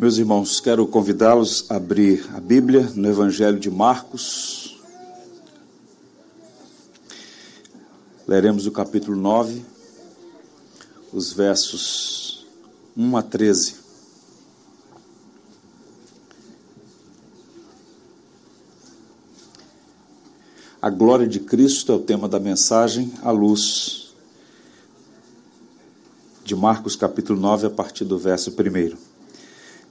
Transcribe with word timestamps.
Meus 0.00 0.16
irmãos, 0.16 0.60
quero 0.60 0.86
convidá-los 0.86 1.70
a 1.70 1.76
abrir 1.76 2.26
a 2.34 2.40
Bíblia 2.40 2.90
no 2.94 3.06
Evangelho 3.06 3.60
de 3.60 3.70
Marcos. 3.70 4.80
Leremos 8.26 8.66
o 8.66 8.72
capítulo 8.72 9.14
9, 9.14 9.62
os 11.12 11.34
versos 11.34 12.46
1 12.96 13.14
a 13.14 13.22
13. 13.22 13.74
A 20.80 20.88
glória 20.88 21.28
de 21.28 21.40
Cristo 21.40 21.92
é 21.92 21.96
o 21.96 22.00
tema 22.00 22.26
da 22.26 22.40
mensagem, 22.40 23.12
à 23.22 23.30
luz 23.30 24.14
de 26.42 26.56
Marcos 26.56 26.96
capítulo 26.96 27.38
9, 27.38 27.66
a 27.66 27.70
partir 27.70 28.06
do 28.06 28.18
verso 28.18 28.50
1. 28.50 29.09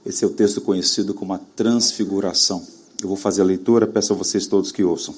Esse 0.04 0.24
é 0.24 0.26
o 0.26 0.30
texto 0.30 0.60
conhecido 0.60 1.12
como 1.12 1.32
a 1.32 1.38
transfiguração. 1.38 2.66
Eu 3.02 3.08
vou 3.08 3.16
fazer 3.16 3.42
a 3.42 3.44
leitura, 3.44 3.86
peço 3.86 4.12
a 4.12 4.16
vocês 4.16 4.46
todos 4.46 4.72
que 4.72 4.82
ouçam. 4.82 5.14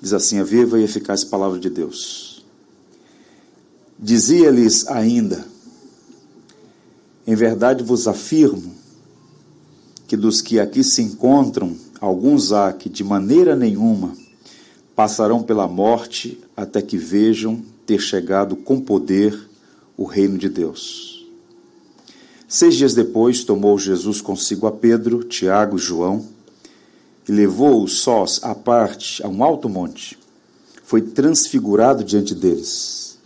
Diz 0.00 0.12
assim: 0.12 0.38
a 0.38 0.44
viva 0.44 0.80
e 0.80 0.84
eficaz 0.84 1.22
palavra 1.24 1.58
de 1.58 1.70
Deus. 1.70 2.44
Dizia-lhes 3.98 4.86
ainda: 4.88 5.46
Em 7.26 7.34
verdade 7.34 7.84
vos 7.84 8.08
afirmo 8.08 8.74
que 10.08 10.16
dos 10.16 10.40
que 10.40 10.58
aqui 10.58 10.82
se 10.82 11.02
encontram, 11.02 11.76
alguns 12.00 12.52
há 12.52 12.72
que 12.72 12.88
de 12.88 13.04
maneira 13.04 13.54
nenhuma 13.54 14.16
passarão 14.96 15.42
pela 15.42 15.68
morte 15.68 16.38
até 16.56 16.82
que 16.82 16.98
vejam 16.98 17.62
ter 17.86 18.00
chegado 18.00 18.56
com 18.56 18.80
poder 18.80 19.38
o 19.96 20.04
reino 20.04 20.36
de 20.36 20.48
Deus. 20.48 21.09
Seis 22.52 22.74
dias 22.74 22.94
depois, 22.94 23.44
tomou 23.44 23.78
Jesus 23.78 24.20
consigo 24.20 24.66
a 24.66 24.72
Pedro, 24.72 25.22
Tiago 25.22 25.76
e 25.76 25.78
João 25.78 26.26
e 27.28 27.30
levou-os 27.30 28.00
sós 28.00 28.40
à 28.42 28.56
parte 28.56 29.24
a 29.24 29.28
um 29.28 29.44
alto 29.44 29.68
monte. 29.68 30.18
Foi 30.82 31.00
transfigurado 31.00 32.02
diante 32.02 32.34
deles. 32.34 33.16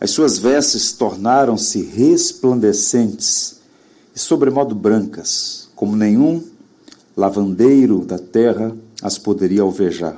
As 0.00 0.12
suas 0.12 0.38
vestes 0.38 0.92
tornaram-se 0.92 1.82
resplandecentes 1.82 3.60
e 4.14 4.18
sobremodo 4.20 4.72
brancas, 4.72 5.68
como 5.74 5.96
nenhum 5.96 6.40
lavandeiro 7.16 8.04
da 8.04 8.20
terra 8.20 8.72
as 9.02 9.18
poderia 9.18 9.62
alvejar. 9.62 10.16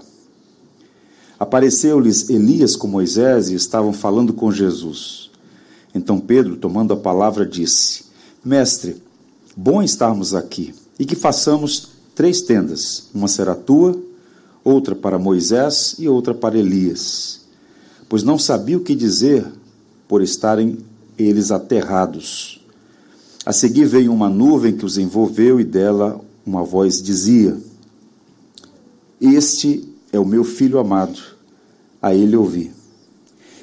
Apareceu-lhes 1.41 2.29
Elias 2.29 2.77
com 2.77 2.87
Moisés 2.87 3.49
e 3.49 3.55
estavam 3.55 3.95
falando 3.95 4.35
com 4.35 4.53
Jesus. 4.53 5.31
Então 5.95 6.21
Pedro, 6.21 6.57
tomando 6.57 6.93
a 6.93 6.99
palavra, 6.99 7.47
disse: 7.47 8.12
Mestre, 8.45 8.97
bom 9.57 9.81
estarmos 9.81 10.35
aqui 10.35 10.75
e 10.99 11.07
que 11.07 11.15
façamos 11.15 11.91
três 12.13 12.43
tendas: 12.43 13.09
uma 13.15 13.29
será 13.29 13.55
tua, 13.55 13.97
outra 14.65 14.97
para 14.97 15.17
Moisés 15.17 15.95
e 15.97 16.09
outra 16.09 16.35
para 16.35 16.59
Elias. 16.59 17.43
Pois 18.09 18.25
não 18.25 18.37
sabia 18.37 18.77
o 18.77 18.83
que 18.83 18.97
dizer 18.97 19.47
por 20.09 20.23
estarem 20.23 20.79
eles 21.17 21.53
aterrados. 21.53 22.61
A 23.47 23.53
seguir 23.53 23.85
veio 23.85 24.13
uma 24.13 24.29
nuvem 24.29 24.77
que 24.77 24.85
os 24.85 24.99
envolveu 24.99 25.61
e 25.61 25.65
dela 25.65 26.21
uma 26.45 26.65
voz 26.65 27.01
dizia: 27.01 27.57
Este 29.21 29.89
é 30.13 30.19
o 30.19 30.27
meu 30.27 30.43
filho 30.43 30.81
amado, 30.81 31.21
a 32.01 32.13
ele 32.13 32.37
ouvi. 32.37 32.73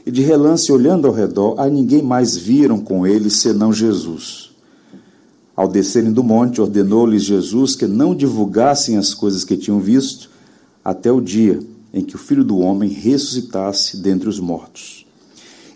E 0.05 0.11
de 0.11 0.21
relance, 0.21 0.71
olhando 0.71 1.05
ao 1.05 1.13
redor, 1.13 1.59
a 1.59 1.67
ninguém 1.67 2.01
mais 2.01 2.37
viram 2.37 2.79
com 2.79 3.05
ele 3.05 3.29
senão 3.29 3.73
Jesus. 3.73 4.48
Ao 5.59 5.67
descerem 5.67 6.13
do 6.13 6.23
monte, 6.23 6.61
ordenou-lhes 6.61 7.25
Jesus 7.25 7.75
que 7.75 7.85
não 7.85 8.15
divulgassem 8.15 8.95
as 8.95 9.13
coisas 9.13 9.43
que 9.43 9.57
tinham 9.57 9.77
visto 9.77 10.29
até 10.85 11.11
o 11.11 11.19
dia 11.19 11.59
em 11.93 12.01
que 12.01 12.15
o 12.15 12.17
Filho 12.17 12.45
do 12.45 12.59
Homem 12.59 12.89
ressuscitasse 12.89 13.97
dentre 13.97 14.29
os 14.29 14.39
mortos. 14.39 15.05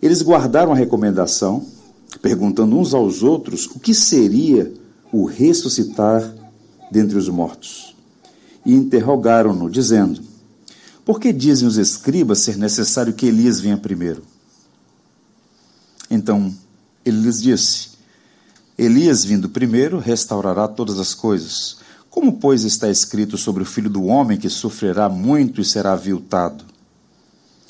Eles 0.02 0.22
guardaram 0.22 0.72
a 0.72 0.76
recomendação, 0.76 1.66
perguntando 2.22 2.78
uns 2.80 2.94
aos 2.94 3.24
outros 3.24 3.66
o 3.66 3.78
que 3.78 3.94
seria 3.94 4.74
o 5.12 5.26
ressuscitar 5.26 6.34
dentre 6.90 7.18
os 7.18 7.28
mortos. 7.28 7.94
E 8.66 8.74
interrogaram-no, 8.74 9.70
dizendo: 9.70 10.22
Por 11.04 11.20
que 11.20 11.34
dizem 11.34 11.68
os 11.68 11.76
escribas 11.76 12.40
ser 12.40 12.58
necessário 12.58 13.12
que 13.12 13.26
Elias 13.26 13.60
venha 13.60 13.76
primeiro? 13.76 14.24
Então 16.10 16.56
ele 17.04 17.18
lhes 17.18 17.42
disse: 17.42 17.93
Elias, 18.78 19.24
vindo 19.24 19.50
primeiro, 19.50 20.00
restaurará 20.00 20.68
todas 20.68 21.00
as 21.00 21.14
coisas. 21.14 21.78
Como, 22.10 22.34
pois, 22.34 22.64
está 22.64 22.90
escrito 22.90 23.38
sobre 23.38 23.64
o 23.64 23.66
filho 23.66 23.90
do 23.90 24.06
homem 24.06 24.38
que 24.38 24.50
sofrerá 24.50 25.08
muito 25.08 25.62
e 25.62 25.66
será 25.66 25.94
aviltado? 25.94 26.66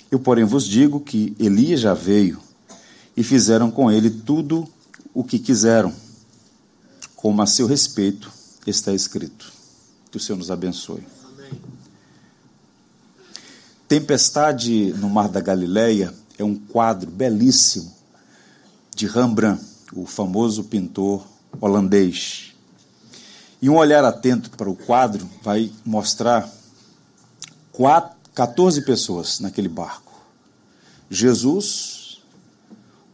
Eu, 0.10 0.20
porém, 0.20 0.46
vos 0.46 0.66
digo 0.66 1.00
que 1.00 1.36
Elias 1.40 1.82
já 1.82 1.94
veio 1.94 2.40
e 3.18 3.24
fizeram 3.24 3.70
com 3.70 3.92
ele 3.92 4.10
tudo 4.10 4.68
o 5.14 5.24
que 5.24 5.40
quiseram, 5.40 5.94
como 7.16 7.42
a 7.42 7.48
seu 7.48 7.68
respeito 7.68 8.32
está 8.66 8.94
escrito. 8.94 9.52
Que 10.10 10.18
o 10.18 10.20
Senhor 10.20 10.38
nos 10.38 10.52
abençoe. 10.52 11.04
Amém. 11.26 11.60
Tempestade 13.88 14.94
no 14.98 15.10
Mar 15.10 15.28
da 15.28 15.42
Galileia 15.42 16.14
é 16.38 16.44
um 16.44 16.56
quadro 16.56 17.10
belíssimo 17.12 17.94
de 18.96 19.08
Rembrandt 19.08 19.73
o 19.96 20.06
famoso 20.06 20.64
pintor 20.64 21.26
holandês. 21.60 22.54
E 23.62 23.70
um 23.70 23.78
olhar 23.78 24.04
atento 24.04 24.50
para 24.52 24.70
o 24.70 24.76
quadro 24.76 25.30
vai 25.42 25.72
mostrar 25.86 26.50
quatro, 27.72 28.18
14 28.34 28.82
pessoas 28.82 29.40
naquele 29.40 29.70
barco. 29.70 30.12
Jesus, 31.10 32.22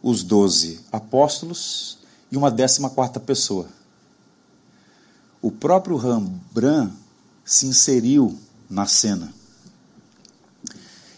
os 0.01 0.23
doze 0.23 0.79
apóstolos 0.91 1.99
e 2.31 2.37
uma 2.37 2.49
décima 2.49 2.89
quarta 2.89 3.19
pessoa. 3.19 3.67
O 5.41 5.51
próprio 5.51 5.97
Rembrandt 5.97 6.93
se 7.43 7.65
inseriu 7.65 8.37
na 8.69 8.85
cena. 8.85 9.33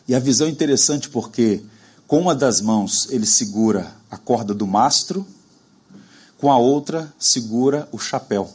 E 0.07 0.15
a 0.15 0.19
visão 0.19 0.47
é 0.47 0.49
interessante 0.49 1.09
porque, 1.09 1.63
com 2.07 2.19
uma 2.19 2.35
das 2.35 2.61
mãos, 2.61 3.07
ele 3.09 3.25
segura 3.25 3.93
a 4.09 4.17
corda 4.17 4.53
do 4.53 4.67
mastro 4.67 5.25
com 6.41 6.51
a 6.51 6.57
outra 6.57 7.13
segura 7.19 7.87
o 7.91 7.99
chapéu. 7.99 8.51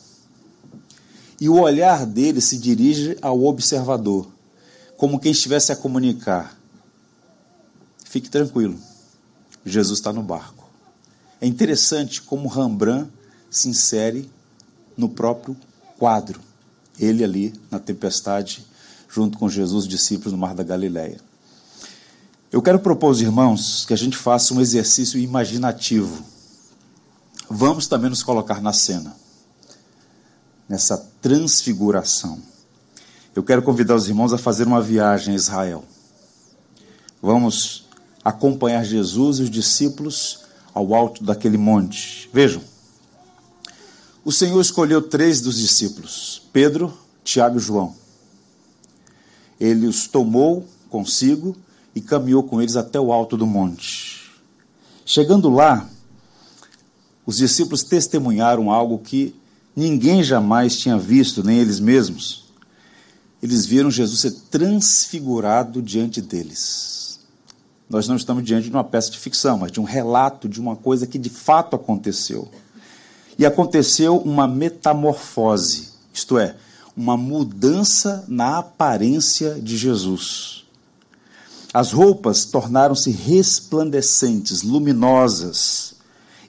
E 1.40 1.48
o 1.48 1.60
olhar 1.60 2.04
dele 2.04 2.40
se 2.40 2.58
dirige 2.58 3.16
ao 3.22 3.44
observador, 3.44 4.26
como 4.96 5.20
quem 5.20 5.30
estivesse 5.30 5.70
a 5.70 5.76
comunicar: 5.76 6.58
fique 8.04 8.28
tranquilo, 8.28 8.76
Jesus 9.64 10.00
está 10.00 10.12
no 10.12 10.22
barco. 10.22 10.68
É 11.40 11.46
interessante 11.46 12.20
como 12.20 12.48
Rembrandt 12.48 13.08
se 13.48 13.68
insere 13.68 14.28
no 14.96 15.08
próprio 15.08 15.56
quadro, 15.96 16.40
ele 16.98 17.22
ali 17.22 17.54
na 17.70 17.78
tempestade, 17.78 18.66
junto 19.08 19.38
com 19.38 19.48
Jesus, 19.48 19.86
discípulos 19.86 20.32
no 20.32 20.38
Mar 20.38 20.54
da 20.54 20.64
Galileia. 20.64 21.20
Eu 22.50 22.60
quero 22.60 22.80
propor 22.80 23.08
aos 23.08 23.20
irmãos 23.20 23.84
que 23.84 23.94
a 23.94 23.96
gente 23.96 24.16
faça 24.16 24.54
um 24.54 24.60
exercício 24.60 25.20
imaginativo 25.20 26.35
vamos 27.48 27.86
também 27.86 28.10
nos 28.10 28.22
colocar 28.22 28.60
na 28.60 28.72
cena, 28.72 29.16
nessa 30.68 30.96
transfiguração. 31.20 32.40
Eu 33.34 33.42
quero 33.42 33.62
convidar 33.62 33.94
os 33.94 34.08
irmãos 34.08 34.32
a 34.32 34.38
fazer 34.38 34.66
uma 34.66 34.80
viagem 34.80 35.34
a 35.34 35.36
Israel. 35.36 35.84
Vamos 37.20 37.86
acompanhar 38.24 38.84
Jesus 38.84 39.38
e 39.38 39.42
os 39.42 39.50
discípulos 39.50 40.40
ao 40.74 40.94
alto 40.94 41.22
daquele 41.22 41.58
monte. 41.58 42.28
Vejam, 42.32 42.62
o 44.24 44.32
Senhor 44.32 44.60
escolheu 44.60 45.00
três 45.00 45.40
dos 45.40 45.58
discípulos: 45.58 46.42
Pedro, 46.52 46.92
Tiago 47.22 47.58
e 47.58 47.60
João. 47.60 47.94
Ele 49.60 49.86
os 49.86 50.06
tomou 50.06 50.66
consigo 50.90 51.56
e 51.94 52.00
caminhou 52.00 52.42
com 52.42 52.60
eles 52.60 52.76
até 52.76 53.00
o 53.00 53.12
alto 53.12 53.36
do 53.36 53.46
monte. 53.46 54.30
Chegando 55.04 55.48
lá, 55.48 55.88
os 57.26 57.38
discípulos 57.38 57.82
testemunharam 57.82 58.70
algo 58.70 58.98
que 58.98 59.34
ninguém 59.74 60.22
jamais 60.22 60.78
tinha 60.78 60.96
visto, 60.96 61.42
nem 61.42 61.58
eles 61.58 61.80
mesmos. 61.80 62.44
Eles 63.42 63.66
viram 63.66 63.90
Jesus 63.90 64.20
ser 64.20 64.30
transfigurado 64.50 65.82
diante 65.82 66.22
deles. 66.22 67.20
Nós 67.90 68.08
não 68.08 68.16
estamos 68.16 68.44
diante 68.44 68.68
de 68.68 68.70
uma 68.70 68.84
peça 68.84 69.10
de 69.10 69.18
ficção, 69.18 69.58
mas 69.58 69.72
de 69.72 69.80
um 69.80 69.84
relato 69.84 70.48
de 70.48 70.60
uma 70.60 70.76
coisa 70.76 71.06
que 71.06 71.18
de 71.18 71.28
fato 71.28 71.74
aconteceu. 71.74 72.48
E 73.38 73.44
aconteceu 73.44 74.16
uma 74.16 74.48
metamorfose, 74.48 75.90
isto 76.12 76.38
é, 76.38 76.56
uma 76.96 77.16
mudança 77.16 78.24
na 78.26 78.58
aparência 78.58 79.54
de 79.60 79.76
Jesus. 79.76 80.64
As 81.74 81.92
roupas 81.92 82.46
tornaram-se 82.46 83.10
resplandecentes, 83.10 84.62
luminosas, 84.62 85.95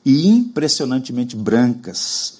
e 0.07 0.25
impressionantemente 0.25 1.35
brancas, 1.35 2.37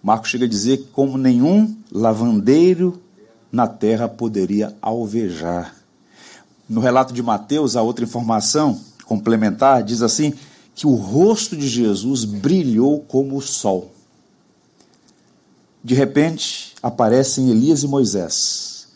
Marcos 0.00 0.30
chega 0.30 0.44
a 0.44 0.48
dizer 0.48 0.76
que 0.76 0.84
como 0.84 1.18
nenhum 1.18 1.76
lavandeiro 1.90 3.02
na 3.50 3.66
terra 3.66 4.08
poderia 4.08 4.72
alvejar. 4.80 5.74
No 6.68 6.80
relato 6.80 7.12
de 7.12 7.20
Mateus, 7.20 7.74
a 7.74 7.82
outra 7.82 8.04
informação 8.04 8.80
complementar 9.06 9.82
diz 9.82 10.02
assim: 10.02 10.32
que 10.72 10.86
o 10.86 10.94
rosto 10.94 11.56
de 11.56 11.66
Jesus 11.66 12.24
brilhou 12.24 13.00
como 13.00 13.36
o 13.36 13.42
sol. 13.42 13.90
De 15.82 15.96
repente, 15.96 16.74
aparecem 16.80 17.50
Elias 17.50 17.82
e 17.82 17.88
Moisés, 17.88 18.86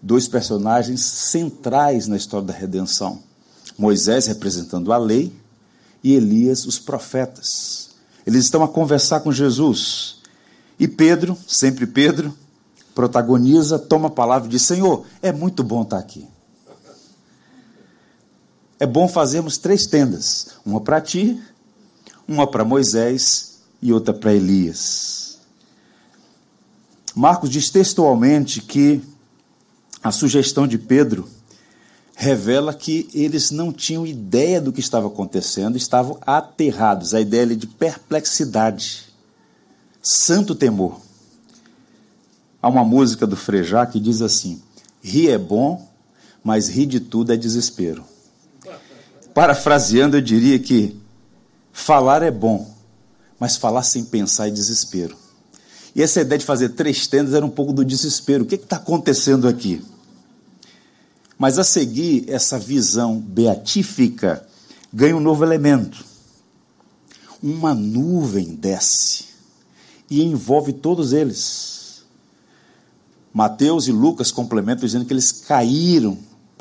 dois 0.00 0.28
personagens 0.28 1.00
centrais 1.00 2.06
na 2.06 2.16
história 2.16 2.46
da 2.46 2.54
redenção. 2.54 3.18
Moisés 3.76 4.28
representando 4.28 4.92
a 4.92 4.96
lei 4.96 5.39
e 6.02 6.14
Elias 6.14 6.66
os 6.66 6.78
profetas. 6.78 7.90
Eles 8.26 8.44
estão 8.44 8.62
a 8.62 8.68
conversar 8.68 9.20
com 9.20 9.32
Jesus. 9.32 10.18
E 10.78 10.86
Pedro, 10.88 11.36
sempre 11.46 11.86
Pedro, 11.86 12.34
protagoniza, 12.94 13.78
toma 13.78 14.08
a 14.08 14.10
palavra 14.10 14.48
e 14.48 14.50
diz: 14.50 14.62
Senhor, 14.62 15.04
é 15.22 15.32
muito 15.32 15.62
bom 15.62 15.82
estar 15.82 15.98
aqui. 15.98 16.26
É 18.78 18.86
bom 18.86 19.08
fazermos 19.08 19.58
três 19.58 19.86
tendas: 19.86 20.48
uma 20.64 20.80
para 20.80 21.00
ti, 21.00 21.40
uma 22.26 22.46
para 22.46 22.64
Moisés 22.64 23.60
e 23.82 23.92
outra 23.92 24.14
para 24.14 24.32
Elias. 24.32 25.38
Marcos 27.14 27.50
diz 27.50 27.68
textualmente 27.68 28.60
que 28.62 29.02
a 30.02 30.10
sugestão 30.10 30.66
de 30.66 30.78
Pedro 30.78 31.28
revela 32.20 32.74
que 32.74 33.08
eles 33.14 33.50
não 33.50 33.72
tinham 33.72 34.06
ideia 34.06 34.60
do 34.60 34.74
que 34.74 34.80
estava 34.80 35.06
acontecendo, 35.06 35.78
estavam 35.78 36.18
aterrados. 36.20 37.14
A 37.14 37.20
ideia 37.20 37.46
de 37.56 37.66
perplexidade, 37.66 39.04
santo 40.02 40.54
temor. 40.54 41.00
Há 42.60 42.68
uma 42.68 42.84
música 42.84 43.26
do 43.26 43.36
Frejá 43.36 43.86
que 43.86 43.98
diz 43.98 44.20
assim: 44.20 44.60
rir 45.02 45.30
é 45.30 45.38
bom, 45.38 45.88
mas 46.44 46.68
rir 46.68 46.84
de 46.84 47.00
tudo 47.00 47.32
é 47.32 47.38
desespero. 47.38 48.04
Parafraseando, 49.32 50.18
eu 50.18 50.20
diria 50.20 50.58
que 50.58 50.94
falar 51.72 52.22
é 52.22 52.30
bom, 52.30 52.70
mas 53.38 53.56
falar 53.56 53.82
sem 53.82 54.04
pensar 54.04 54.48
é 54.48 54.50
desespero. 54.50 55.16
E 55.96 56.02
essa 56.02 56.20
ideia 56.20 56.38
de 56.38 56.44
fazer 56.44 56.68
três 56.70 57.06
tendas 57.06 57.32
era 57.32 57.46
um 57.46 57.50
pouco 57.50 57.72
do 57.72 57.82
desespero. 57.82 58.44
O 58.44 58.46
que 58.46 58.56
está 58.56 58.76
acontecendo 58.76 59.48
aqui? 59.48 59.82
Mas 61.40 61.58
a 61.58 61.64
seguir, 61.64 62.26
essa 62.28 62.58
visão 62.58 63.18
beatífica 63.18 64.46
ganha 64.92 65.16
um 65.16 65.20
novo 65.20 65.42
elemento. 65.42 66.04
Uma 67.42 67.72
nuvem 67.72 68.54
desce 68.54 69.24
e 70.10 70.22
envolve 70.22 70.74
todos 70.74 71.14
eles. 71.14 72.02
Mateus 73.32 73.88
e 73.88 73.92
Lucas 73.92 74.30
complementam 74.30 74.84
dizendo 74.84 75.06
que 75.06 75.14
eles 75.14 75.32
caíram 75.32 76.18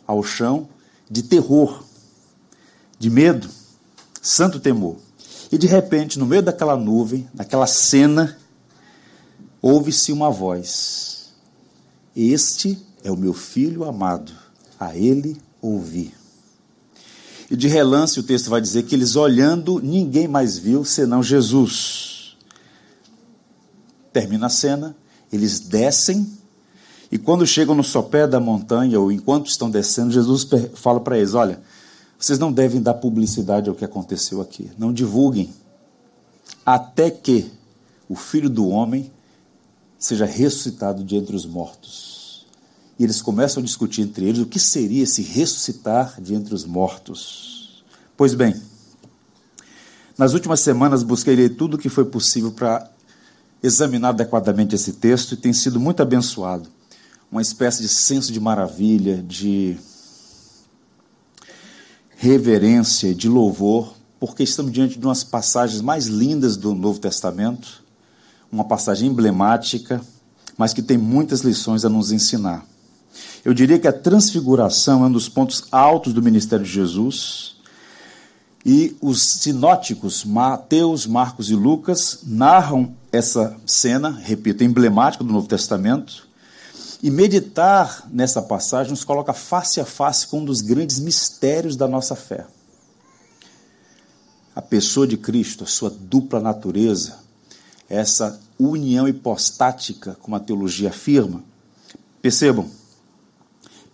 ao 0.07 0.23
chão 0.23 0.69
de 1.11 1.23
terror, 1.23 1.83
de 2.97 3.09
medo, 3.09 3.49
santo 4.21 4.61
temor. 4.61 4.95
E 5.51 5.57
de 5.57 5.67
repente, 5.67 6.17
no 6.17 6.25
meio 6.25 6.41
daquela 6.41 6.77
nuvem, 6.77 7.27
naquela 7.33 7.67
cena, 7.67 8.37
ouve-se 9.61 10.13
uma 10.13 10.31
voz: 10.31 11.33
Este 12.15 12.81
é 13.03 13.11
o 13.11 13.17
meu 13.17 13.33
filho 13.33 13.83
amado 13.83 14.47
a 14.79 14.95
ele 14.95 15.37
ouvir. 15.61 16.13
E 17.51 17.57
de 17.57 17.67
relance 17.67 18.19
o 18.19 18.23
texto 18.23 18.49
vai 18.49 18.61
dizer 18.61 18.83
que 18.83 18.95
eles 18.95 19.15
olhando, 19.15 19.79
ninguém 19.79 20.27
mais 20.27 20.57
viu 20.57 20.85
senão 20.85 21.21
Jesus. 21.21 22.37
Termina 24.13 24.45
a 24.47 24.49
cena, 24.49 24.95
eles 25.31 25.59
descem, 25.59 26.31
e 27.11 27.17
quando 27.17 27.45
chegam 27.45 27.73
no 27.73 27.83
sopé 27.83 28.27
da 28.27 28.39
montanha, 28.39 28.99
ou 28.99 29.11
enquanto 29.11 29.47
estão 29.47 29.69
descendo, 29.69 30.11
Jesus 30.11 30.47
fala 30.75 30.99
para 30.99 31.17
eles: 31.17 31.33
Olha, 31.33 31.59
vocês 32.17 32.37
não 32.37 32.51
devem 32.51 32.81
dar 32.81 32.93
publicidade 32.93 33.67
ao 33.67 33.75
que 33.75 33.85
aconteceu 33.85 34.41
aqui, 34.41 34.69
não 34.77 34.93
divulguem, 34.93 35.51
até 36.63 37.09
que 37.09 37.51
o 38.07 38.15
filho 38.15 38.49
do 38.49 38.67
homem 38.67 39.11
seja 39.97 40.25
ressuscitado 40.25 41.03
de 41.03 41.15
entre 41.15 41.35
os 41.35 41.45
mortos 41.45 42.18
e 42.99 43.03
eles 43.05 43.21
começam 43.21 43.63
a 43.63 43.65
discutir 43.65 44.01
entre 44.01 44.27
eles 44.27 44.41
o 44.41 44.45
que 44.45 44.59
seria 44.59 45.03
esse 45.03 45.21
ressuscitar 45.21 46.19
de 46.21 46.35
entre 46.35 46.53
os 46.53 46.65
mortos. 46.65 47.81
Pois 48.17 48.35
bem, 48.35 48.53
nas 50.17 50.33
últimas 50.33 50.59
semanas 50.59 51.01
busquei 51.01 51.33
ler 51.33 51.55
tudo 51.55 51.75
o 51.75 51.77
que 51.77 51.87
foi 51.87 52.03
possível 52.03 52.51
para 52.51 52.91
examinar 53.63 54.09
adequadamente 54.09 54.75
esse 54.75 54.93
texto 54.93 55.31
e 55.31 55.37
tem 55.37 55.53
sido 55.53 55.79
muito 55.79 56.01
abençoado. 56.01 56.69
Uma 57.31 57.41
espécie 57.41 57.81
de 57.81 57.87
senso 57.87 58.33
de 58.33 58.39
maravilha, 58.39 59.23
de 59.25 59.77
reverência, 62.17 63.15
de 63.15 63.29
louvor, 63.29 63.93
porque 64.19 64.43
estamos 64.43 64.73
diante 64.73 64.99
de 64.99 65.05
umas 65.05 65.23
passagens 65.23 65.79
mais 65.79 66.07
lindas 66.07 66.57
do 66.57 66.75
Novo 66.75 66.99
Testamento, 66.99 67.81
uma 68.51 68.65
passagem 68.65 69.07
emblemática, 69.07 70.01
mas 70.57 70.73
que 70.73 70.81
tem 70.81 70.97
muitas 70.97 71.41
lições 71.41 71.85
a 71.85 71.89
nos 71.89 72.11
ensinar. 72.11 72.68
Eu 73.43 73.53
diria 73.53 73.79
que 73.79 73.87
a 73.87 73.93
transfiguração 73.93 75.03
é 75.03 75.07
um 75.07 75.11
dos 75.11 75.29
pontos 75.29 75.63
altos 75.71 76.13
do 76.13 76.21
ministério 76.21 76.65
de 76.65 76.71
Jesus. 76.71 77.55
E 78.65 78.97
os 79.01 79.21
sinóticos, 79.23 80.25
Mateus, 80.25 81.07
Marcos 81.07 81.49
e 81.49 81.55
Lucas, 81.55 82.19
narram 82.25 82.93
essa 83.11 83.55
cena, 83.65 84.09
repito, 84.09 84.63
emblemática 84.63 85.23
do 85.23 85.31
Novo 85.31 85.47
Testamento. 85.47 86.27
E 87.01 87.09
meditar 87.09 88.05
nessa 88.11 88.41
passagem 88.41 88.91
nos 88.91 89.05
coloca 89.05 89.31
face 89.31 89.79
a 89.79 89.85
face 89.85 90.27
com 90.27 90.39
um 90.39 90.45
dos 90.45 90.59
grandes 90.59 90.99
mistérios 90.99 91.77
da 91.77 91.87
nossa 91.87 92.15
fé. 92.15 92.45
A 94.53 94.61
pessoa 94.61 95.07
de 95.07 95.15
Cristo, 95.15 95.63
a 95.63 95.67
sua 95.67 95.89
dupla 95.89 96.41
natureza, 96.41 97.19
essa 97.89 98.37
união 98.59 99.07
hipostática, 99.07 100.17
como 100.21 100.35
a 100.35 100.39
teologia 100.41 100.89
afirma. 100.89 101.41
Percebam, 102.21 102.69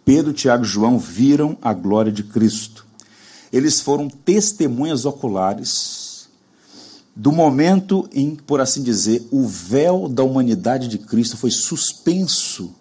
Pedro, 0.06 0.32
Tiago 0.32 0.64
e 0.64 0.68
João 0.68 1.00
viram 1.00 1.58
a 1.62 1.74
glória 1.74 2.12
de 2.12 2.24
Cristo. 2.24 2.86
Eles 3.52 3.82
foram 3.82 4.08
testemunhas 4.08 5.04
oculares 5.04 6.30
do 7.16 7.32
momento 7.32 8.08
em, 8.14 8.36
por 8.36 8.60
assim 8.60 8.84
dizer, 8.84 9.26
o 9.32 9.48
véu 9.48 10.08
da 10.08 10.22
humanidade 10.24 10.88
de 10.88 10.98
Cristo 10.98 11.38
foi 11.38 11.50
suspenso 11.50 12.76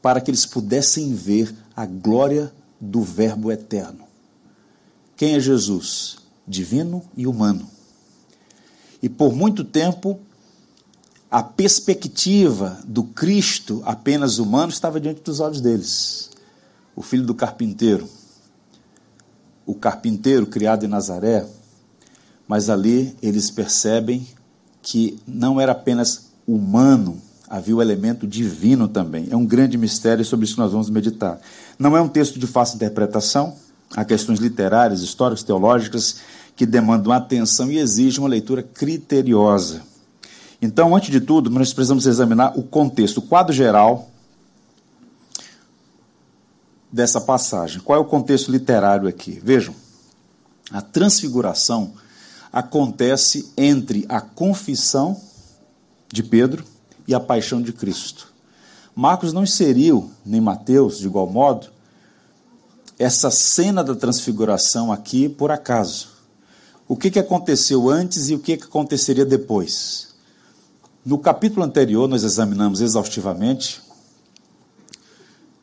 para 0.00 0.20
que 0.20 0.30
eles 0.30 0.46
pudessem 0.46 1.14
ver 1.14 1.54
a 1.76 1.84
glória 1.84 2.52
do 2.80 3.02
Verbo 3.02 3.52
eterno. 3.52 4.04
Quem 5.16 5.34
é 5.34 5.40
Jesus? 5.40 6.16
Divino 6.48 7.02
e 7.16 7.26
humano. 7.26 7.68
E 9.02 9.08
por 9.08 9.34
muito 9.34 9.64
tempo 9.64 10.18
a 11.30 11.42
perspectiva 11.42 12.78
do 12.86 13.02
Cristo 13.04 13.82
apenas 13.84 14.38
humano 14.38 14.70
estava 14.70 15.00
diante 15.00 15.22
dos 15.22 15.40
olhos 15.40 15.60
deles. 15.60 16.30
O 16.94 17.02
filho 17.02 17.24
do 17.24 17.34
carpinteiro, 17.34 18.08
o 19.66 19.74
carpinteiro 19.74 20.46
criado 20.46 20.84
em 20.84 20.88
Nazaré, 20.88 21.46
mas 22.46 22.70
ali 22.70 23.14
eles 23.20 23.50
percebem 23.50 24.26
que 24.80 25.18
não 25.26 25.60
era 25.60 25.72
apenas 25.72 26.30
humano, 26.46 27.20
havia 27.48 27.74
o 27.74 27.82
elemento 27.82 28.26
divino 28.26 28.86
também. 28.86 29.26
É 29.30 29.36
um 29.36 29.44
grande 29.44 29.76
mistério 29.76 30.24
sobre 30.24 30.44
isso 30.44 30.54
que 30.54 30.60
nós 30.60 30.70
vamos 30.70 30.88
meditar. 30.88 31.40
Não 31.76 31.96
é 31.96 32.00
um 32.00 32.08
texto 32.08 32.38
de 32.38 32.46
fácil 32.46 32.76
interpretação, 32.76 33.54
há 33.94 34.04
questões 34.04 34.38
literárias, 34.38 35.00
históricas, 35.02 35.42
teológicas 35.42 36.18
que 36.54 36.64
demandam 36.64 37.12
atenção 37.12 37.70
e 37.70 37.78
exigem 37.78 38.20
uma 38.20 38.28
leitura 38.28 38.62
criteriosa. 38.62 39.82
Então, 40.60 40.96
antes 40.96 41.10
de 41.10 41.20
tudo, 41.20 41.50
nós 41.50 41.72
precisamos 41.72 42.06
examinar 42.06 42.58
o 42.58 42.62
contexto, 42.62 43.18
o 43.18 43.22
quadro 43.22 43.52
geral 43.52 44.10
dessa 46.90 47.20
passagem. 47.20 47.80
Qual 47.80 47.98
é 47.98 48.00
o 48.00 48.06
contexto 48.06 48.50
literário 48.50 49.08
aqui? 49.08 49.40
Vejam, 49.42 49.74
a 50.70 50.80
transfiguração 50.80 51.92
acontece 52.52 53.52
entre 53.56 54.06
a 54.08 54.20
confissão 54.20 55.20
de 56.10 56.22
Pedro 56.22 56.64
e 57.06 57.14
a 57.14 57.20
paixão 57.20 57.60
de 57.60 57.72
Cristo. 57.72 58.32
Marcos 58.94 59.32
não 59.32 59.42
inseriu, 59.42 60.10
nem 60.24 60.40
Mateus, 60.40 60.98
de 60.98 61.06
igual 61.06 61.26
modo, 61.26 61.68
essa 62.98 63.30
cena 63.30 63.84
da 63.84 63.94
transfiguração 63.94 64.90
aqui 64.90 65.28
por 65.28 65.50
acaso. 65.50 66.08
O 66.88 66.96
que, 66.96 67.10
que 67.10 67.18
aconteceu 67.18 67.90
antes 67.90 68.30
e 68.30 68.34
o 68.34 68.38
que, 68.38 68.56
que 68.56 68.64
aconteceria 68.64 69.26
depois? 69.26 70.05
No 71.06 71.18
capítulo 71.18 71.64
anterior, 71.64 72.08
nós 72.08 72.24
examinamos 72.24 72.80
exaustivamente. 72.80 73.80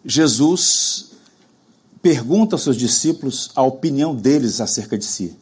Jesus 0.06 1.12
pergunta 2.02 2.56
aos 2.56 2.64
seus 2.64 2.78
discípulos 2.78 3.52
a 3.54 3.62
opinião 3.62 4.16
deles 4.16 4.62
acerca 4.62 4.98
de 4.98 5.04
si. 5.04 5.38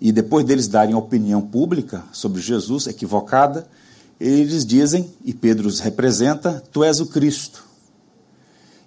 E 0.00 0.10
depois 0.10 0.44
deles 0.44 0.66
darem 0.66 0.96
a 0.96 0.98
opinião 0.98 1.40
pública 1.40 2.04
sobre 2.12 2.40
Jesus, 2.40 2.88
equivocada, 2.88 3.68
Eles 4.18 4.66
dizem, 4.66 5.08
e 5.24 5.32
Pedro 5.32 5.68
os 5.68 5.78
representa, 5.78 6.60
tu 6.72 6.82
és 6.82 6.98
o 6.98 7.06
Cristo. 7.06 7.64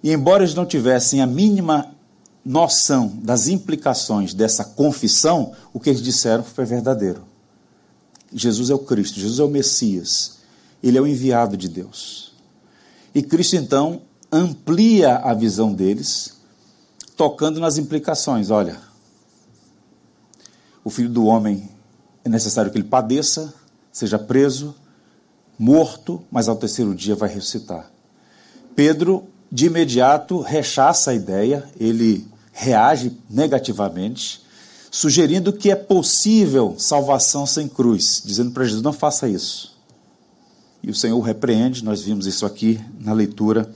E 0.02 0.12
embora 0.12 0.42
eles 0.42 0.54
não 0.54 0.66
tivessem 0.66 1.22
a 1.22 1.26
mínima 1.26 1.90
noção 2.44 3.18
das 3.22 3.48
implicações 3.48 4.34
dessa 4.34 4.62
confissão, 4.62 5.54
o 5.72 5.80
que 5.80 5.88
eles 5.88 6.02
disseram 6.02 6.44
foi 6.44 6.66
verdadeiro. 6.66 7.31
Jesus 8.34 8.70
é 8.70 8.74
o 8.74 8.78
Cristo, 8.78 9.20
Jesus 9.20 9.38
é 9.38 9.44
o 9.44 9.48
Messias, 9.48 10.38
ele 10.82 10.98
é 10.98 11.00
o 11.00 11.06
enviado 11.06 11.56
de 11.56 11.68
Deus. 11.68 12.32
E 13.14 13.22
Cristo 13.22 13.56
então 13.56 14.02
amplia 14.30 15.16
a 15.16 15.34
visão 15.34 15.72
deles, 15.72 16.36
tocando 17.16 17.60
nas 17.60 17.76
implicações. 17.76 18.50
Olha, 18.50 18.80
o 20.82 20.90
filho 20.90 21.10
do 21.10 21.26
homem 21.26 21.70
é 22.24 22.28
necessário 22.28 22.70
que 22.70 22.78
ele 22.78 22.88
padeça, 22.88 23.52
seja 23.92 24.18
preso, 24.18 24.74
morto, 25.58 26.24
mas 26.30 26.48
ao 26.48 26.56
terceiro 26.56 26.94
dia 26.94 27.14
vai 27.14 27.28
ressuscitar. 27.28 27.90
Pedro, 28.74 29.28
de 29.50 29.66
imediato, 29.66 30.40
rechaça 30.40 31.10
a 31.10 31.14
ideia, 31.14 31.68
ele 31.78 32.26
reage 32.52 33.16
negativamente, 33.28 34.41
sugerindo 34.92 35.54
que 35.54 35.70
é 35.70 35.74
possível 35.74 36.74
salvação 36.76 37.46
sem 37.46 37.66
cruz, 37.66 38.22
dizendo 38.24 38.50
para 38.50 38.64
Jesus: 38.64 38.82
não 38.82 38.92
faça 38.92 39.26
isso. 39.26 39.74
E 40.82 40.90
o 40.90 40.94
Senhor 40.94 41.18
repreende, 41.20 41.82
nós 41.82 42.02
vimos 42.02 42.26
isso 42.26 42.44
aqui 42.44 42.78
na 43.00 43.12
leitura 43.14 43.72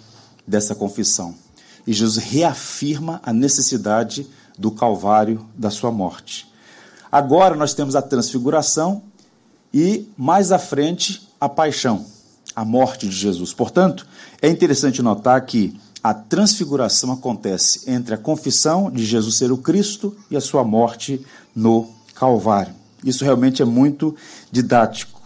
dessa 0.47 0.75
confissão. 0.75 1.35
E 1.87 1.93
Jesus 1.93 2.17
reafirma 2.17 3.21
a 3.23 3.33
necessidade 3.33 4.27
do 4.59 4.71
Calvário, 4.71 5.47
da 5.57 5.71
sua 5.71 5.91
morte. 5.91 6.47
Agora 7.11 7.55
nós 7.55 7.73
temos 7.73 7.97
a 7.97 8.03
transfiguração 8.03 9.03
e 9.73 10.09
mais 10.17 10.53
à 10.53 10.59
frente 10.59 11.29
a 11.41 11.49
paixão, 11.49 12.05
a 12.55 12.65
morte 12.65 13.09
de 13.09 13.17
Jesus. 13.17 13.55
Portanto, 13.55 14.07
é 14.43 14.49
interessante 14.49 15.01
notar 15.01 15.41
que 15.47 15.79
a 16.09 16.15
transfiguração 16.15 17.11
acontece 17.11 17.91
entre 17.91 18.15
a 18.15 18.17
confissão 18.17 18.89
de 18.93 19.05
Jesus 19.05 19.39
ser 19.39 19.51
o 19.51 19.57
Cristo 19.57 20.17
e 20.31 20.37
a 20.37 20.41
sua 20.41 20.63
morte 20.63 21.27
no 21.53 21.91
Calvário. 22.15 22.73
Isso 23.05 23.25
realmente 23.25 23.61
é 23.61 23.65
muito 23.65 24.15
didático. 24.49 25.21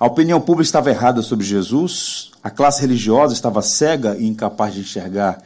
A 0.00 0.06
opinião 0.06 0.40
pública 0.40 0.64
estava 0.64 0.90
errada 0.90 1.22
sobre 1.22 1.46
Jesus, 1.46 2.32
a 2.42 2.50
classe 2.50 2.80
religiosa 2.80 3.34
estava 3.34 3.62
cega 3.62 4.16
e 4.18 4.26
incapaz 4.26 4.74
de 4.74 4.80
enxergar, 4.80 5.40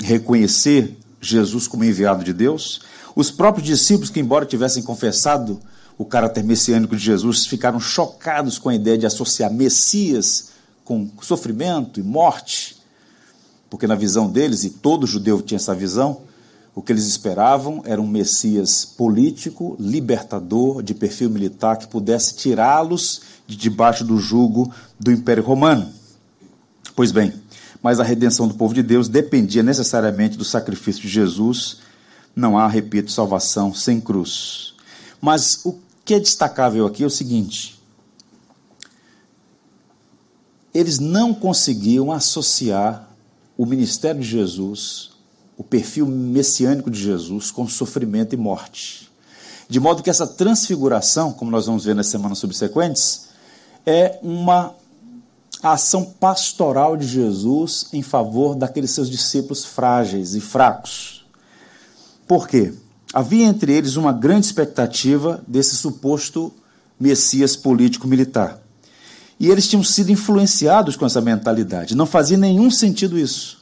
reconhecer 0.00 0.96
Jesus 1.20 1.66
como 1.66 1.82
enviado 1.82 2.22
de 2.22 2.32
Deus. 2.32 2.82
Os 3.16 3.28
próprios 3.28 3.66
discípulos, 3.66 4.08
que 4.08 4.20
embora 4.20 4.46
tivessem 4.46 4.84
confessado 4.84 5.60
o 5.98 6.04
caráter 6.04 6.44
messiânico 6.44 6.94
de 6.94 7.02
Jesus, 7.02 7.44
ficaram 7.44 7.80
chocados 7.80 8.56
com 8.56 8.68
a 8.68 8.74
ideia 8.76 8.96
de 8.96 9.06
associar 9.06 9.52
Messias 9.52 10.50
com 10.84 11.10
sofrimento 11.20 11.98
e 11.98 12.04
morte, 12.04 12.75
porque 13.76 13.86
na 13.86 13.94
visão 13.94 14.26
deles, 14.26 14.64
e 14.64 14.70
todo 14.70 15.06
judeu 15.06 15.42
tinha 15.42 15.56
essa 15.56 15.74
visão, 15.74 16.22
o 16.74 16.80
que 16.80 16.90
eles 16.90 17.04
esperavam 17.04 17.82
era 17.84 18.00
um 18.00 18.06
Messias 18.06 18.86
político, 18.86 19.76
libertador, 19.78 20.82
de 20.82 20.94
perfil 20.94 21.28
militar, 21.28 21.76
que 21.76 21.86
pudesse 21.86 22.36
tirá-los 22.36 23.20
de 23.46 23.54
debaixo 23.54 24.02
do 24.02 24.18
jugo 24.18 24.72
do 24.98 25.12
Império 25.12 25.42
Romano. 25.42 25.92
Pois 26.94 27.12
bem, 27.12 27.34
mas 27.82 28.00
a 28.00 28.02
redenção 28.02 28.48
do 28.48 28.54
povo 28.54 28.72
de 28.72 28.82
Deus 28.82 29.10
dependia 29.10 29.62
necessariamente 29.62 30.38
do 30.38 30.44
sacrifício 30.44 31.02
de 31.02 31.08
Jesus. 31.08 31.80
Não 32.34 32.56
há, 32.56 32.66
repito, 32.66 33.12
salvação 33.12 33.74
sem 33.74 34.00
cruz. 34.00 34.72
Mas 35.20 35.60
o 35.66 35.78
que 36.02 36.14
é 36.14 36.18
destacável 36.18 36.86
aqui 36.86 37.02
é 37.02 37.06
o 37.06 37.10
seguinte: 37.10 37.78
eles 40.72 40.98
não 40.98 41.34
conseguiam 41.34 42.10
associar 42.10 43.06
o 43.56 43.64
ministério 43.64 44.20
de 44.20 44.28
Jesus, 44.28 45.10
o 45.56 45.64
perfil 45.64 46.06
messiânico 46.06 46.90
de 46.90 47.00
Jesus, 47.00 47.50
com 47.50 47.66
sofrimento 47.66 48.34
e 48.34 48.36
morte. 48.36 49.10
De 49.68 49.80
modo 49.80 50.02
que 50.02 50.10
essa 50.10 50.26
transfiguração, 50.26 51.32
como 51.32 51.50
nós 51.50 51.66
vamos 51.66 51.84
ver 51.84 51.94
nas 51.94 52.06
semanas 52.06 52.38
subsequentes, 52.38 53.28
é 53.84 54.18
uma 54.22 54.74
ação 55.62 56.04
pastoral 56.04 56.96
de 56.96 57.06
Jesus 57.06 57.86
em 57.92 58.02
favor 58.02 58.54
daqueles 58.54 58.90
seus 58.90 59.10
discípulos 59.10 59.64
frágeis 59.64 60.34
e 60.34 60.40
fracos. 60.40 61.26
Por 62.26 62.46
quê? 62.46 62.74
Havia 63.12 63.46
entre 63.46 63.72
eles 63.72 63.96
uma 63.96 64.12
grande 64.12 64.46
expectativa 64.46 65.42
desse 65.46 65.76
suposto 65.76 66.52
Messias 66.98 67.56
político-militar. 67.56 68.60
E 69.38 69.48
eles 69.50 69.68
tinham 69.68 69.84
sido 69.84 70.10
influenciados 70.10 70.96
com 70.96 71.04
essa 71.04 71.20
mentalidade. 71.20 71.94
Não 71.94 72.06
fazia 72.06 72.36
nenhum 72.36 72.70
sentido 72.70 73.18
isso. 73.18 73.58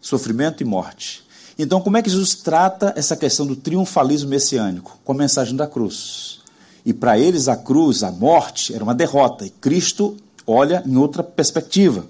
Sofrimento 0.00 0.62
e 0.62 0.66
morte. 0.66 1.22
Então, 1.58 1.80
como 1.80 1.96
é 1.96 2.02
que 2.02 2.10
Jesus 2.10 2.34
trata 2.34 2.92
essa 2.96 3.16
questão 3.16 3.46
do 3.46 3.56
triunfalismo 3.56 4.30
messiânico? 4.30 4.98
Com 5.04 5.12
a 5.12 5.16
mensagem 5.16 5.56
da 5.56 5.66
cruz. 5.66 6.40
E 6.84 6.92
para 6.92 7.18
eles, 7.18 7.48
a 7.48 7.56
cruz, 7.56 8.02
a 8.02 8.10
morte, 8.10 8.74
era 8.74 8.82
uma 8.82 8.94
derrota. 8.94 9.44
E 9.44 9.50
Cristo 9.50 10.16
olha 10.46 10.82
em 10.86 10.96
outra 10.96 11.22
perspectiva. 11.22 12.06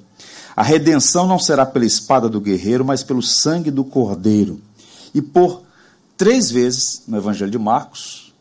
A 0.55 0.63
redenção 0.63 1.27
não 1.27 1.39
será 1.39 1.65
pela 1.65 1.85
espada 1.85 2.29
do 2.29 2.41
guerreiro, 2.41 2.85
mas 2.85 3.03
pelo 3.03 3.23
sangue 3.23 3.71
do 3.71 3.85
cordeiro. 3.85 4.61
E 5.15 5.21
por 5.21 5.63
três 6.17 6.51
vezes 6.51 7.03
no 7.07 7.17
Evangelho 7.17 7.51
de 7.51 7.59
Marcos, 7.59 8.33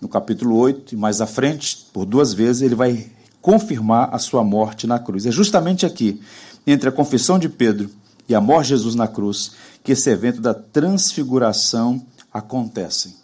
no 0.00 0.08
capítulo 0.08 0.56
8 0.56 0.94
e 0.94 0.96
mais 0.96 1.20
à 1.20 1.26
frente, 1.26 1.86
por 1.92 2.04
duas 2.04 2.32
vezes, 2.34 2.62
ele 2.62 2.74
vai 2.74 3.10
confirmar 3.44 4.08
a 4.10 4.18
sua 4.18 4.42
morte 4.42 4.86
na 4.86 4.98
cruz. 4.98 5.26
É 5.26 5.30
justamente 5.30 5.84
aqui, 5.84 6.18
entre 6.66 6.88
a 6.88 6.92
confissão 6.92 7.38
de 7.38 7.46
Pedro 7.46 7.90
e 8.26 8.34
a 8.34 8.40
morte 8.40 8.68
de 8.68 8.70
Jesus 8.70 8.94
na 8.94 9.06
cruz, 9.06 9.52
que 9.82 9.92
esse 9.92 10.08
evento 10.08 10.40
da 10.40 10.54
transfiguração 10.54 12.02
acontece. 12.32 13.16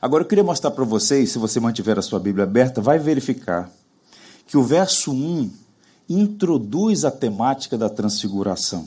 Agora 0.00 0.22
eu 0.22 0.28
queria 0.28 0.44
mostrar 0.44 0.70
para 0.70 0.84
vocês, 0.84 1.32
se 1.32 1.38
você 1.40 1.58
mantiver 1.58 1.98
a 1.98 2.02
sua 2.02 2.20
Bíblia 2.20 2.44
aberta, 2.44 2.80
vai 2.80 3.00
verificar 3.00 3.68
que 4.46 4.56
o 4.56 4.62
verso 4.62 5.10
1 5.10 5.50
introduz 6.08 7.04
a 7.04 7.10
temática 7.10 7.76
da 7.76 7.90
transfiguração. 7.90 8.86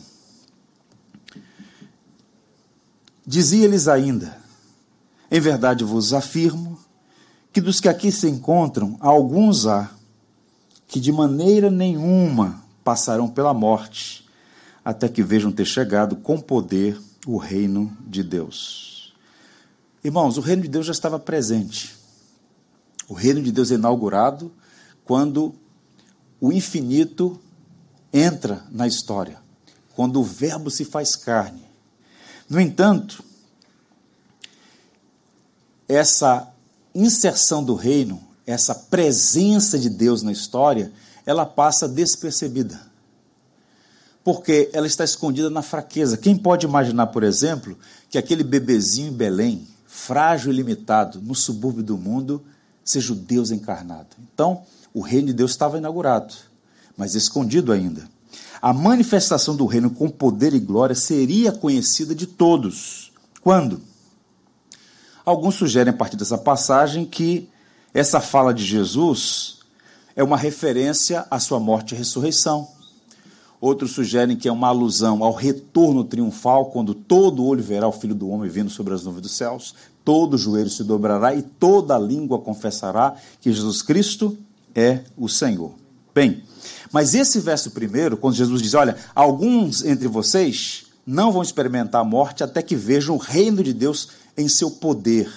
Dizia-lhes 3.28 3.90
ainda: 3.90 4.38
Em 5.30 5.42
verdade 5.42 5.84
vos 5.84 6.14
afirmo 6.14 6.80
que 7.52 7.60
dos 7.60 7.82
que 7.82 7.90
aqui 7.90 8.10
se 8.10 8.30
encontram, 8.30 8.96
alguns 9.02 9.68
há 9.68 9.92
que 10.94 11.00
de 11.00 11.12
maneira 11.12 11.72
nenhuma 11.72 12.64
passarão 12.84 13.28
pela 13.28 13.54
morte, 13.54 14.24
até 14.86 15.10
que 15.10 15.24
vejam 15.24 15.52
ter 15.52 15.66
chegado 15.66 16.16
com 16.16 16.40
poder 16.40 17.02
o 17.26 17.38
reino 17.38 17.92
de 18.06 18.22
Deus. 18.22 19.14
Irmãos, 20.04 20.38
o 20.38 20.42
reino 20.42 20.62
de 20.62 20.68
Deus 20.68 20.86
já 20.86 20.92
estava 20.92 21.18
presente. 21.18 21.96
O 23.10 23.14
reino 23.14 23.42
de 23.42 23.52
Deus 23.52 23.72
é 23.72 23.76
inaugurado 23.76 24.52
quando 25.04 25.56
o 26.40 26.54
infinito 26.54 27.40
entra 28.14 28.64
na 28.70 28.88
história, 28.88 29.40
quando 29.96 30.22
o 30.22 30.24
Verbo 30.24 30.70
se 30.70 30.86
faz 30.86 31.16
carne 31.16 31.74
no 32.50 32.60
entanto, 32.60 33.24
essa 35.88 36.54
inserção 36.94 37.64
do 37.64 37.74
reino, 37.74 38.22
essa 38.46 38.76
presença 38.76 39.80
de 39.80 39.90
Deus 39.90 40.22
na 40.22 40.32
história, 40.32 40.92
ela 41.26 41.46
passa 41.46 41.88
despercebida. 41.88 42.80
Porque 44.24 44.70
ela 44.74 44.88
está 44.88 45.04
escondida 45.04 45.50
na 45.50 45.62
fraqueza. 45.62 46.18
Quem 46.18 46.38
pode 46.38 46.66
imaginar, 46.66 47.08
por 47.08 47.24
exemplo, 47.24 47.78
que 48.10 48.18
aquele 48.18 48.44
bebezinho 48.44 49.10
em 49.10 49.16
Belém, 49.16 49.68
frágil 49.86 50.52
e 50.52 50.56
limitado, 50.56 51.22
no 51.22 51.36
subúrbio 51.36 51.84
do 51.84 51.98
mundo, 51.98 52.44
seja 52.84 53.14
o 53.14 53.16
Deus 53.16 53.52
encarnado? 53.52 54.10
Então, 54.34 54.64
o 54.94 55.02
reino 55.02 55.28
de 55.28 55.34
Deus 55.34 55.52
estava 55.52 55.78
inaugurado, 55.78 56.34
mas 56.98 57.16
escondido 57.16 57.72
ainda 57.72 58.14
a 58.64 58.72
manifestação 58.72 59.58
do 59.58 59.66
reino 59.66 59.90
com 59.90 60.08
poder 60.08 60.54
e 60.54 60.60
glória 60.60 60.96
seria 60.96 61.52
conhecida 61.52 62.16
de 62.16 62.26
todos. 62.26 63.12
Quando? 63.42 63.82
Alguns 65.26 65.56
sugerem 65.56 65.94
a 65.94 65.98
partir 65.98 66.16
dessa 66.16 66.38
passagem 66.38 67.04
que 67.04 67.50
essa 67.94 68.20
fala 68.20 68.54
de 68.54 68.66
Jesus 68.66 69.60
é 70.16 70.24
uma 70.24 70.38
referência 70.38 71.26
à 71.30 71.40
sua 71.40 71.60
morte 71.60 71.94
e 71.94 71.98
ressurreição. 71.98 72.68
Outros 73.62 73.92
sugerem 73.92 74.36
que 74.36 74.48
é 74.48 74.52
uma 74.52 74.68
alusão 74.68 75.24
ao 75.24 75.32
retorno 75.32 76.04
triunfal, 76.04 76.66
quando 76.66 76.94
todo 76.94 77.46
olho 77.46 77.64
verá 77.64 77.88
o 77.88 77.94
Filho 77.94 78.16
do 78.16 78.28
Homem 78.28 78.50
vindo 78.50 78.70
sobre 78.70 78.94
as 78.94 79.04
nuvens 79.04 79.22
dos 79.22 79.32
céus, 79.32 79.74
todo 80.04 80.38
joelho 80.38 80.70
se 80.70 80.84
dobrará 80.84 81.34
e 81.34 81.42
toda 81.42 81.98
língua 81.98 82.40
confessará 82.40 83.16
que 83.40 83.54
Jesus 83.54 83.82
Cristo 83.82 84.38
é 84.76 85.02
o 85.16 85.30
Senhor. 85.30 85.72
Bem, 86.14 86.44
mas 86.92 87.16
esse 87.16 87.40
verso 87.40 87.72
primeiro, 87.72 88.18
quando 88.18 88.36
Jesus 88.36 88.62
diz: 88.62 88.74
Olha, 88.74 88.98
alguns 89.16 89.84
entre 89.84 90.08
vocês 90.08 90.86
não 91.06 91.32
vão 91.32 91.42
experimentar 91.42 92.02
a 92.02 92.06
morte 92.06 92.44
até 92.44 92.62
que 92.62 92.76
vejam 92.76 93.16
o 93.16 93.20
reino 93.20 93.64
de 93.64 93.74
Deus 93.74 94.10
em 94.38 94.48
seu 94.48 94.70
poder. 94.72 95.32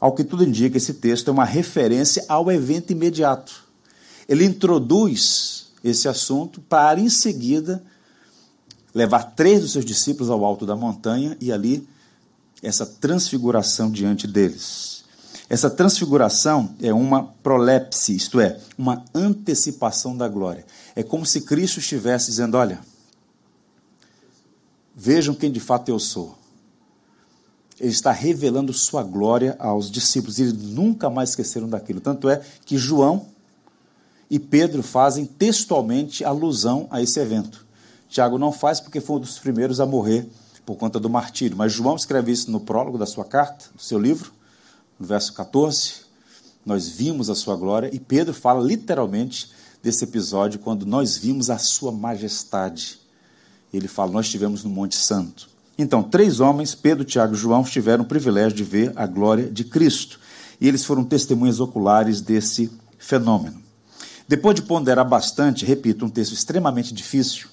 Ao 0.00 0.12
que 0.12 0.22
tudo 0.22 0.44
indica, 0.44 0.76
esse 0.76 0.94
texto 0.94 1.28
é 1.28 1.32
uma 1.32 1.44
referência 1.44 2.24
ao 2.28 2.50
evento 2.50 2.92
imediato. 2.92 3.64
Ele 4.28 4.44
introduz 4.44 5.68
esse 5.82 6.08
assunto 6.08 6.60
para, 6.60 7.00
em 7.00 7.08
seguida, 7.08 7.82
levar 8.94 9.34
três 9.34 9.60
dos 9.60 9.72
seus 9.72 9.84
discípulos 9.84 10.30
ao 10.30 10.44
alto 10.44 10.64
da 10.64 10.76
montanha 10.76 11.36
e 11.40 11.50
ali 11.52 11.88
essa 12.62 12.86
transfiguração 12.86 13.90
diante 13.90 14.26
deles. 14.26 15.04
Essa 15.48 15.70
transfiguração 15.70 16.74
é 16.80 16.92
uma 16.92 17.24
prolepse, 17.24 18.14
isto 18.14 18.38
é, 18.38 18.60
uma 18.76 19.04
antecipação 19.14 20.16
da 20.16 20.28
glória. 20.28 20.66
É 20.94 21.02
como 21.02 21.24
se 21.24 21.40
Cristo 21.40 21.80
estivesse 21.80 22.26
dizendo: 22.26 22.56
Olha, 22.56 22.80
vejam 24.94 25.34
quem 25.34 25.50
de 25.50 25.60
fato 25.60 25.88
eu 25.88 25.98
sou. 25.98 26.37
Ele 27.80 27.90
está 27.90 28.10
revelando 28.10 28.72
sua 28.72 29.02
glória 29.02 29.56
aos 29.58 29.90
discípulos. 29.90 30.38
E 30.38 30.42
eles 30.42 30.54
nunca 30.54 31.08
mais 31.08 31.30
esqueceram 31.30 31.68
daquilo. 31.68 32.00
Tanto 32.00 32.28
é 32.28 32.42
que 32.64 32.76
João 32.76 33.26
e 34.30 34.38
Pedro 34.38 34.82
fazem 34.82 35.24
textualmente 35.24 36.24
alusão 36.24 36.86
a 36.90 37.00
esse 37.00 37.18
evento. 37.20 37.66
Tiago 38.08 38.38
não 38.38 38.52
faz 38.52 38.80
porque 38.80 39.00
foi 39.00 39.16
um 39.16 39.20
dos 39.20 39.38
primeiros 39.38 39.80
a 39.80 39.86
morrer 39.86 40.28
por 40.66 40.76
conta 40.76 40.98
do 40.98 41.08
martírio. 41.08 41.56
Mas 41.56 41.72
João 41.72 41.96
escreve 41.96 42.32
isso 42.32 42.50
no 42.50 42.60
prólogo 42.60 42.98
da 42.98 43.06
sua 43.06 43.24
carta, 43.24 43.66
do 43.74 43.82
seu 43.82 43.98
livro, 43.98 44.32
no 44.98 45.06
verso 45.06 45.32
14. 45.32 46.08
Nós 46.64 46.88
vimos 46.88 47.30
a 47.30 47.34
sua 47.34 47.56
glória. 47.56 47.90
E 47.94 47.98
Pedro 47.98 48.34
fala 48.34 48.62
literalmente 48.62 49.50
desse 49.82 50.04
episódio 50.04 50.58
quando 50.58 50.84
nós 50.84 51.16
vimos 51.16 51.48
a 51.48 51.58
sua 51.58 51.92
majestade. 51.92 52.98
Ele 53.72 53.88
fala: 53.88 54.12
Nós 54.12 54.26
estivemos 54.26 54.64
no 54.64 54.70
Monte 54.70 54.96
Santo. 54.96 55.48
Então, 55.78 56.02
três 56.02 56.40
homens, 56.40 56.74
Pedro, 56.74 57.04
Tiago 57.04 57.34
e 57.34 57.38
João, 57.38 57.62
tiveram 57.62 58.02
o 58.02 58.06
privilégio 58.06 58.56
de 58.56 58.64
ver 58.64 58.92
a 58.96 59.06
glória 59.06 59.48
de 59.48 59.62
Cristo. 59.62 60.18
E 60.60 60.66
eles 60.66 60.84
foram 60.84 61.04
testemunhas 61.04 61.60
oculares 61.60 62.20
desse 62.20 62.70
fenômeno. 62.98 63.62
Depois 64.26 64.56
de 64.56 64.62
ponderar 64.62 65.08
bastante, 65.08 65.64
repito, 65.64 66.04
um 66.04 66.10
texto 66.10 66.32
extremamente 66.32 66.92
difícil, 66.92 67.48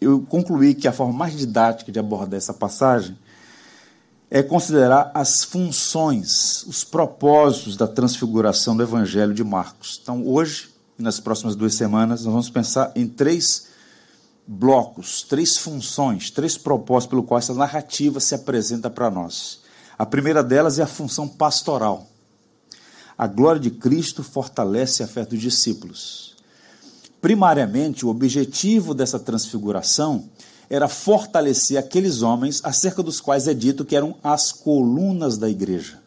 eu 0.00 0.20
concluí 0.28 0.74
que 0.74 0.88
a 0.88 0.92
forma 0.92 1.12
mais 1.12 1.36
didática 1.36 1.92
de 1.92 1.98
abordar 1.98 2.36
essa 2.36 2.52
passagem 2.52 3.16
é 4.28 4.42
considerar 4.42 5.12
as 5.14 5.44
funções, 5.44 6.64
os 6.66 6.82
propósitos 6.82 7.76
da 7.76 7.86
transfiguração 7.86 8.76
do 8.76 8.82
Evangelho 8.82 9.32
de 9.32 9.44
Marcos. 9.44 10.00
Então, 10.02 10.26
hoje 10.26 10.70
e 10.98 11.02
nas 11.02 11.20
próximas 11.20 11.54
duas 11.54 11.74
semanas, 11.74 12.24
nós 12.24 12.32
vamos 12.32 12.50
pensar 12.50 12.90
em 12.94 13.06
três 13.06 13.65
blocos, 14.46 15.22
três 15.22 15.56
funções, 15.56 16.30
três 16.30 16.56
propósitos 16.56 17.10
pelo 17.10 17.22
qual 17.22 17.38
essa 17.38 17.54
narrativa 17.54 18.20
se 18.20 18.34
apresenta 18.34 18.88
para 18.88 19.10
nós. 19.10 19.60
A 19.98 20.06
primeira 20.06 20.42
delas 20.42 20.78
é 20.78 20.82
a 20.82 20.86
função 20.86 21.26
pastoral. 21.26 22.06
A 23.18 23.26
glória 23.26 23.60
de 23.60 23.70
Cristo 23.70 24.22
fortalece 24.22 25.02
a 25.02 25.06
fé 25.06 25.24
dos 25.24 25.40
discípulos. 25.40 26.36
Primariamente, 27.20 28.04
o 28.04 28.08
objetivo 28.08 28.94
dessa 28.94 29.18
transfiguração 29.18 30.28
era 30.68 30.86
fortalecer 30.86 31.78
aqueles 31.78 32.22
homens 32.22 32.60
acerca 32.62 33.02
dos 33.02 33.20
quais 33.20 33.48
é 33.48 33.54
dito 33.54 33.84
que 33.84 33.96
eram 33.96 34.16
as 34.22 34.52
colunas 34.52 35.38
da 35.38 35.48
igreja. 35.48 36.00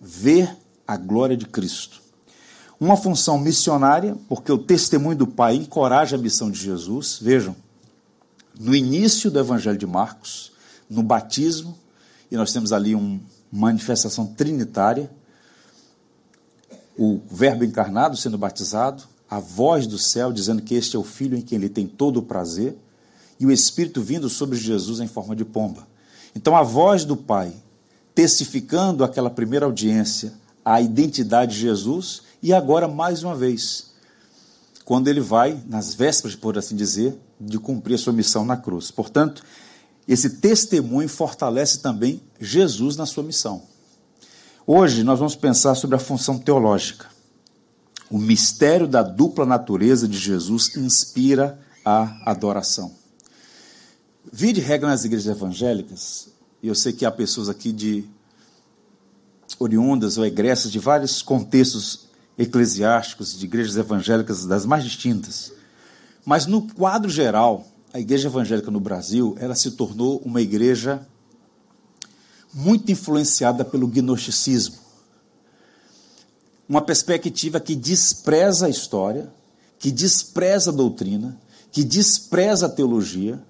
Ver 0.00 0.56
a 0.86 0.96
glória 0.96 1.36
de 1.36 1.46
Cristo. 1.46 2.02
Uma 2.80 2.96
função 2.96 3.38
missionária, 3.38 4.16
porque 4.26 4.50
o 4.50 4.56
testemunho 4.56 5.18
do 5.18 5.26
Pai 5.26 5.54
encoraja 5.54 6.16
a 6.16 6.18
missão 6.18 6.50
de 6.50 6.58
Jesus. 6.58 7.18
Vejam, 7.20 7.54
no 8.58 8.74
início 8.74 9.30
do 9.30 9.38
Evangelho 9.38 9.76
de 9.76 9.86
Marcos, 9.86 10.52
no 10.88 11.02
batismo, 11.02 11.76
e 12.30 12.36
nós 12.36 12.54
temos 12.54 12.72
ali 12.72 12.94
uma 12.94 13.20
manifestação 13.52 14.26
trinitária, 14.26 15.10
o 16.96 17.20
Verbo 17.30 17.64
encarnado 17.64 18.16
sendo 18.16 18.38
batizado, 18.38 19.02
a 19.28 19.38
voz 19.38 19.86
do 19.86 19.98
céu 19.98 20.32
dizendo 20.32 20.62
que 20.62 20.74
este 20.74 20.96
é 20.96 20.98
o 20.98 21.04
Filho 21.04 21.36
em 21.36 21.42
quem 21.42 21.58
ele 21.58 21.68
tem 21.68 21.86
todo 21.86 22.16
o 22.16 22.22
prazer, 22.22 22.78
e 23.38 23.44
o 23.44 23.52
Espírito 23.52 24.00
vindo 24.00 24.30
sobre 24.30 24.56
Jesus 24.56 25.00
em 25.00 25.06
forma 25.06 25.36
de 25.36 25.44
pomba. 25.44 25.86
Então, 26.34 26.56
a 26.56 26.62
voz 26.62 27.04
do 27.04 27.16
Pai 27.16 27.52
testificando 28.14 29.04
aquela 29.04 29.28
primeira 29.28 29.66
audiência 29.66 30.32
a 30.64 30.80
identidade 30.80 31.54
de 31.54 31.60
Jesus 31.60 32.22
e 32.42 32.52
agora, 32.52 32.88
mais 32.88 33.22
uma 33.22 33.34
vez, 33.34 33.90
quando 34.84 35.08
ele 35.08 35.20
vai, 35.20 35.62
nas 35.66 35.94
vésperas, 35.94 36.34
por 36.34 36.56
assim 36.56 36.74
dizer, 36.74 37.16
de 37.40 37.58
cumprir 37.58 37.94
a 37.94 37.98
sua 37.98 38.12
missão 38.12 38.44
na 38.44 38.56
cruz. 38.56 38.90
Portanto, 38.90 39.44
esse 40.08 40.30
testemunho 40.38 41.08
fortalece 41.08 41.78
também 41.78 42.22
Jesus 42.40 42.96
na 42.96 43.06
sua 43.06 43.22
missão. 43.22 43.62
Hoje 44.66 45.04
nós 45.04 45.18
vamos 45.18 45.36
pensar 45.36 45.74
sobre 45.74 45.96
a 45.96 46.00
função 46.00 46.38
teológica. 46.38 47.06
O 48.10 48.18
mistério 48.18 48.88
da 48.88 49.02
dupla 49.02 49.46
natureza 49.46 50.08
de 50.08 50.18
Jesus 50.18 50.76
inspira 50.76 51.58
a 51.84 52.30
adoração. 52.30 52.92
Vi 54.32 54.52
de 54.52 54.60
regra 54.60 54.88
nas 54.88 55.04
igrejas 55.04 55.34
evangélicas, 55.34 56.28
e 56.62 56.68
eu 56.68 56.74
sei 56.74 56.92
que 56.92 57.06
há 57.06 57.10
pessoas 57.10 57.48
aqui 57.48 57.72
de 57.72 58.04
oriundas 59.58 60.18
ou 60.18 60.26
egressas 60.26 60.70
de 60.70 60.78
vários 60.78 61.22
contextos 61.22 62.09
eclesiásticos, 62.38 63.38
de 63.38 63.44
igrejas 63.44 63.76
evangélicas 63.76 64.44
das 64.46 64.64
mais 64.64 64.84
distintas. 64.84 65.52
Mas 66.24 66.46
no 66.46 66.62
quadro 66.62 67.10
geral, 67.10 67.66
a 67.92 67.98
igreja 67.98 68.28
evangélica 68.28 68.70
no 68.70 68.80
Brasil, 68.80 69.36
ela 69.38 69.54
se 69.54 69.72
tornou 69.72 70.22
uma 70.24 70.40
igreja 70.40 71.06
muito 72.52 72.90
influenciada 72.90 73.64
pelo 73.64 73.86
gnosticismo. 73.86 74.76
Uma 76.68 76.82
perspectiva 76.82 77.58
que 77.58 77.74
despreza 77.74 78.66
a 78.66 78.70
história, 78.70 79.32
que 79.78 79.90
despreza 79.90 80.70
a 80.70 80.74
doutrina, 80.74 81.38
que 81.72 81.82
despreza 81.82 82.66
a 82.66 82.68
teologia 82.68 83.42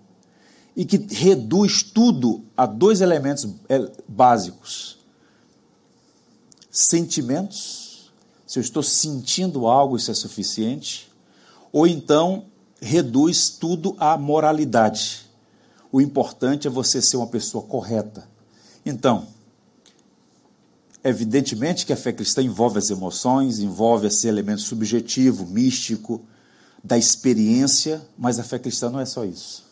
e 0.75 0.85
que 0.85 0.97
reduz 0.97 1.83
tudo 1.83 2.45
a 2.57 2.65
dois 2.65 3.01
elementos 3.01 3.47
é, 3.69 3.91
básicos: 4.09 4.99
sentimentos 6.71 7.90
se 8.51 8.59
eu 8.59 8.63
estou 8.63 8.83
sentindo 8.83 9.69
algo, 9.69 9.97
isso 9.97 10.11
é 10.11 10.15
suficiente, 10.15 11.09
ou 11.71 11.87
então 11.87 12.47
reduz 12.83 13.49
tudo 13.49 13.95
à 13.97 14.19
moralidade. 14.19 15.31
O 15.93 16.01
importante 16.01 16.67
é 16.67 16.71
você 16.71 17.01
ser 17.01 17.17
uma 17.17 17.29
pessoa 17.29 17.63
correta. 17.63 18.29
Então, 18.85 19.29
evidentemente 21.05 21.87
que 21.87 21.93
a 21.93 21.97
fé 21.97 22.13
cristã 22.13 22.43
envolve 22.43 22.77
as 22.77 22.91
emoções, 22.91 23.61
envolve 23.61 24.09
esse 24.09 24.27
elemento 24.27 24.63
subjetivo, 24.63 25.47
místico, 25.47 26.21
da 26.83 26.99
experiência, 26.99 28.05
mas 28.19 28.41
a 28.41 28.43
fé 28.43 28.59
cristã 28.59 28.91
não 28.91 28.99
é 28.99 29.07
só 29.07 29.25
isso. 29.25 29.70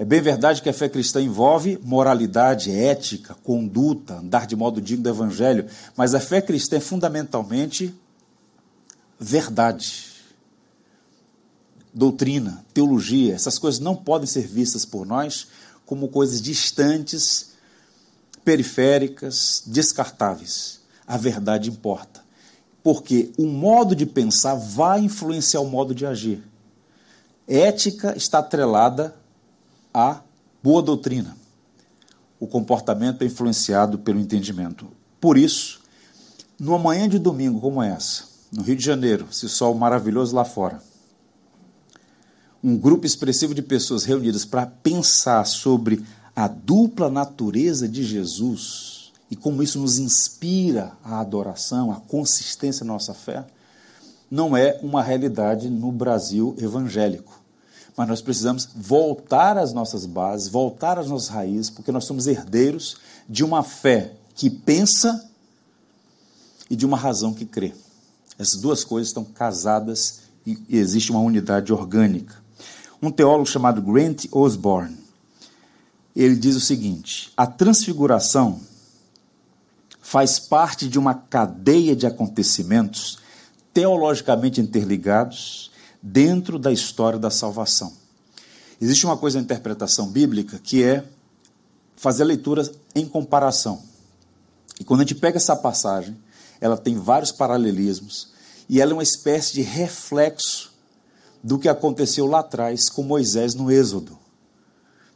É 0.00 0.04
bem 0.06 0.22
verdade 0.22 0.62
que 0.62 0.68
a 0.70 0.72
fé 0.72 0.88
cristã 0.88 1.20
envolve 1.20 1.78
moralidade, 1.84 2.74
ética, 2.74 3.36
conduta, 3.44 4.14
andar 4.14 4.46
de 4.46 4.56
modo 4.56 4.80
digno 4.80 5.02
do 5.02 5.10
evangelho, 5.10 5.66
mas 5.94 6.14
a 6.14 6.20
fé 6.20 6.40
cristã 6.40 6.78
é 6.78 6.80
fundamentalmente 6.80 7.94
verdade. 9.18 10.06
Doutrina, 11.92 12.64
teologia, 12.72 13.34
essas 13.34 13.58
coisas 13.58 13.78
não 13.78 13.94
podem 13.94 14.26
ser 14.26 14.46
vistas 14.46 14.86
por 14.86 15.04
nós 15.04 15.48
como 15.84 16.08
coisas 16.08 16.40
distantes, 16.40 17.50
periféricas, 18.42 19.62
descartáveis. 19.66 20.80
A 21.06 21.18
verdade 21.18 21.68
importa. 21.68 22.24
Porque 22.82 23.32
o 23.36 23.44
modo 23.44 23.94
de 23.94 24.06
pensar 24.06 24.54
vai 24.54 25.00
influenciar 25.00 25.60
o 25.60 25.68
modo 25.68 25.94
de 25.94 26.06
agir. 26.06 26.42
Ética 27.46 28.16
está 28.16 28.38
atrelada 28.38 29.19
a 29.92 30.20
boa 30.62 30.82
doutrina. 30.82 31.36
O 32.38 32.46
comportamento 32.46 33.22
é 33.22 33.26
influenciado 33.26 33.98
pelo 33.98 34.20
entendimento. 34.20 34.86
Por 35.20 35.36
isso, 35.36 35.80
numa 36.58 36.78
manhã 36.78 37.08
de 37.08 37.18
domingo 37.18 37.60
como 37.60 37.82
essa, 37.82 38.24
no 38.52 38.62
Rio 38.62 38.76
de 38.76 38.84
Janeiro, 38.84 39.26
esse 39.30 39.48
sol 39.48 39.74
maravilhoso 39.74 40.34
lá 40.34 40.44
fora, 40.44 40.82
um 42.62 42.76
grupo 42.76 43.06
expressivo 43.06 43.54
de 43.54 43.62
pessoas 43.62 44.04
reunidas 44.04 44.44
para 44.44 44.66
pensar 44.66 45.46
sobre 45.46 46.04
a 46.34 46.46
dupla 46.46 47.10
natureza 47.10 47.88
de 47.88 48.04
Jesus 48.04 49.12
e 49.30 49.36
como 49.36 49.62
isso 49.62 49.78
nos 49.78 49.98
inspira 49.98 50.92
a 51.04 51.20
adoração, 51.20 51.92
a 51.92 52.00
consistência 52.00 52.84
da 52.84 52.92
nossa 52.92 53.14
fé, 53.14 53.46
não 54.30 54.56
é 54.56 54.78
uma 54.82 55.02
realidade 55.02 55.68
no 55.68 55.90
Brasil 55.90 56.54
evangélico 56.58 57.39
mas 58.00 58.08
nós 58.08 58.22
precisamos 58.22 58.66
voltar 58.74 59.58
às 59.58 59.74
nossas 59.74 60.06
bases, 60.06 60.48
voltar 60.48 60.98
às 60.98 61.06
nossas 61.06 61.28
raízes, 61.28 61.68
porque 61.68 61.92
nós 61.92 62.06
somos 62.06 62.26
herdeiros 62.26 62.96
de 63.28 63.44
uma 63.44 63.62
fé 63.62 64.14
que 64.34 64.48
pensa 64.48 65.30
e 66.70 66.74
de 66.74 66.86
uma 66.86 66.96
razão 66.96 67.34
que 67.34 67.44
crê. 67.44 67.74
Essas 68.38 68.58
duas 68.58 68.84
coisas 68.84 69.08
estão 69.08 69.22
casadas 69.22 70.20
e 70.46 70.56
existe 70.70 71.10
uma 71.10 71.20
unidade 71.20 71.74
orgânica. 71.74 72.36
Um 73.02 73.10
teólogo 73.10 73.44
chamado 73.44 73.82
Grant 73.82 74.24
Osborne, 74.32 74.96
ele 76.16 76.36
diz 76.36 76.56
o 76.56 76.60
seguinte: 76.60 77.30
a 77.36 77.46
transfiguração 77.46 78.60
faz 80.00 80.38
parte 80.38 80.88
de 80.88 80.98
uma 80.98 81.12
cadeia 81.12 81.94
de 81.94 82.06
acontecimentos 82.06 83.18
teologicamente 83.74 84.58
interligados 84.58 85.69
dentro 86.02 86.58
da 86.58 86.72
história 86.72 87.18
da 87.18 87.30
salvação. 87.30 87.92
Existe 88.80 89.04
uma 89.04 89.16
coisa 89.16 89.38
na 89.38 89.44
interpretação 89.44 90.08
bíblica 90.08 90.58
que 90.58 90.82
é 90.82 91.04
fazer 91.96 92.22
a 92.22 92.26
leitura 92.26 92.70
em 92.94 93.06
comparação. 93.06 93.82
E 94.78 94.84
quando 94.84 95.00
a 95.00 95.04
gente 95.04 95.14
pega 95.14 95.36
essa 95.36 95.54
passagem, 95.54 96.16
ela 96.60 96.76
tem 96.76 96.96
vários 96.96 97.30
paralelismos 97.30 98.30
e 98.68 98.80
ela 98.80 98.92
é 98.92 98.94
uma 98.94 99.02
espécie 99.02 99.52
de 99.52 99.62
reflexo 99.62 100.72
do 101.42 101.58
que 101.58 101.68
aconteceu 101.68 102.26
lá 102.26 102.40
atrás 102.40 102.88
com 102.88 103.02
Moisés 103.02 103.54
no 103.54 103.70
Êxodo. 103.70 104.18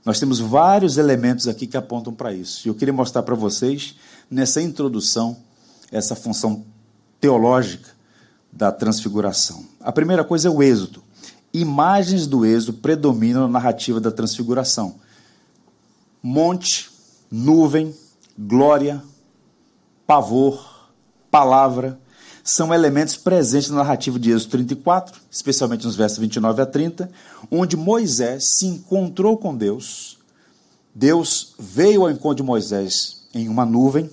Nós 0.05 0.19
temos 0.19 0.39
vários 0.39 0.99
elementos 0.99 1.49
aqui 1.49 1.67
que 1.67 1.77
apontam 1.77 2.13
para 2.13 2.33
isso. 2.33 2.67
E 2.67 2.69
eu 2.69 2.75
queria 2.75 2.93
mostrar 2.93 3.23
para 3.23 3.35
vocês, 3.35 3.95
nessa 4.31 4.61
introdução, 4.61 5.37
essa 5.91 6.15
função 6.15 6.65
teológica 7.19 7.91
da 8.53 8.71
transfiguração. 8.71 9.65
A 9.85 9.93
primeira 9.93 10.25
coisa 10.25 10.49
é 10.49 10.51
o 10.51 10.63
Êxodo. 10.63 11.03
Imagens 11.53 12.27
do 12.27 12.47
Êxodo 12.47 12.79
predominam 12.79 13.43
na 13.43 13.49
narrativa 13.49 14.01
da 14.01 14.11
transfiguração. 14.11 14.95
Monte, 16.23 16.91
nuvem, 17.31 17.95
glória, 18.39 19.03
pavor, 20.07 20.89
palavra, 21.31 22.01
são 22.43 22.73
elementos 22.73 23.15
presentes 23.15 23.69
na 23.69 23.77
narrativa 23.77 24.19
de 24.19 24.31
Êxodo 24.31 24.53
34, 24.53 25.21
especialmente 25.31 25.85
nos 25.85 25.97
versos 25.97 26.17
29 26.17 26.63
a 26.63 26.67
30, 26.67 27.11
onde 27.51 27.77
Moisés 27.77 28.57
se 28.57 28.67
encontrou 28.67 29.37
com 29.37 29.55
Deus. 29.55 30.19
Deus 30.95 31.55
veio 31.59 32.03
ao 32.03 32.11
encontro 32.11 32.37
de 32.37 32.43
Moisés 32.43 33.27
em 33.35 33.49
uma 33.49 33.67
nuvem, 33.67 34.09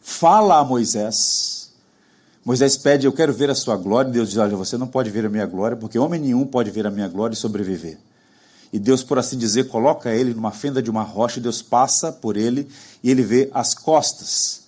fala 0.00 0.58
a 0.58 0.64
Moisés. 0.64 1.55
Moisés 2.46 2.76
pede: 2.76 3.08
Eu 3.08 3.12
quero 3.12 3.32
ver 3.32 3.50
a 3.50 3.56
sua 3.56 3.76
glória. 3.76 4.08
Deus 4.08 4.28
diz: 4.28 4.38
Olha, 4.38 4.56
você 4.56 4.78
não 4.78 4.86
pode 4.86 5.10
ver 5.10 5.26
a 5.26 5.28
minha 5.28 5.44
glória, 5.44 5.76
porque 5.76 5.98
homem 5.98 6.20
nenhum 6.20 6.46
pode 6.46 6.70
ver 6.70 6.86
a 6.86 6.90
minha 6.92 7.08
glória 7.08 7.34
e 7.34 7.36
sobreviver. 7.36 7.98
E 8.72 8.78
Deus, 8.78 9.02
por 9.02 9.18
assim 9.18 9.36
dizer, 9.36 9.64
coloca 9.64 10.14
ele 10.14 10.32
numa 10.32 10.52
fenda 10.52 10.80
de 10.80 10.88
uma 10.88 11.02
rocha, 11.02 11.40
Deus 11.40 11.60
passa 11.60 12.12
por 12.12 12.36
ele 12.36 12.68
e 13.02 13.10
ele 13.10 13.22
vê 13.22 13.50
as 13.52 13.74
costas 13.74 14.64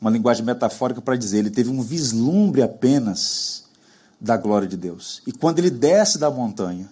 uma 0.00 0.10
linguagem 0.10 0.44
metafórica 0.44 1.00
para 1.00 1.14
dizer, 1.14 1.38
ele 1.38 1.50
teve 1.50 1.70
um 1.70 1.80
vislumbre 1.80 2.60
apenas 2.60 3.66
da 4.20 4.36
glória 4.36 4.66
de 4.66 4.76
Deus. 4.76 5.22
E 5.24 5.30
quando 5.30 5.60
ele 5.60 5.70
desce 5.70 6.18
da 6.18 6.28
montanha, 6.28 6.90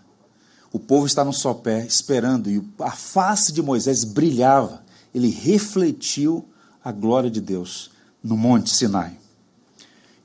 o 0.72 0.78
povo 0.78 1.06
está 1.06 1.24
no 1.24 1.32
sopé 1.32 1.84
esperando 1.84 2.48
e 2.48 2.64
a 2.78 2.92
face 2.92 3.52
de 3.52 3.60
Moisés 3.60 4.04
brilhava. 4.04 4.84
Ele 5.12 5.28
refletiu 5.28 6.48
a 6.84 6.92
glória 6.92 7.28
de 7.28 7.40
Deus 7.40 7.90
no 8.22 8.36
Monte 8.36 8.70
Sinai. 8.70 9.18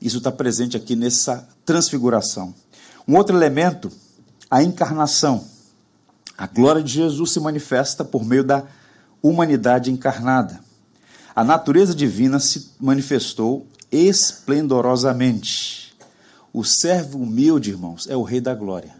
Isso 0.00 0.18
está 0.18 0.30
presente 0.30 0.76
aqui 0.76 0.94
nessa 0.94 1.48
transfiguração. 1.64 2.54
Um 3.06 3.16
outro 3.16 3.36
elemento, 3.36 3.90
a 4.50 4.62
encarnação. 4.62 5.44
A 6.36 6.46
glória 6.46 6.82
de 6.82 6.92
Jesus 6.92 7.32
se 7.32 7.40
manifesta 7.40 8.04
por 8.04 8.24
meio 8.24 8.44
da 8.44 8.64
humanidade 9.22 9.90
encarnada. 9.90 10.60
A 11.34 11.42
natureza 11.42 11.94
divina 11.94 12.38
se 12.38 12.72
manifestou 12.78 13.66
esplendorosamente. 13.90 15.96
O 16.52 16.64
servo 16.64 17.18
humilde, 17.18 17.70
irmãos, 17.70 18.06
é 18.08 18.16
o 18.16 18.22
Rei 18.22 18.40
da 18.40 18.54
Glória. 18.54 18.94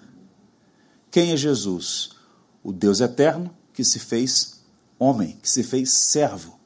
Quem 1.10 1.32
é 1.32 1.36
Jesus? 1.36 2.10
O 2.62 2.72
Deus 2.72 3.00
eterno 3.00 3.50
que 3.72 3.84
se 3.84 3.98
fez 3.98 4.60
homem, 4.98 5.38
que 5.42 5.48
se 5.48 5.62
fez 5.62 5.92
servo. 5.92 6.56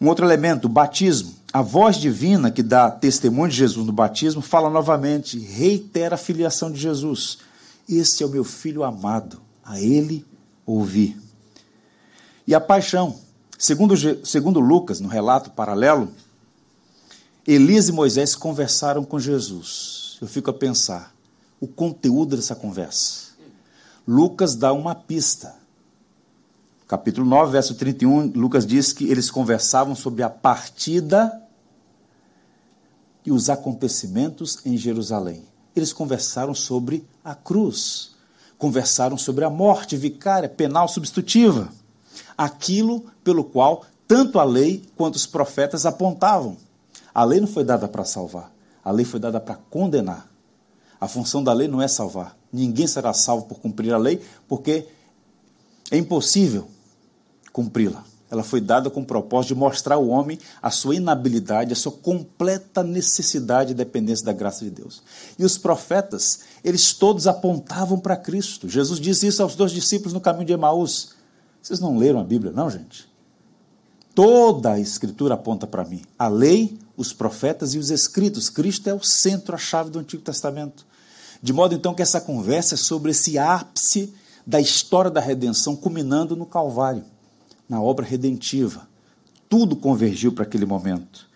Um 0.00 0.08
outro 0.08 0.24
elemento, 0.24 0.64
o 0.64 0.70
batismo. 0.70 1.34
A 1.52 1.62
voz 1.62 1.96
divina 1.96 2.50
que 2.50 2.62
dá 2.62 2.88
testemunho 2.88 3.50
de 3.50 3.56
Jesus 3.56 3.84
no 3.84 3.92
batismo 3.92 4.40
fala 4.40 4.70
novamente, 4.70 5.36
reitera 5.36 6.14
a 6.14 6.18
filiação 6.18 6.70
de 6.70 6.78
Jesus. 6.78 7.38
Este 7.88 8.22
é 8.22 8.26
o 8.26 8.30
meu 8.30 8.44
filho 8.44 8.84
amado, 8.84 9.40
a 9.64 9.80
ele 9.80 10.24
ouvi. 10.64 11.16
E 12.46 12.54
a 12.54 12.60
paixão. 12.60 13.18
Segundo, 13.58 13.96
segundo 14.24 14.60
Lucas, 14.60 15.00
no 15.00 15.08
relato 15.08 15.50
paralelo, 15.50 16.12
Elias 17.44 17.88
e 17.88 17.92
Moisés 17.92 18.36
conversaram 18.36 19.04
com 19.04 19.18
Jesus. 19.18 20.18
Eu 20.22 20.28
fico 20.28 20.50
a 20.50 20.54
pensar 20.54 21.12
o 21.60 21.66
conteúdo 21.66 22.36
dessa 22.36 22.54
conversa. 22.54 23.30
Lucas 24.06 24.54
dá 24.54 24.72
uma 24.72 24.94
pista. 24.94 25.56
Capítulo 26.86 27.26
9, 27.26 27.52
verso 27.52 27.74
31, 27.74 28.32
Lucas 28.34 28.64
diz 28.64 28.92
que 28.92 29.08
eles 29.08 29.30
conversavam 29.30 29.94
sobre 29.94 30.22
a 30.22 30.30
partida 30.30 31.39
e 33.24 33.32
os 33.32 33.50
acontecimentos 33.50 34.58
em 34.64 34.76
Jerusalém. 34.76 35.44
Eles 35.74 35.92
conversaram 35.92 36.54
sobre 36.54 37.06
a 37.24 37.34
cruz, 37.34 38.12
conversaram 38.58 39.16
sobre 39.16 39.44
a 39.44 39.50
morte 39.50 39.96
vicária, 39.96 40.48
penal 40.48 40.88
substitutiva 40.88 41.70
aquilo 42.36 43.04
pelo 43.22 43.44
qual 43.44 43.84
tanto 44.08 44.38
a 44.38 44.44
lei 44.44 44.82
quanto 44.96 45.16
os 45.16 45.26
profetas 45.26 45.84
apontavam. 45.84 46.56
A 47.14 47.22
lei 47.22 47.38
não 47.38 47.46
foi 47.46 47.64
dada 47.64 47.86
para 47.86 48.04
salvar, 48.04 48.50
a 48.82 48.90
lei 48.90 49.04
foi 49.04 49.20
dada 49.20 49.38
para 49.38 49.56
condenar. 49.56 50.26
A 50.98 51.06
função 51.06 51.44
da 51.44 51.52
lei 51.52 51.68
não 51.68 51.82
é 51.82 51.88
salvar. 51.88 52.36
Ninguém 52.52 52.86
será 52.86 53.12
salvo 53.12 53.44
por 53.44 53.60
cumprir 53.60 53.92
a 53.92 53.98
lei, 53.98 54.22
porque 54.48 54.86
é 55.90 55.96
impossível 55.98 56.66
cumpri-la. 57.52 58.04
Ela 58.30 58.44
foi 58.44 58.60
dada 58.60 58.88
com 58.88 59.00
o 59.00 59.04
propósito 59.04 59.54
de 59.54 59.58
mostrar 59.58 59.96
ao 59.96 60.06
homem 60.06 60.38
a 60.62 60.70
sua 60.70 60.94
inabilidade, 60.94 61.72
a 61.72 61.76
sua 61.76 61.90
completa 61.90 62.82
necessidade 62.84 63.72
e 63.72 63.74
dependência 63.74 64.24
da 64.24 64.32
graça 64.32 64.64
de 64.64 64.70
Deus. 64.70 65.02
E 65.36 65.44
os 65.44 65.58
profetas, 65.58 66.40
eles 66.62 66.92
todos 66.92 67.26
apontavam 67.26 67.98
para 67.98 68.16
Cristo. 68.16 68.68
Jesus 68.68 69.00
disse 69.00 69.26
isso 69.26 69.42
aos 69.42 69.56
dois 69.56 69.72
discípulos 69.72 70.12
no 70.12 70.20
caminho 70.20 70.46
de 70.46 70.52
Emaús. 70.52 71.14
Vocês 71.60 71.80
não 71.80 71.98
leram 71.98 72.20
a 72.20 72.24
Bíblia, 72.24 72.52
não, 72.52 72.70
gente? 72.70 73.10
Toda 74.14 74.72
a 74.72 74.80
Escritura 74.80 75.34
aponta 75.34 75.66
para 75.66 75.84
mim. 75.84 76.02
A 76.16 76.28
lei, 76.28 76.78
os 76.96 77.12
profetas 77.12 77.74
e 77.74 77.78
os 77.78 77.90
escritos. 77.90 78.48
Cristo 78.48 78.88
é 78.88 78.94
o 78.94 79.02
centro, 79.02 79.54
a 79.56 79.58
chave 79.58 79.90
do 79.90 79.98
Antigo 79.98 80.22
Testamento. 80.22 80.86
De 81.42 81.52
modo 81.52 81.74
então 81.74 81.94
que 81.94 82.02
essa 82.02 82.20
conversa 82.20 82.74
é 82.74 82.78
sobre 82.78 83.10
esse 83.10 83.38
ápice 83.38 84.14
da 84.46 84.60
história 84.60 85.10
da 85.10 85.20
redenção, 85.20 85.74
culminando 85.74 86.36
no 86.36 86.46
Calvário, 86.46 87.04
na 87.70 87.80
obra 87.80 88.04
redentiva. 88.04 88.88
Tudo 89.48 89.76
convergiu 89.76 90.32
para 90.32 90.42
aquele 90.42 90.66
momento. 90.66 91.28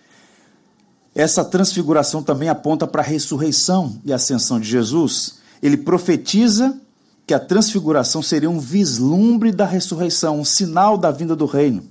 Essa 1.14 1.44
transfiguração 1.44 2.25
também 2.25 2.49
aponta 2.49 2.88
para 2.88 3.01
a 3.01 3.05
ressurreição 3.05 4.01
e 4.05 4.12
ascensão 4.12 4.59
de 4.59 4.68
Jesus. 4.68 5.37
Ele 5.62 5.77
profetiza 5.77 6.77
que 7.25 7.33
a 7.33 7.38
transfiguração 7.38 8.20
seria 8.20 8.51
um 8.51 8.59
vislumbre 8.59 9.53
da 9.53 9.64
ressurreição, 9.64 10.40
um 10.40 10.44
sinal 10.44 10.99
da 10.99 11.12
vinda 11.12 11.37
do 11.37 11.47
reino. 11.47 11.85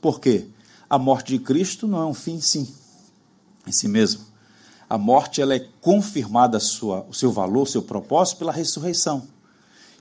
Por 0.00 0.20
quê? 0.20 0.46
A 0.88 0.96
morte 0.96 1.36
de 1.36 1.40
Cristo 1.40 1.88
não 1.88 2.00
é 2.00 2.06
um 2.06 2.14
fim 2.14 2.34
em 2.34 2.40
si, 2.40 2.72
em 3.66 3.72
si 3.72 3.88
mesmo. 3.88 4.20
A 4.88 4.96
morte 4.96 5.42
ela 5.42 5.54
é 5.54 5.66
confirmada 5.80 6.60
sua, 6.60 7.04
o 7.10 7.12
seu 7.12 7.32
valor, 7.32 7.62
o 7.62 7.66
seu 7.66 7.82
propósito 7.82 8.38
pela 8.38 8.52
ressurreição. 8.52 9.24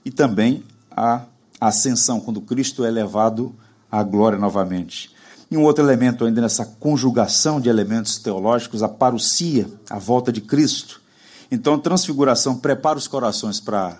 E 0.05 0.11
também 0.11 0.63
a 0.91 1.25
ascensão, 1.59 2.19
quando 2.19 2.39
Cristo 2.41 2.85
é 2.85 2.91
levado 2.91 3.55
à 3.93 4.01
glória 4.01 4.39
novamente. 4.39 5.13
E 5.51 5.55
um 5.55 5.61
outro 5.61 5.83
elemento 5.85 6.25
ainda 6.25 6.41
nessa 6.41 6.65
conjugação 6.65 7.61
de 7.61 7.69
elementos 7.69 8.17
teológicos, 8.17 8.81
a 8.81 8.89
parousia, 8.89 9.69
a 9.87 9.99
volta 9.99 10.31
de 10.31 10.41
Cristo. 10.41 10.99
Então, 11.51 11.75
a 11.75 11.77
transfiguração 11.79 12.57
prepara 12.57 12.97
os 12.97 13.07
corações 13.07 13.59
para 13.59 13.99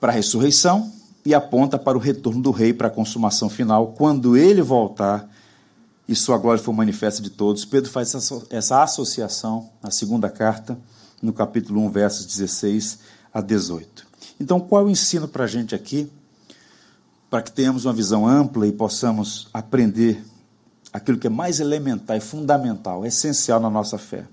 para 0.00 0.10
a 0.10 0.14
ressurreição 0.14 0.90
e 1.24 1.32
aponta 1.32 1.78
para 1.78 1.96
o 1.96 2.00
retorno 2.00 2.42
do 2.42 2.50
rei 2.50 2.72
para 2.72 2.88
a 2.88 2.90
consumação 2.90 3.48
final, 3.48 3.88
quando 3.88 4.36
ele 4.36 4.62
voltar 4.62 5.30
e 6.08 6.16
sua 6.16 6.38
glória 6.38 6.60
for 6.60 6.72
manifesta 6.72 7.22
de 7.22 7.30
todos. 7.30 7.66
Pedro 7.66 7.90
faz 7.90 8.12
essa 8.50 8.82
associação 8.82 9.70
na 9.80 9.90
segunda 9.90 10.28
carta, 10.28 10.76
no 11.20 11.32
capítulo 11.32 11.82
1, 11.82 11.90
versos 11.90 12.26
16 12.26 12.98
a 13.32 13.40
18. 13.40 14.06
Então, 14.40 14.58
qual 14.58 14.82
é 14.82 14.84
o 14.86 14.90
ensino 14.90 15.28
para 15.28 15.44
a 15.44 15.46
gente 15.46 15.72
aqui, 15.74 16.10
para 17.32 17.40
que 17.40 17.50
tenhamos 17.50 17.86
uma 17.86 17.94
visão 17.94 18.26
ampla 18.26 18.66
e 18.66 18.72
possamos 18.72 19.48
aprender 19.54 20.22
aquilo 20.92 21.16
que 21.16 21.28
é 21.28 21.30
mais 21.30 21.60
elementar 21.60 22.14
e 22.14 22.20
fundamental, 22.20 23.06
essencial 23.06 23.58
na 23.58 23.70
nossa 23.70 23.96
fé? 23.96 24.26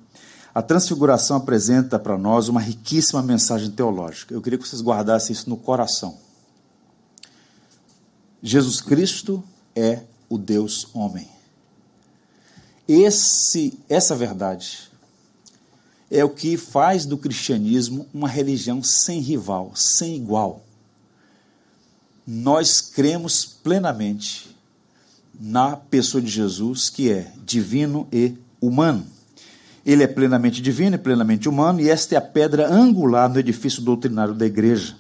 A 0.54 0.62
transfiguração 0.62 1.38
apresenta 1.38 1.98
para 1.98 2.18
nós 2.18 2.50
uma 2.50 2.60
riquíssima 2.60 3.22
mensagem 3.22 3.72
teológica. 3.72 4.34
Eu 4.34 4.42
queria 4.42 4.60
que 4.60 4.68
vocês 4.68 4.82
guardassem 4.82 5.32
isso 5.32 5.50
no 5.50 5.56
coração. 5.56 6.18
Jesus 8.44 8.82
Cristo 8.82 9.42
é 9.74 10.02
o 10.28 10.38
Deus 10.38 10.90
homem. 10.94 11.30
Esse, 12.86 13.80
essa 13.88 14.14
verdade 14.14 14.92
é 16.12 16.26
o 16.26 16.30
que 16.30 16.58
faz 16.58 17.06
do 17.06 17.18
cristianismo 17.18 18.10
uma 18.14 18.28
religião 18.28 18.84
sem 18.84 19.22
rival, 19.22 19.72
sem 19.74 20.18
igual. 20.18 20.66
Nós 22.32 22.80
cremos 22.80 23.44
plenamente 23.44 24.56
na 25.40 25.76
pessoa 25.76 26.22
de 26.22 26.30
Jesus, 26.30 26.88
que 26.88 27.12
é 27.12 27.34
divino 27.44 28.08
e 28.14 28.38
humano. 28.62 29.04
Ele 29.84 30.04
é 30.04 30.08
plenamente 30.08 30.62
divino 30.62 30.96
e 30.96 31.00
plenamente 31.00 31.50
humano, 31.50 31.82
e 31.82 31.90
esta 31.90 32.14
é 32.14 32.20
a 32.20 32.22
pedra 32.22 32.72
angular 32.72 33.28
no 33.28 33.40
edifício 33.40 33.82
doutrinário 33.82 34.36
da 34.36 34.46
igreja. 34.46 34.96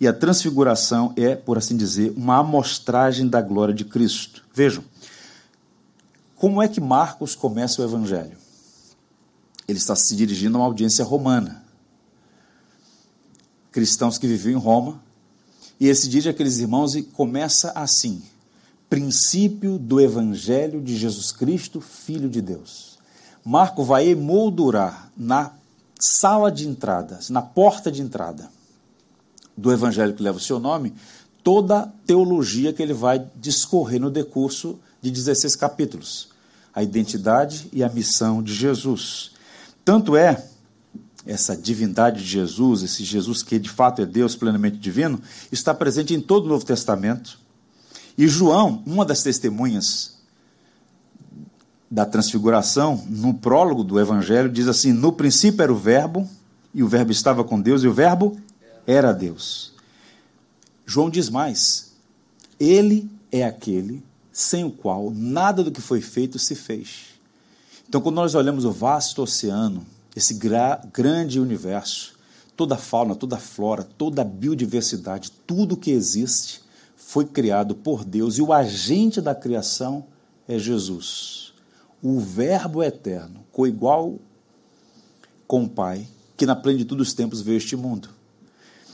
E 0.00 0.08
a 0.08 0.14
transfiguração 0.14 1.12
é, 1.14 1.36
por 1.36 1.58
assim 1.58 1.76
dizer, 1.76 2.14
uma 2.16 2.38
amostragem 2.38 3.28
da 3.28 3.42
glória 3.42 3.74
de 3.74 3.84
Cristo. 3.84 4.42
Vejam, 4.54 4.82
como 6.36 6.62
é 6.62 6.68
que 6.68 6.80
Marcos 6.80 7.34
começa 7.34 7.82
o 7.82 7.84
evangelho? 7.84 8.38
Ele 9.68 9.76
está 9.76 9.94
se 9.94 10.16
dirigindo 10.16 10.56
a 10.56 10.60
uma 10.62 10.66
audiência 10.66 11.04
romana. 11.04 11.62
Cristãos 13.70 14.16
que 14.16 14.26
viviam 14.26 14.58
em 14.58 14.62
Roma. 14.62 15.11
E 15.82 15.86
ele 15.86 15.96
se 15.96 16.08
dirige 16.08 16.28
àqueles 16.28 16.58
irmãos 16.58 16.94
começa 17.12 17.72
assim: 17.74 18.22
princípio 18.88 19.80
do 19.80 20.00
evangelho 20.00 20.80
de 20.80 20.96
Jesus 20.96 21.32
Cristo, 21.32 21.80
Filho 21.80 22.30
de 22.30 22.40
Deus. 22.40 22.98
Marco 23.44 23.82
vai 23.82 24.06
emoldurar 24.06 25.10
na 25.16 25.50
sala 25.98 26.52
de 26.52 26.68
entradas, 26.68 27.30
na 27.30 27.42
porta 27.42 27.90
de 27.90 28.00
entrada 28.00 28.48
do 29.56 29.72
evangelho 29.72 30.14
que 30.14 30.22
leva 30.22 30.38
o 30.38 30.40
seu 30.40 30.60
nome, 30.60 30.94
toda 31.42 31.80
a 31.80 31.86
teologia 32.06 32.72
que 32.72 32.80
ele 32.80 32.94
vai 32.94 33.26
discorrer 33.34 34.00
no 34.00 34.08
decurso 34.08 34.78
de 35.00 35.10
16 35.10 35.56
capítulos. 35.56 36.28
A 36.72 36.80
identidade 36.80 37.68
e 37.72 37.82
a 37.82 37.88
missão 37.88 38.40
de 38.40 38.54
Jesus. 38.54 39.32
Tanto 39.84 40.14
é 40.14 40.46
essa 41.26 41.56
divindade 41.56 42.22
de 42.22 42.28
Jesus, 42.28 42.82
esse 42.82 43.04
Jesus 43.04 43.42
que 43.42 43.58
de 43.58 43.68
fato 43.68 44.02
é 44.02 44.06
Deus 44.06 44.34
plenamente 44.34 44.76
divino, 44.76 45.20
está 45.50 45.72
presente 45.72 46.14
em 46.14 46.20
todo 46.20 46.46
o 46.46 46.48
Novo 46.48 46.64
Testamento. 46.64 47.38
E 48.16 48.26
João, 48.28 48.82
uma 48.86 49.04
das 49.04 49.22
testemunhas 49.22 50.12
da 51.90 52.06
transfiguração, 52.06 53.04
no 53.08 53.34
prólogo 53.34 53.84
do 53.84 54.00
Evangelho, 54.00 54.48
diz 54.48 54.66
assim: 54.66 54.92
No 54.92 55.12
princípio 55.12 55.62
era 55.62 55.72
o 55.72 55.76
Verbo, 55.76 56.28
e 56.74 56.82
o 56.82 56.88
Verbo 56.88 57.12
estava 57.12 57.44
com 57.44 57.60
Deus, 57.60 57.82
e 57.82 57.88
o 57.88 57.92
Verbo 57.92 58.36
era 58.86 59.12
Deus. 59.12 59.72
João 60.86 61.10
diz 61.10 61.28
mais: 61.28 61.92
Ele 62.58 63.10
é 63.30 63.44
aquele 63.44 64.02
sem 64.32 64.64
o 64.64 64.70
qual 64.70 65.10
nada 65.10 65.62
do 65.62 65.70
que 65.70 65.80
foi 65.80 66.00
feito 66.00 66.38
se 66.38 66.54
fez. 66.54 67.12
Então, 67.86 68.00
quando 68.00 68.16
nós 68.16 68.34
olhamos 68.34 68.64
o 68.64 68.72
vasto 68.72 69.22
oceano, 69.22 69.86
esse 70.14 70.34
gra 70.34 70.80
grande 70.92 71.40
universo, 71.40 72.14
toda 72.56 72.74
a 72.74 72.78
fauna, 72.78 73.14
toda 73.14 73.36
a 73.36 73.40
flora, 73.40 73.82
toda 73.82 74.22
a 74.22 74.24
biodiversidade, 74.24 75.32
tudo 75.46 75.76
que 75.76 75.90
existe 75.90 76.62
foi 76.96 77.24
criado 77.24 77.74
por 77.74 78.04
Deus 78.04 78.38
e 78.38 78.42
o 78.42 78.52
agente 78.52 79.20
da 79.20 79.34
criação 79.34 80.06
é 80.48 80.58
Jesus. 80.58 81.52
O 82.02 82.20
Verbo 82.20 82.82
eterno, 82.82 83.44
coigual 83.52 84.18
com 85.46 85.64
o 85.64 85.68
Pai, 85.68 86.06
que 86.36 86.46
na 86.46 86.56
plenitude 86.56 86.98
dos 86.98 87.12
tempos 87.12 87.40
veio 87.40 87.58
este 87.58 87.76
mundo. 87.76 88.08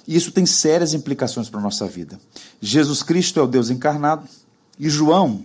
E 0.06 0.16
isso 0.16 0.32
tem 0.32 0.46
sérias 0.46 0.94
implicações 0.94 1.48
para 1.48 1.60
a 1.60 1.62
nossa 1.62 1.86
vida. 1.86 2.18
Jesus 2.60 3.02
Cristo 3.02 3.38
é 3.38 3.42
o 3.42 3.46
Deus 3.46 3.70
encarnado, 3.70 4.26
e 4.78 4.88
João, 4.88 5.44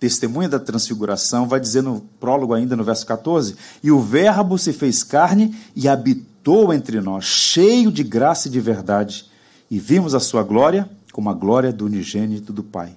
testemunha 0.00 0.48
da 0.48 0.58
transfiguração, 0.58 1.46
vai 1.46 1.60
dizer 1.60 1.82
no 1.82 2.00
prólogo 2.18 2.54
ainda 2.54 2.74
no 2.74 2.82
verso 2.82 3.06
14: 3.06 3.54
E 3.82 3.92
o 3.92 4.00
Verbo 4.00 4.56
se 4.56 4.72
fez 4.72 5.04
carne 5.04 5.54
e 5.76 5.86
habitou 5.86 6.72
entre 6.72 7.00
nós, 7.02 7.26
cheio 7.26 7.92
de 7.92 8.02
graça 8.02 8.48
e 8.48 8.50
de 8.50 8.58
verdade, 8.58 9.26
e 9.70 9.78
vimos 9.78 10.14
a 10.14 10.20
sua 10.20 10.42
glória 10.42 10.88
como 11.12 11.28
a 11.28 11.34
glória 11.34 11.72
do 11.72 11.84
unigênito 11.84 12.52
do 12.52 12.64
Pai. 12.64 12.96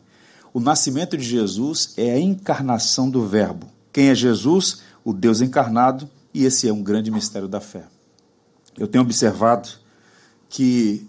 O 0.53 0.59
nascimento 0.59 1.17
de 1.17 1.23
Jesus 1.23 1.93
é 1.97 2.11
a 2.11 2.19
encarnação 2.19 3.09
do 3.09 3.27
Verbo. 3.27 3.67
Quem 3.91 4.09
é 4.09 4.15
Jesus? 4.15 4.81
O 5.03 5.11
Deus 5.11 5.41
encarnado, 5.41 6.09
e 6.33 6.45
esse 6.45 6.67
é 6.67 6.73
um 6.73 6.81
grande 6.81 7.11
mistério 7.11 7.47
da 7.47 7.59
fé. 7.59 7.83
Eu 8.77 8.87
tenho 8.87 9.03
observado 9.03 9.67
que, 10.47 11.05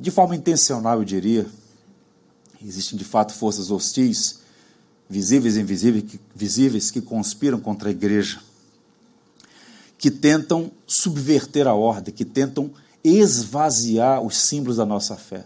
de 0.00 0.10
forma 0.10 0.34
intencional, 0.34 0.98
eu 0.98 1.04
diria, 1.04 1.46
existem 2.66 2.98
de 2.98 3.04
fato 3.04 3.32
forças 3.32 3.70
hostis, 3.70 4.40
visíveis 5.08 5.56
e 5.56 5.60
invisíveis, 5.60 6.04
que, 6.04 6.20
visíveis, 6.34 6.90
que 6.90 7.00
conspiram 7.00 7.60
contra 7.60 7.88
a 7.88 7.92
igreja, 7.92 8.40
que 9.98 10.10
tentam 10.10 10.70
subverter 10.86 11.66
a 11.66 11.74
ordem, 11.74 12.12
que 12.12 12.24
tentam 12.24 12.70
esvaziar 13.02 14.22
os 14.22 14.36
símbolos 14.36 14.78
da 14.78 14.86
nossa 14.86 15.16
fé. 15.16 15.44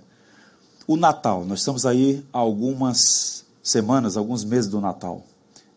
O 0.86 0.96
Natal, 0.96 1.44
nós 1.44 1.58
estamos 1.58 1.84
aí 1.84 2.24
há 2.32 2.38
algumas 2.38 3.44
semanas, 3.62 4.16
alguns 4.16 4.44
meses 4.44 4.70
do 4.70 4.80
Natal. 4.80 5.24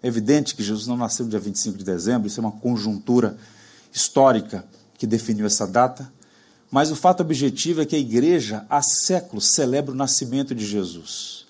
É 0.01 0.07
evidente 0.07 0.55
que 0.55 0.63
Jesus 0.63 0.87
não 0.87 0.97
nasceu 0.97 1.25
no 1.25 1.31
dia 1.31 1.39
25 1.39 1.77
de 1.77 1.83
dezembro, 1.83 2.27
isso 2.27 2.39
é 2.39 2.43
uma 2.43 2.51
conjuntura 2.51 3.37
histórica 3.91 4.65
que 4.97 5.05
definiu 5.05 5.45
essa 5.45 5.67
data, 5.67 6.11
mas 6.71 6.89
o 6.89 6.95
fato 6.95 7.19
objetivo 7.19 7.81
é 7.81 7.85
que 7.85 7.97
a 7.97 7.99
igreja 7.99 8.65
há 8.69 8.81
séculos 8.81 9.47
celebra 9.53 9.91
o 9.91 9.95
nascimento 9.95 10.55
de 10.55 10.65
Jesus. 10.65 11.45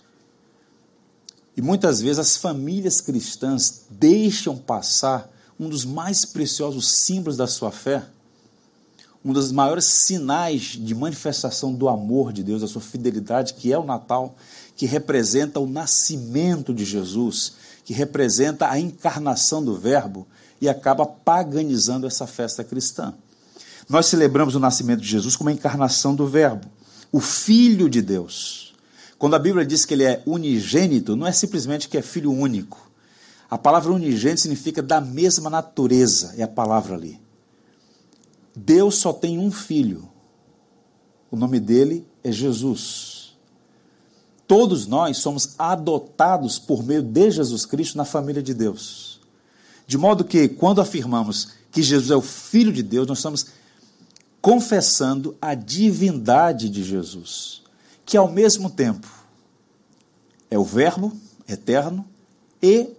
E 1.56 1.62
muitas 1.62 2.02
vezes 2.02 2.18
as 2.18 2.38
famílias 2.38 3.00
cristãs 3.00 3.84
deixam 3.88 4.58
passar 4.58 5.30
um 5.60 5.70
dos 5.70 5.86
mais 5.86 6.26
preciosos 6.26 7.04
símbolos 7.04 7.38
da 7.38 7.46
sua 7.46 7.72
fé, 7.72 8.04
um 9.24 9.32
dos 9.32 9.52
maiores 9.52 9.86
sinais 10.08 10.62
de 10.64 10.96
manifestação 10.96 11.72
do 11.72 11.88
amor 11.88 12.34
de 12.34 12.44
Deus, 12.44 12.62
da 12.62 12.68
sua 12.68 12.82
fidelidade, 12.82 13.54
que 13.54 13.72
é 13.72 13.78
o 13.78 13.86
Natal, 13.86 14.36
que 14.76 14.88
representa 14.88 15.60
o 15.60 15.68
nascimento 15.68 16.74
de 16.74 16.84
Jesus, 16.84 17.54
que 17.86 17.94
representa 17.94 18.68
a 18.68 18.80
encarnação 18.80 19.64
do 19.64 19.78
Verbo 19.78 20.26
e 20.60 20.68
acaba 20.68 21.06
paganizando 21.06 22.08
essa 22.08 22.26
festa 22.26 22.64
cristã. 22.64 23.14
Nós 23.92 24.06
celebramos 24.06 24.56
o 24.56 24.60
nascimento 24.60 25.02
de 25.02 25.08
Jesus 25.08 25.36
como 25.36 25.50
a 25.50 25.54
encarnação 25.54 26.16
do 26.16 26.26
Verbo, 26.26 26.66
o 27.12 27.20
Filho 27.20 27.90
de 27.90 28.02
Deus. 28.02 28.74
Quando 29.20 29.36
a 29.36 29.40
Bíblia 29.40 29.66
diz 29.66 29.84
que 29.84 29.94
ele 29.94 30.06
é 30.06 30.24
unigênito, 30.26 31.14
não 31.14 31.28
é 31.28 31.32
simplesmente 31.34 31.90
que 31.90 31.98
é 31.98 32.02
filho 32.02 32.32
único. 32.32 32.90
A 33.50 33.58
palavra 33.58 33.92
unigênito 33.92 34.40
significa 34.40 34.82
da 34.82 35.02
mesma 35.02 35.50
natureza, 35.50 36.34
é 36.38 36.44
a 36.44 36.48
palavra 36.48 36.96
ali. 36.96 37.20
Deus 38.56 38.96
só 38.96 39.12
tem 39.12 39.38
um 39.38 39.52
filho. 39.52 40.10
O 41.30 41.36
nome 41.36 41.60
dele 41.60 42.08
é 42.24 42.32
Jesus. 42.32 43.36
Todos 44.48 44.88
nós 44.88 45.18
somos 45.18 45.54
adotados 45.60 46.58
por 46.58 46.82
meio 46.82 47.02
de 47.04 47.30
Jesus 47.30 47.66
Cristo 47.66 47.98
na 47.98 48.06
família 48.06 48.42
de 48.42 48.54
Deus. 48.54 49.20
De 49.86 49.98
modo 49.98 50.24
que, 50.24 50.48
quando 50.48 50.80
afirmamos 50.80 51.50
que 51.70 51.84
Jesus 51.84 52.10
é 52.10 52.16
o 52.16 52.22
Filho 52.22 52.72
de 52.72 52.84
Deus, 52.84 53.06
nós 53.06 53.18
estamos 53.18 53.48
confessando 54.42 55.38
a 55.42 55.54
divindade 55.54 56.68
de 56.68 56.84
Jesus, 56.84 57.62
que 58.06 58.18
ao 58.18 58.30
mesmo 58.30 58.70
tempo 58.70 59.08
é 60.50 60.58
o 60.58 60.64
Verbo 60.64 61.14
eterno 61.48 62.06
e 62.62 62.90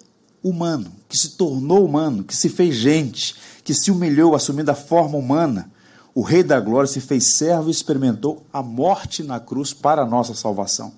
humano, 0.42 0.92
que 1.08 1.18
se 1.18 1.30
tornou 1.30 1.84
humano, 1.84 2.24
que 2.24 2.36
se 2.36 2.48
fez 2.48 2.74
gente, 2.74 3.34
que 3.64 3.74
se 3.74 3.90
humilhou 3.90 4.34
assumindo 4.34 4.70
a 4.70 4.74
forma 4.74 5.18
humana. 5.18 5.70
O 6.14 6.22
Rei 6.22 6.42
da 6.42 6.60
Glória 6.60 6.86
se 6.86 7.00
fez 7.00 7.36
servo 7.36 7.68
e 7.68 7.70
experimentou 7.70 8.44
a 8.52 8.62
morte 8.62 9.22
na 9.22 9.40
cruz 9.40 9.72
para 9.72 10.02
a 10.02 10.06
nossa 10.06 10.34
salvação. 10.34 10.92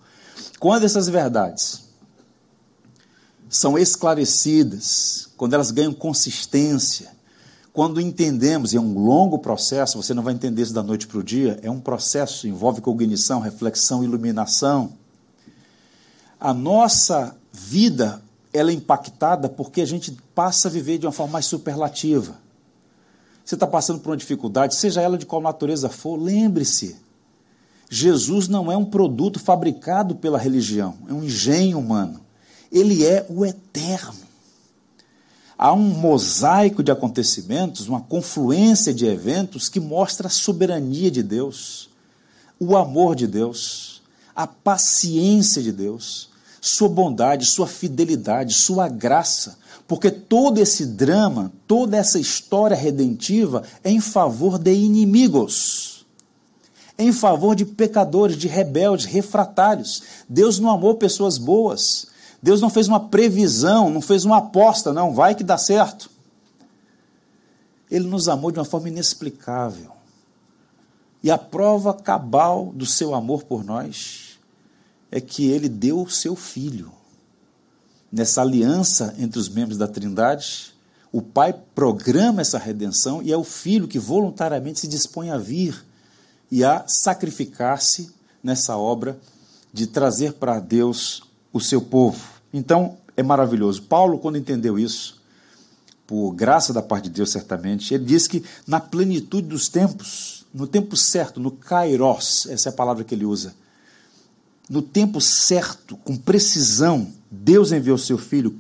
Quando 0.59 0.85
essas 0.85 1.09
verdades 1.09 1.85
são 3.49 3.79
esclarecidas, 3.79 5.29
quando 5.37 5.55
elas 5.55 5.71
ganham 5.71 5.93
consistência, 5.93 7.14
quando 7.75 8.01
entendemos, 8.01 8.73
e 8.73 8.77
é 8.77 8.81
um 8.81 8.97
longo 8.97 9.37
processo, 9.37 10.01
você 10.01 10.15
não 10.15 10.23
vai 10.23 10.33
entender 10.33 10.63
isso 10.63 10.73
da 10.73 10.81
noite 10.81 11.09
para 11.09 11.19
o 11.19 11.25
dia, 11.25 11.59
é 11.61 11.69
um 11.69 11.81
processo, 11.81 12.47
envolve 12.47 12.81
cognição, 12.81 13.41
reflexão, 13.41 14.05
iluminação. 14.05 14.93
A 16.39 16.55
nossa 16.55 17.37
vida 17.53 18.23
ela 18.53 18.71
é 18.71 18.75
impactada 18.75 19.49
porque 19.49 19.81
a 19.81 19.85
gente 19.85 20.17
passa 20.37 20.69
a 20.69 20.71
viver 20.71 20.99
de 20.99 21.07
uma 21.07 21.11
forma 21.11 21.33
mais 21.33 21.47
superlativa. 21.47 22.37
Você 23.45 23.57
está 23.57 23.67
passando 23.67 23.99
por 23.99 24.11
uma 24.11 24.17
dificuldade, 24.17 24.77
seja 24.77 25.03
ela 25.03 25.19
de 25.19 25.27
qual 25.27 25.43
natureza 25.43 25.89
for, 25.89 26.17
lembre-se: 26.17 26.95
Jesus 27.91 28.47
não 28.47 28.71
é 28.71 28.77
um 28.77 28.85
produto 28.85 29.41
fabricado 29.41 30.15
pela 30.15 30.39
religião, 30.39 30.95
é 31.09 31.13
um 31.13 31.25
engenho 31.25 31.81
humano. 31.81 32.21
Ele 32.71 33.05
é 33.05 33.27
o 33.29 33.45
eterno 33.45 34.24
há 35.65 35.73
um 35.73 35.79
mosaico 35.79 36.83
de 36.83 36.93
acontecimentos, 36.93 37.89
uma 37.89 38.03
confluência 38.03 38.93
de 38.93 39.07
eventos 39.07 39.67
que 39.67 39.81
mostra 39.81 40.27
a 40.27 40.31
soberania 40.31 41.11
de 41.11 41.23
Deus, 41.23 41.89
o 42.61 42.77
amor 42.77 43.17
de 43.17 43.27
Deus, 43.27 44.03
a 44.37 44.47
paciência 44.47 45.63
de 45.63 45.73
Deus, 45.73 46.29
sua 46.61 46.91
bondade, 46.91 47.47
sua 47.47 47.67
fidelidade, 47.67 48.53
sua 48.53 48.91
graça, 48.91 49.57
porque 49.89 50.11
todo 50.11 50.59
esse 50.59 50.85
drama, 50.85 51.51
toda 51.67 51.97
essa 51.97 52.19
história 52.19 52.77
redentiva 52.77 53.63
é 53.83 53.91
em 53.91 54.01
favor 54.01 54.59
de 54.59 54.75
inimigos. 54.75 56.05
em 56.99 57.11
favor 57.11 57.57
de 57.57 57.65
pecadores, 57.65 58.37
de 58.37 58.49
rebeldes, 58.49 59.07
refratários. 59.07 60.03
Deus 60.29 60.59
não 60.61 60.71
amou 60.71 60.95
pessoas 60.95 61.39
boas. 61.39 62.07
Deus 62.45 62.61
não 62.61 62.69
fez 62.69 62.89
uma 62.89 63.01
previsão, 63.01 63.89
não 63.89 64.03
fez 64.03 64.27
uma 64.27 64.37
aposta, 64.37 64.93
não, 64.93 65.15
vai 65.15 65.35
que 65.35 65.43
dá 65.43 65.57
certo. 65.57 66.11
Ele 67.91 68.07
nos 68.07 68.29
amou 68.29 68.53
de 68.53 68.59
uma 68.59 68.67
forma 68.67 68.91
inexplicável. 68.91 69.93
E 71.23 71.31
a 71.31 71.39
prova 71.39 71.95
cabal 71.95 72.71
do 72.75 72.85
seu 72.85 73.15
amor 73.15 73.45
por 73.45 73.65
nós 73.65 74.39
é 75.11 75.23
que 75.23 75.47
ele 75.47 75.71
deu 75.71 76.03
o 76.03 76.11
seu 76.11 76.37
filho. 76.37 76.93
Nessa 78.13 78.43
aliança 78.43 79.15
entre 79.17 79.39
os 79.39 79.49
membros 79.49 79.79
da 79.79 79.89
Trindade, 79.89 80.75
o 81.11 81.23
Pai 81.23 81.55
programa 81.75 82.43
essa 82.43 82.59
redenção 82.59 83.23
e 83.23 83.33
é 83.33 83.37
o 83.39 83.43
filho 83.43 83.89
que 83.89 83.99
voluntariamente 83.99 84.81
se 84.81 84.87
dispõe 84.87 85.31
a 85.31 85.39
vir 85.39 85.83
e 86.51 86.63
a 86.63 86.85
sacrificar-se 86.87 88.13
nessa 88.43 88.77
obra 88.77 89.19
de 89.73 89.87
trazer 89.87 90.35
para 90.35 90.61
Deus 90.61 91.23
o 91.51 91.59
seu 91.59 91.81
povo. 91.81 92.34
Então, 92.55 92.97
é 93.17 93.23
maravilhoso. 93.23 93.83
Paulo, 93.83 94.17
quando 94.17 94.39
entendeu 94.39 94.79
isso, 94.79 95.21
por 96.07 96.31
graça 96.31 96.73
da 96.73 96.81
parte 96.81 97.09
de 97.09 97.17
Deus, 97.17 97.33
certamente, 97.33 97.93
ele 97.93 98.05
diz 98.05 98.29
que 98.29 98.45
na 98.65 98.79
plenitude 98.79 99.49
dos 99.49 99.69
tempos, 99.69 100.47
no 100.55 100.65
tempo 100.69 100.97
certo, 100.97 101.41
no 101.41 101.51
kairos, 101.51 102.47
essa 102.49 102.69
é 102.69 102.71
a 102.71 102.75
palavra 102.75 103.03
que 103.03 103.13
ele 103.13 103.25
usa, 103.25 103.57
no 104.71 104.81
tempo 104.81 105.21
certo, 105.21 105.97
com 105.97 106.17
precisão, 106.17 107.09
Deus 107.29 107.73
enviou 107.73 107.99
seu 107.99 108.17
filho, 108.17 108.57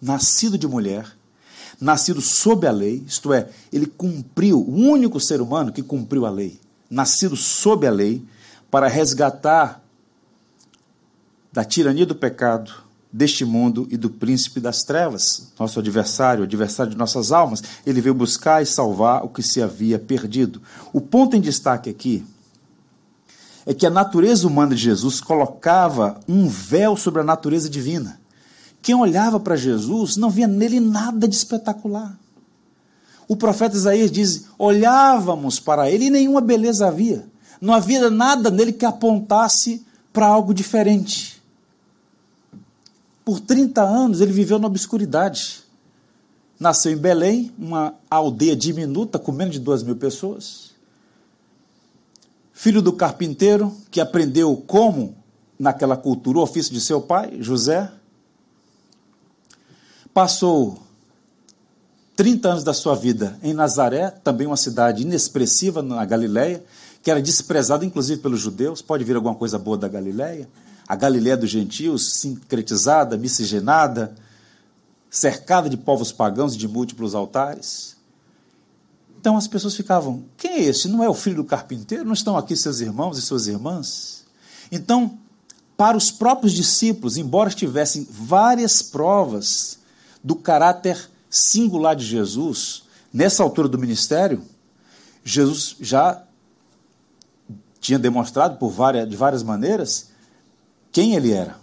nascido 0.00 0.58
de 0.58 0.68
mulher, 0.68 1.10
nascido 1.80 2.20
sob 2.20 2.66
a 2.66 2.70
lei, 2.70 3.02
isto 3.06 3.32
é, 3.32 3.48
ele 3.72 3.86
cumpriu, 3.86 4.60
o 4.60 4.74
único 4.74 5.18
ser 5.18 5.40
humano 5.40 5.72
que 5.72 5.82
cumpriu 5.82 6.26
a 6.26 6.30
lei, 6.30 6.60
nascido 6.90 7.34
sob 7.34 7.86
a 7.86 7.90
lei, 7.90 8.22
para 8.70 8.88
resgatar 8.88 9.82
da 11.50 11.64
tirania 11.64 12.04
do 12.04 12.14
pecado, 12.14 12.87
deste 13.12 13.44
mundo 13.44 13.86
e 13.90 13.96
do 13.96 14.10
príncipe 14.10 14.60
das 14.60 14.82
trevas, 14.82 15.52
nosso 15.58 15.78
adversário, 15.78 16.44
adversário 16.44 16.92
de 16.92 16.98
nossas 16.98 17.32
almas. 17.32 17.62
Ele 17.86 18.00
veio 18.00 18.14
buscar 18.14 18.62
e 18.62 18.66
salvar 18.66 19.24
o 19.24 19.28
que 19.28 19.42
se 19.42 19.62
havia 19.62 19.98
perdido. 19.98 20.60
O 20.92 21.00
ponto 21.00 21.34
em 21.34 21.40
destaque 21.40 21.88
aqui 21.88 22.24
é 23.64 23.74
que 23.74 23.86
a 23.86 23.90
natureza 23.90 24.46
humana 24.46 24.74
de 24.74 24.82
Jesus 24.82 25.20
colocava 25.20 26.20
um 26.28 26.48
véu 26.48 26.96
sobre 26.96 27.20
a 27.20 27.24
natureza 27.24 27.68
divina. 27.68 28.20
Quem 28.80 28.94
olhava 28.94 29.40
para 29.40 29.56
Jesus 29.56 30.16
não 30.16 30.30
via 30.30 30.46
nele 30.46 30.80
nada 30.80 31.26
de 31.26 31.34
espetacular. 31.34 32.18
O 33.26 33.36
profeta 33.36 33.76
Isaías 33.76 34.10
diz: 34.10 34.46
olhávamos 34.58 35.60
para 35.60 35.90
ele 35.90 36.06
e 36.06 36.10
nenhuma 36.10 36.40
beleza 36.40 36.86
havia. 36.86 37.26
Não 37.60 37.74
havia 37.74 38.08
nada 38.08 38.50
nele 38.50 38.72
que 38.72 38.86
apontasse 38.86 39.84
para 40.12 40.26
algo 40.26 40.54
diferente. 40.54 41.37
Por 43.28 43.40
30 43.40 43.82
anos 43.82 44.22
ele 44.22 44.32
viveu 44.32 44.58
na 44.58 44.68
obscuridade. 44.68 45.60
Nasceu 46.58 46.92
em 46.92 46.96
Belém, 46.96 47.52
uma 47.58 47.94
aldeia 48.08 48.56
diminuta 48.56 49.18
com 49.18 49.30
menos 49.30 49.52
de 49.52 49.60
duas 49.60 49.82
mil 49.82 49.96
pessoas. 49.96 50.70
Filho 52.54 52.80
do 52.80 52.90
carpinteiro, 52.90 53.70
que 53.90 54.00
aprendeu 54.00 54.56
como, 54.66 55.14
naquela 55.58 55.94
cultura, 55.94 56.38
o 56.38 56.40
ofício 56.40 56.72
de 56.72 56.80
seu 56.80 57.02
pai, 57.02 57.36
José. 57.42 57.92
Passou 60.14 60.78
30 62.16 62.48
anos 62.48 62.64
da 62.64 62.72
sua 62.72 62.94
vida 62.94 63.38
em 63.42 63.52
Nazaré, 63.52 64.10
também 64.10 64.46
uma 64.46 64.56
cidade 64.56 65.02
inexpressiva 65.02 65.82
na 65.82 66.02
Galiléia, 66.06 66.64
que 67.02 67.10
era 67.10 67.20
desprezada 67.20 67.84
inclusive 67.84 68.22
pelos 68.22 68.40
judeus. 68.40 68.80
Pode 68.80 69.04
vir 69.04 69.16
alguma 69.16 69.34
coisa 69.34 69.58
boa 69.58 69.76
da 69.76 69.86
Galiléia? 69.86 70.48
A 70.88 70.96
Galiléia 70.96 71.36
dos 71.36 71.50
gentios, 71.50 72.14
sincretizada, 72.14 73.18
miscigenada, 73.18 74.14
cercada 75.10 75.68
de 75.68 75.76
povos 75.76 76.10
pagãos 76.10 76.54
e 76.54 76.58
de 76.58 76.66
múltiplos 76.66 77.14
altares. 77.14 77.94
Então 79.20 79.36
as 79.36 79.46
pessoas 79.46 79.76
ficavam: 79.76 80.24
quem 80.36 80.52
é 80.52 80.62
esse? 80.62 80.88
Não 80.88 81.04
é 81.04 81.08
o 81.08 81.14
filho 81.14 81.36
do 81.36 81.44
carpinteiro? 81.44 82.06
Não 82.06 82.14
estão 82.14 82.38
aqui 82.38 82.56
seus 82.56 82.80
irmãos 82.80 83.18
e 83.18 83.22
suas 83.22 83.46
irmãs? 83.46 84.24
Então, 84.72 85.18
para 85.76 85.96
os 85.96 86.10
próprios 86.10 86.54
discípulos, 86.54 87.18
embora 87.18 87.50
tivessem 87.50 88.06
várias 88.10 88.80
provas 88.80 89.78
do 90.24 90.34
caráter 90.34 91.10
singular 91.28 91.94
de 91.94 92.04
Jesus, 92.04 92.84
nessa 93.12 93.42
altura 93.42 93.68
do 93.68 93.78
ministério, 93.78 94.42
Jesus 95.22 95.76
já 95.80 96.22
tinha 97.78 97.98
demonstrado 97.98 98.56
por 98.56 98.70
várias, 98.70 99.08
de 99.08 99.16
várias 99.16 99.42
maneiras 99.42 100.08
quem 100.98 101.14
ele 101.14 101.30
era, 101.30 101.56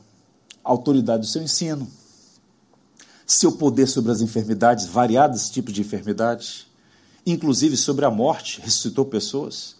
a 0.63 0.71
autoridade 0.71 1.23
do 1.23 1.27
seu 1.27 1.43
ensino, 1.43 1.85
seu 3.27 3.51
poder 3.51 3.85
sobre 3.85 4.09
as 4.09 4.21
enfermidades, 4.21 4.85
variados 4.85 5.49
tipos 5.49 5.73
de 5.73 5.81
enfermidades, 5.81 6.67
inclusive 7.25 7.75
sobre 7.75 8.05
a 8.05 8.09
morte, 8.09 8.61
ressuscitou 8.61 9.03
pessoas, 9.03 9.75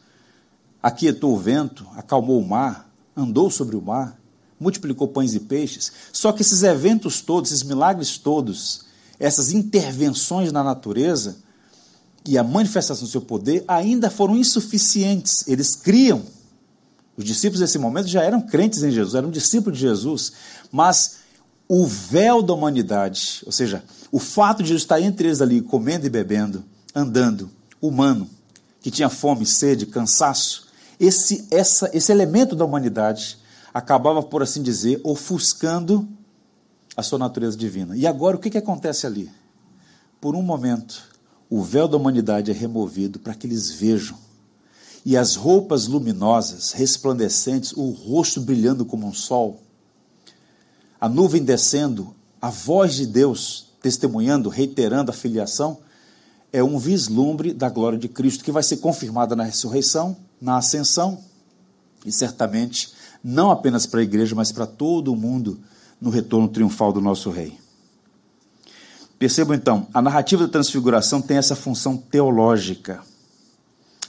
aquietou 0.84 1.34
o 1.34 1.40
vento, 1.40 1.88
acalmou 1.96 2.38
o 2.38 2.46
mar, 2.46 2.92
andou 3.16 3.50
sobre 3.50 3.78
o 3.78 3.82
mar, 3.82 4.20
multiplicou 4.60 5.08
pães 5.08 5.34
e 5.34 5.40
peixes. 5.40 5.90
Só 6.12 6.34
que 6.34 6.42
esses 6.42 6.62
eventos 6.62 7.22
todos, 7.22 7.50
esses 7.50 7.64
milagres 7.64 8.18
todos, 8.18 8.82
essas 9.18 9.54
intervenções 9.54 10.52
na 10.52 10.66
natureza 10.66 11.38
e 12.28 12.38
a 12.38 12.44
manifestação 12.44 13.06
do 13.06 13.10
seu 13.10 13.22
poder 13.22 13.64
ainda 13.70 14.10
foram 14.10 14.36
insuficientes. 14.36 15.48
Eles 15.48 15.78
criam 15.78 16.24
os 17.18 17.24
discípulos 17.24 17.62
nesse 17.62 17.78
momento 17.78 18.08
já 18.08 18.24
eram 18.24 18.42
crentes 18.42 18.84
em 18.84 18.92
Jesus, 18.92 19.16
eram 19.16 19.32
discípulos 19.32 19.78
de 19.78 19.86
Jesus, 19.86 20.34
mas 20.72 21.20
o 21.68 21.86
véu 21.86 22.42
da 22.42 22.54
humanidade, 22.54 23.42
ou 23.46 23.52
seja, 23.52 23.84
o 24.12 24.20
fato 24.20 24.62
de 24.62 24.70
Jesus 24.70 24.84
estar 24.84 25.02
entre 25.02 25.28
eles 25.28 25.42
ali, 25.42 25.62
comendo 25.62 26.06
e 26.06 26.10
bebendo, 26.10 26.64
andando, 26.94 27.50
humano, 27.82 28.30
que 28.82 28.92
tinha 28.92 29.10
fome, 29.10 29.46
sede, 29.46 29.86
cansaço, 29.86 30.68
esse, 31.00 31.48
essa, 31.52 31.90
esse 31.94 32.12
elemento 32.12 32.56
da 32.56 32.66
humanidade 32.66 33.38
acabava, 33.74 34.24
por 34.24 34.42
assim 34.42 34.62
dizer, 34.62 35.02
ofuscando 35.04 36.08
a 36.96 37.04
sua 37.04 37.20
natureza 37.20 37.58
divina. 37.58 37.96
E 37.98 38.08
agora 38.08 38.38
o 38.38 38.40
que, 38.40 38.50
que 38.50 38.58
acontece 38.58 39.06
ali? 39.06 39.30
Por 40.22 40.36
um 40.36 40.42
momento, 40.42 41.04
o 41.50 41.62
véu 41.62 41.88
da 41.88 41.98
humanidade 41.98 42.52
é 42.52 42.54
removido 42.54 43.20
para 43.20 43.34
que 43.34 43.46
eles 43.46 43.72
vejam 43.72 44.18
e 45.06 45.16
as 45.16 45.36
roupas 45.36 45.86
luminosas, 45.86 46.72
resplandecentes, 46.72 47.72
o 47.74 47.92
rosto 47.92 48.42
brilhando 48.42 48.84
como 48.84 49.06
um 49.06 49.14
sol, 49.14 49.62
a 51.00 51.08
nuvem 51.08 51.44
descendo, 51.44 52.16
a 52.42 52.50
voz 52.50 52.96
de 52.96 53.06
Deus 53.06 53.68
testemunhando, 53.82 54.50
reiterando 54.50 55.12
a 55.12 55.14
filiação, 55.14 55.78
é 56.52 56.64
um 56.64 56.80
vislumbre 56.80 57.54
da 57.54 57.70
glória 57.70 58.00
de 58.00 58.08
Cristo 58.08 58.44
que 58.44 58.52
vai 58.52 58.64
ser 58.64 58.78
confirmada 58.78 59.36
na 59.36 59.44
ressurreição, 59.44 60.18
na 60.42 60.58
ascensão 60.58 61.20
e 62.04 62.12
certamente 62.12 62.92
não 63.24 63.52
apenas 63.52 63.86
para 63.86 64.00
a 64.00 64.04
igreja, 64.04 64.34
mas 64.34 64.52
para 64.52 64.66
todo 64.66 65.14
o 65.14 65.16
mundo 65.16 65.60
no 66.02 66.10
retorno 66.10 66.48
triunfal 66.48 66.92
do 66.92 67.02
nosso 67.02 67.30
Rei. 67.30 67.60
Percebam 69.20 69.56
então, 69.56 69.88
a 69.94 70.02
narrativa 70.02 70.46
da 70.46 70.52
transfiguração 70.52 71.22
tem 71.22 71.38
essa 71.38 71.56
função 71.56 71.96
teológica 71.96 73.02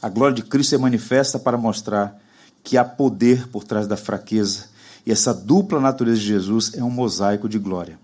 a 0.07 0.09
glória 0.09 0.37
de 0.37 0.43
Cristo 0.43 0.73
é 0.73 0.79
manifesta 0.79 1.37
para 1.37 1.59
mostrar 1.59 2.17
que 2.63 2.77
há 2.77 2.85
poder 2.85 3.49
por 3.49 3.65
trás 3.65 3.89
da 3.89 3.97
fraqueza. 3.97 4.67
E 5.05 5.11
essa 5.11 5.35
dupla 5.35 5.81
natureza 5.81 6.21
de 6.21 6.27
Jesus 6.29 6.75
é 6.75 6.85
um 6.85 6.91
mosaico 6.91 7.49
de 7.49 7.59
glória. 7.59 7.99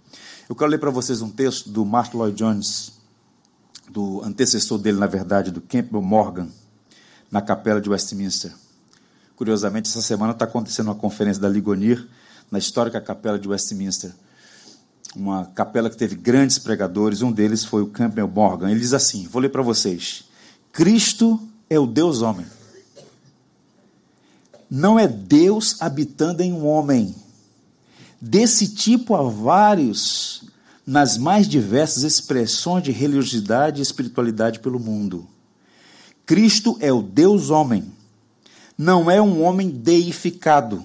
Eu 0.49 0.57
quero 0.57 0.69
ler 0.69 0.79
para 0.79 0.91
vocês 0.91 1.23
um 1.23 1.31
texto 1.31 1.71
do 1.71 1.85
Mark 1.85 2.13
Lloyd 2.13 2.37
Jones, 2.37 2.95
do 3.89 4.21
antecessor 4.25 4.79
dele, 4.79 4.99
na 4.99 5.07
verdade, 5.07 5.53
do 5.53 5.61
Campbell 5.61 6.03
Morgan, 6.03 6.49
na 7.31 7.41
capela 7.41 7.81
de 7.81 7.89
Westminster. 7.89 8.51
Curiosamente, 9.37 9.89
essa 9.89 10.03
semana 10.03 10.33
está 10.33 10.45
acontecendo 10.45 10.89
uma 10.89 10.97
conferência 10.97 11.41
da 11.41 11.49
Ligonir 11.49 12.09
na 12.51 12.59
histórica 12.59 13.01
capela 13.01 13.39
de 13.39 13.47
Westminster. 13.47 14.11
Uma 15.15 15.45
capela 15.55 15.89
que 15.89 15.97
teve 15.97 16.17
grandes 16.17 16.59
pregadores, 16.59 17.23
um 17.23 17.31
deles 17.31 17.65
foi 17.65 17.81
o 17.81 17.87
Campbell 17.87 18.27
Morgan. 18.27 18.73
Ele 18.73 18.81
diz 18.81 18.93
assim: 18.93 19.29
vou 19.29 19.41
ler 19.41 19.51
para 19.51 19.63
vocês. 19.63 20.25
Cristo 20.73 21.49
é 21.73 21.79
o 21.79 21.87
Deus 21.87 22.21
homem. 22.21 22.47
Não 24.71 24.99
é 24.99 25.09
Deus 25.09 25.81
habitando 25.81 26.43
em 26.43 26.53
um 26.53 26.67
homem. 26.67 27.15
Desse 28.21 28.69
tipo 28.69 29.15
há 29.15 29.23
vários 29.23 30.45
nas 30.87 31.17
mais 31.17 31.49
diversas 31.49 32.03
expressões 32.03 32.85
de 32.85 32.93
religiosidade 32.93 33.81
e 33.81 33.83
espiritualidade 33.83 34.61
pelo 34.61 34.79
mundo. 34.79 35.27
Cristo 36.27 36.77
é 36.79 36.93
o 36.93 37.01
Deus 37.01 37.49
homem. 37.49 37.91
Não 38.77 39.11
é 39.11 39.21
um 39.21 39.43
homem 39.43 39.71
deificado. 39.71 40.85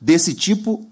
Desse 0.00 0.32
tipo 0.34 0.86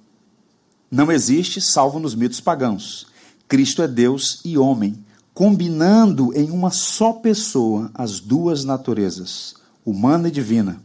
não 0.91 1.11
existe, 1.11 1.62
salvo 1.62 1.99
nos 1.99 2.14
mitos 2.14 2.41
pagãos. 2.41 3.07
Cristo 3.49 3.81
é 3.81 3.89
Deus 3.89 4.41
e 4.45 4.59
homem, 4.59 5.03
combinando 5.37 6.32
em 6.34 6.51
uma 6.51 6.70
só 6.70 7.12
pessoa 7.12 7.91
as 7.93 8.20
duas 8.20 8.64
naturezas, 8.64 9.55
humana 9.84 10.28
e 10.28 10.30
divina. 10.30 10.80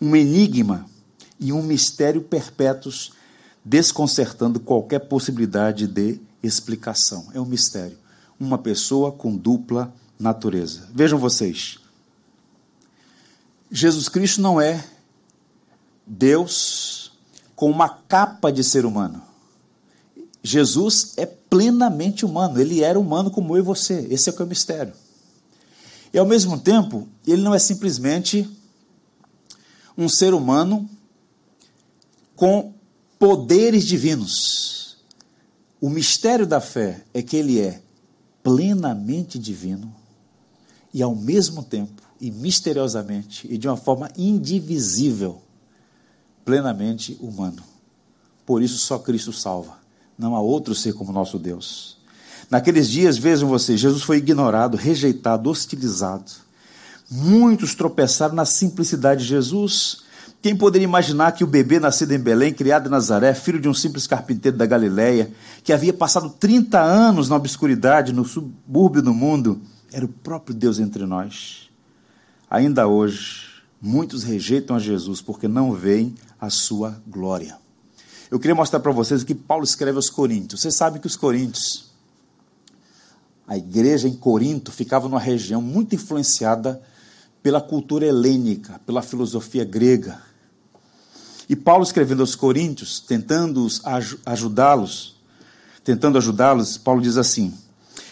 um 0.00 0.14
enigma 0.14 0.86
e 1.40 1.52
um 1.52 1.60
mistério 1.60 2.22
perpétuos, 2.22 3.12
desconcertando 3.64 4.60
qualquer 4.60 5.00
possibilidade 5.00 5.88
de 5.88 6.20
explicação. 6.40 7.26
É 7.34 7.40
um 7.40 7.44
mistério. 7.44 7.98
Uma 8.38 8.58
pessoa 8.58 9.10
com 9.10 9.36
dupla 9.36 9.92
natureza. 10.16 10.88
Vejam 10.94 11.18
vocês. 11.18 11.80
Jesus 13.72 14.08
Cristo 14.08 14.40
não 14.40 14.60
é 14.60 14.84
Deus 16.06 17.10
com 17.56 17.68
uma 17.68 17.88
capa 17.88 18.52
de 18.52 18.62
ser 18.62 18.86
humano. 18.86 19.29
Jesus 20.42 21.14
é 21.16 21.26
plenamente 21.26 22.24
humano, 22.24 22.60
ele 22.60 22.82
era 22.82 22.98
humano 22.98 23.30
como 23.30 23.56
eu 23.56 23.60
e 23.60 23.64
você. 23.64 24.06
Esse 24.10 24.30
é 24.30 24.32
o, 24.32 24.40
é 24.40 24.44
o 24.44 24.46
mistério. 24.46 24.92
E 26.12 26.18
ao 26.18 26.26
mesmo 26.26 26.58
tempo, 26.58 27.08
ele 27.26 27.42
não 27.42 27.54
é 27.54 27.58
simplesmente 27.58 28.48
um 29.96 30.08
ser 30.08 30.32
humano 30.32 30.88
com 32.34 32.72
poderes 33.18 33.84
divinos. 33.84 34.96
O 35.80 35.88
mistério 35.88 36.46
da 36.46 36.60
fé 36.60 37.04
é 37.12 37.22
que 37.22 37.36
ele 37.36 37.60
é 37.60 37.82
plenamente 38.42 39.38
divino 39.38 39.94
e 40.92 41.02
ao 41.02 41.14
mesmo 41.14 41.62
tempo 41.62 42.02
e 42.20 42.30
misteriosamente 42.30 43.46
e 43.50 43.56
de 43.56 43.68
uma 43.68 43.76
forma 43.76 44.10
indivisível, 44.16 45.40
plenamente 46.44 47.16
humano. 47.20 47.62
Por 48.44 48.62
isso 48.62 48.78
só 48.78 48.98
Cristo 48.98 49.32
salva. 49.32 49.79
Não 50.20 50.36
há 50.36 50.40
outro 50.40 50.74
ser 50.74 50.92
como 50.92 51.12
nosso 51.12 51.38
Deus. 51.38 51.96
Naqueles 52.50 52.90
dias, 52.90 53.16
vejam 53.16 53.48
vocês, 53.48 53.80
Jesus 53.80 54.02
foi 54.02 54.18
ignorado, 54.18 54.76
rejeitado, 54.76 55.48
hostilizado. 55.48 56.30
Muitos 57.10 57.74
tropeçaram 57.74 58.34
na 58.34 58.44
simplicidade 58.44 59.22
de 59.22 59.28
Jesus. 59.28 60.02
Quem 60.42 60.54
poderia 60.54 60.84
imaginar 60.84 61.32
que 61.32 61.42
o 61.42 61.46
bebê 61.46 61.80
nascido 61.80 62.12
em 62.12 62.18
Belém, 62.18 62.52
criado 62.52 62.86
em 62.86 62.90
Nazaré, 62.90 63.32
filho 63.32 63.58
de 63.58 63.66
um 63.66 63.72
simples 63.72 64.06
carpinteiro 64.06 64.58
da 64.58 64.66
Galileia, 64.66 65.32
que 65.64 65.72
havia 65.72 65.92
passado 65.92 66.28
30 66.28 66.78
anos 66.78 67.30
na 67.30 67.36
obscuridade, 67.36 68.12
no 68.12 68.26
subúrbio 68.26 69.00
do 69.00 69.14
mundo, 69.14 69.62
era 69.90 70.04
o 70.04 70.08
próprio 70.08 70.54
Deus 70.54 70.78
entre 70.78 71.06
nós. 71.06 71.70
Ainda 72.50 72.86
hoje, 72.86 73.46
muitos 73.80 74.22
rejeitam 74.22 74.76
a 74.76 74.78
Jesus 74.78 75.22
porque 75.22 75.48
não 75.48 75.72
veem 75.72 76.14
a 76.38 76.50
sua 76.50 77.00
glória. 77.06 77.56
Eu 78.30 78.38
queria 78.38 78.54
mostrar 78.54 78.80
para 78.80 78.92
vocês 78.92 79.22
o 79.22 79.26
que 79.26 79.34
Paulo 79.34 79.64
escreve 79.64 79.96
aos 79.96 80.08
Coríntios. 80.08 80.60
Você 80.60 80.70
sabe 80.70 80.98
que 80.98 81.06
os 81.06 81.16
Coríntios 81.16 81.90
a 83.50 83.56
igreja 83.56 84.06
em 84.06 84.14
Corinto 84.14 84.70
ficava 84.70 85.08
numa 85.08 85.18
região 85.18 85.60
muito 85.60 85.92
influenciada 85.92 86.80
pela 87.42 87.60
cultura 87.60 88.06
helênica, 88.06 88.80
pela 88.86 89.02
filosofia 89.02 89.64
grega. 89.64 90.22
E 91.48 91.56
Paulo 91.56 91.82
escrevendo 91.82 92.20
aos 92.20 92.36
Coríntios, 92.36 93.00
tentando 93.00 93.66
ajudá-los, 94.24 95.16
tentando 95.82 96.16
ajudá-los, 96.16 96.78
Paulo 96.78 97.02
diz 97.02 97.16
assim: 97.16 97.52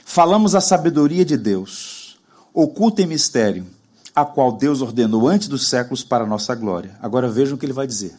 Falamos 0.04 0.56
a 0.56 0.60
sabedoria 0.60 1.24
de 1.24 1.36
Deus, 1.36 2.18
oculta 2.52 3.00
em 3.00 3.06
mistério, 3.06 3.64
a 4.16 4.24
qual 4.24 4.50
Deus 4.50 4.82
ordenou 4.82 5.28
antes 5.28 5.46
dos 5.46 5.68
séculos 5.68 6.02
para 6.02 6.24
a 6.24 6.26
nossa 6.26 6.52
glória. 6.52 6.98
Agora 7.00 7.30
vejam 7.30 7.54
o 7.54 7.58
que 7.58 7.64
ele 7.64 7.72
vai 7.72 7.86
dizer. 7.86 8.18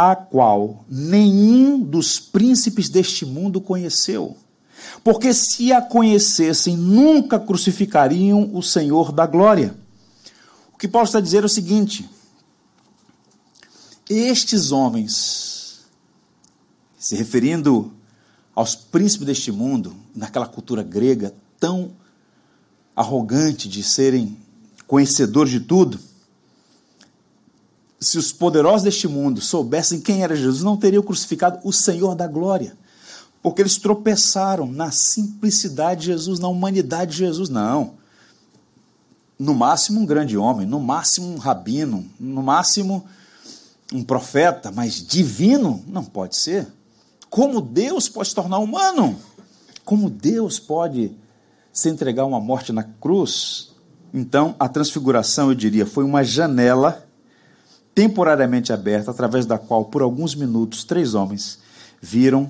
A 0.00 0.14
qual 0.14 0.84
nenhum 0.88 1.80
dos 1.80 2.20
príncipes 2.20 2.88
deste 2.88 3.26
mundo 3.26 3.60
conheceu 3.60 4.36
porque 5.02 5.32
se 5.32 5.72
a 5.72 5.80
conhecessem, 5.80 6.76
nunca 6.76 7.38
crucificariam 7.38 8.50
o 8.54 8.62
Senhor 8.62 9.12
da 9.12 9.26
glória. 9.26 9.74
O 10.72 10.78
que 10.78 10.88
Paulo 10.88 11.06
está 11.06 11.20
dizendo 11.20 11.44
é 11.44 11.46
o 11.46 11.50
seguinte: 11.50 12.08
estes 14.08 14.70
homens, 14.70 15.80
se 16.98 17.16
referindo 17.16 17.92
aos 18.54 18.74
príncipes 18.74 19.26
deste 19.26 19.52
mundo, 19.52 19.94
naquela 20.14 20.46
cultura 20.46 20.82
grega 20.82 21.34
tão 21.58 21.92
arrogante 22.94 23.68
de 23.68 23.82
serem 23.82 24.36
conhecedores 24.86 25.52
de 25.52 25.60
tudo, 25.60 26.00
se 28.00 28.16
os 28.16 28.32
poderosos 28.32 28.82
deste 28.82 29.08
mundo 29.08 29.40
soubessem 29.40 30.00
quem 30.00 30.22
era 30.22 30.36
Jesus, 30.36 30.62
não 30.62 30.76
teriam 30.76 31.02
crucificado 31.02 31.58
o 31.64 31.72
Senhor 31.72 32.14
da 32.14 32.26
glória. 32.26 32.76
Porque 33.42 33.62
eles 33.62 33.76
tropeçaram 33.76 34.66
na 34.66 34.90
simplicidade 34.90 36.02
de 36.02 36.06
Jesus, 36.06 36.38
na 36.38 36.48
humanidade 36.48 37.12
de 37.12 37.18
Jesus. 37.18 37.48
Não. 37.48 37.94
No 39.38 39.54
máximo 39.54 40.00
um 40.00 40.06
grande 40.06 40.36
homem, 40.36 40.66
no 40.66 40.80
máximo 40.80 41.28
um 41.28 41.38
rabino, 41.38 42.04
no 42.18 42.42
máximo 42.42 43.04
um 43.92 44.02
profeta, 44.02 44.70
mas 44.70 44.94
divino 44.94 45.82
não 45.86 46.04
pode 46.04 46.36
ser. 46.36 46.66
Como 47.30 47.60
Deus 47.60 48.08
pode 48.08 48.28
se 48.28 48.34
tornar 48.34 48.58
humano? 48.58 49.16
Como 49.84 50.10
Deus 50.10 50.58
pode 50.58 51.16
se 51.72 51.88
entregar 51.88 52.26
uma 52.26 52.40
morte 52.40 52.72
na 52.72 52.82
cruz? 52.82 53.72
Então, 54.12 54.54
a 54.58 54.68
transfiguração, 54.68 55.48
eu 55.48 55.54
diria, 55.54 55.86
foi 55.86 56.04
uma 56.04 56.24
janela 56.24 57.07
temporariamente 57.98 58.72
aberta, 58.72 59.10
através 59.10 59.44
da 59.44 59.58
qual, 59.58 59.86
por 59.86 60.02
alguns 60.02 60.32
minutos, 60.36 60.84
três 60.84 61.14
homens 61.14 61.58
viram 62.00 62.48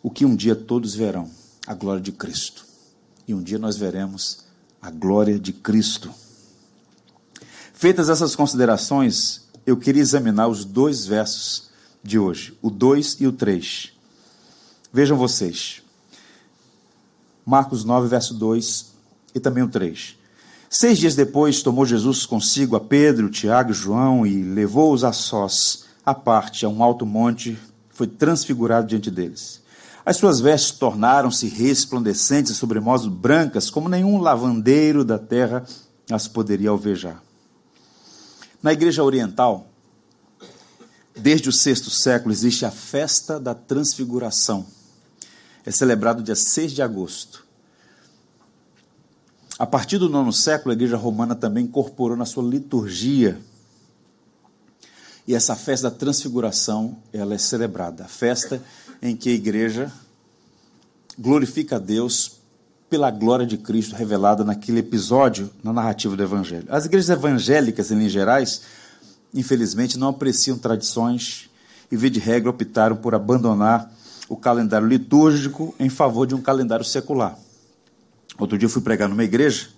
o 0.00 0.08
que 0.08 0.24
um 0.24 0.36
dia 0.36 0.54
todos 0.54 0.94
verão: 0.94 1.28
a 1.66 1.74
glória 1.74 2.00
de 2.00 2.12
Cristo. 2.12 2.64
E 3.26 3.34
um 3.34 3.42
dia 3.42 3.58
nós 3.58 3.76
veremos 3.76 4.44
a 4.80 4.92
glória 4.92 5.36
de 5.36 5.52
Cristo. 5.52 6.12
Feitas 7.72 8.08
essas 8.08 8.36
considerações, 8.36 9.48
eu 9.66 9.76
queria 9.76 10.00
examinar 10.00 10.46
os 10.46 10.64
dois 10.64 11.04
versos 11.04 11.70
de 12.00 12.16
hoje, 12.16 12.56
o 12.62 12.70
2 12.70 13.16
e 13.18 13.26
o 13.26 13.32
3. 13.32 13.92
Vejam 14.92 15.18
vocês. 15.18 15.82
Marcos 17.44 17.84
9, 17.84 18.06
verso 18.06 18.32
2 18.34 18.92
e 19.34 19.40
também 19.40 19.64
o 19.64 19.68
3. 19.68 20.16
Seis 20.76 20.98
dias 20.98 21.14
depois, 21.14 21.62
tomou 21.62 21.86
Jesus 21.86 22.26
consigo 22.26 22.74
a 22.74 22.80
Pedro, 22.80 23.30
Tiago 23.30 23.70
e 23.70 23.72
João 23.74 24.26
e 24.26 24.42
levou-os 24.42 25.04
a 25.04 25.12
sós, 25.12 25.84
à 26.04 26.12
parte, 26.12 26.66
a 26.66 26.68
um 26.68 26.82
alto 26.82 27.06
monte, 27.06 27.56
foi 27.90 28.08
transfigurado 28.08 28.88
diante 28.88 29.08
deles. 29.08 29.62
As 30.04 30.16
suas 30.16 30.40
vestes 30.40 30.72
tornaram-se 30.72 31.46
resplandecentes 31.46 32.50
e 32.50 32.54
sobremodo 32.56 33.08
brancas, 33.08 33.70
como 33.70 33.88
nenhum 33.88 34.18
lavandeiro 34.18 35.04
da 35.04 35.16
terra 35.16 35.64
as 36.10 36.26
poderia 36.26 36.70
alvejar. 36.70 37.22
Na 38.60 38.72
igreja 38.72 39.04
oriental, 39.04 39.68
desde 41.16 41.48
o 41.48 41.52
sexto 41.52 41.88
século, 41.88 42.32
existe 42.32 42.66
a 42.66 42.72
festa 42.72 43.38
da 43.38 43.54
transfiguração. 43.54 44.66
É 45.64 45.70
celebrado 45.70 46.20
dia 46.20 46.34
6 46.34 46.72
de 46.72 46.82
agosto. 46.82 47.43
A 49.58 49.66
partir 49.66 49.98
do 49.98 50.08
nono 50.08 50.32
século, 50.32 50.72
a 50.72 50.74
igreja 50.74 50.96
romana 50.96 51.34
também 51.34 51.64
incorporou 51.64 52.16
na 52.16 52.24
sua 52.24 52.42
liturgia. 52.42 53.38
E 55.26 55.34
essa 55.34 55.54
festa 55.54 55.88
da 55.88 55.96
transfiguração, 55.96 56.96
ela 57.12 57.34
é 57.34 57.38
celebrada. 57.38 58.04
A 58.04 58.08
festa 58.08 58.60
em 59.00 59.14
que 59.14 59.28
a 59.28 59.32
igreja 59.32 59.92
glorifica 61.16 61.76
a 61.76 61.78
Deus 61.78 62.32
pela 62.90 63.10
glória 63.10 63.46
de 63.46 63.56
Cristo 63.56 63.94
revelada 63.94 64.44
naquele 64.44 64.80
episódio 64.80 65.50
na 65.62 65.72
narrativa 65.72 66.16
do 66.16 66.22
Evangelho. 66.22 66.66
As 66.68 66.84
igrejas 66.84 67.10
evangélicas, 67.10 67.90
em 67.90 67.96
linhas 67.96 68.12
gerais, 68.12 68.62
infelizmente, 69.32 69.98
não 69.98 70.08
apreciam 70.08 70.58
tradições 70.58 71.48
e, 71.90 71.96
via 71.96 72.10
de 72.10 72.20
regra, 72.20 72.50
optaram 72.50 72.96
por 72.96 73.14
abandonar 73.14 73.90
o 74.28 74.36
calendário 74.36 74.86
litúrgico 74.86 75.74
em 75.78 75.88
favor 75.88 76.26
de 76.26 76.34
um 76.34 76.42
calendário 76.42 76.84
secular. 76.84 77.38
Outro 78.38 78.58
dia 78.58 78.66
eu 78.66 78.70
fui 78.70 78.82
pregar 78.82 79.08
numa 79.08 79.24
igreja 79.24 79.68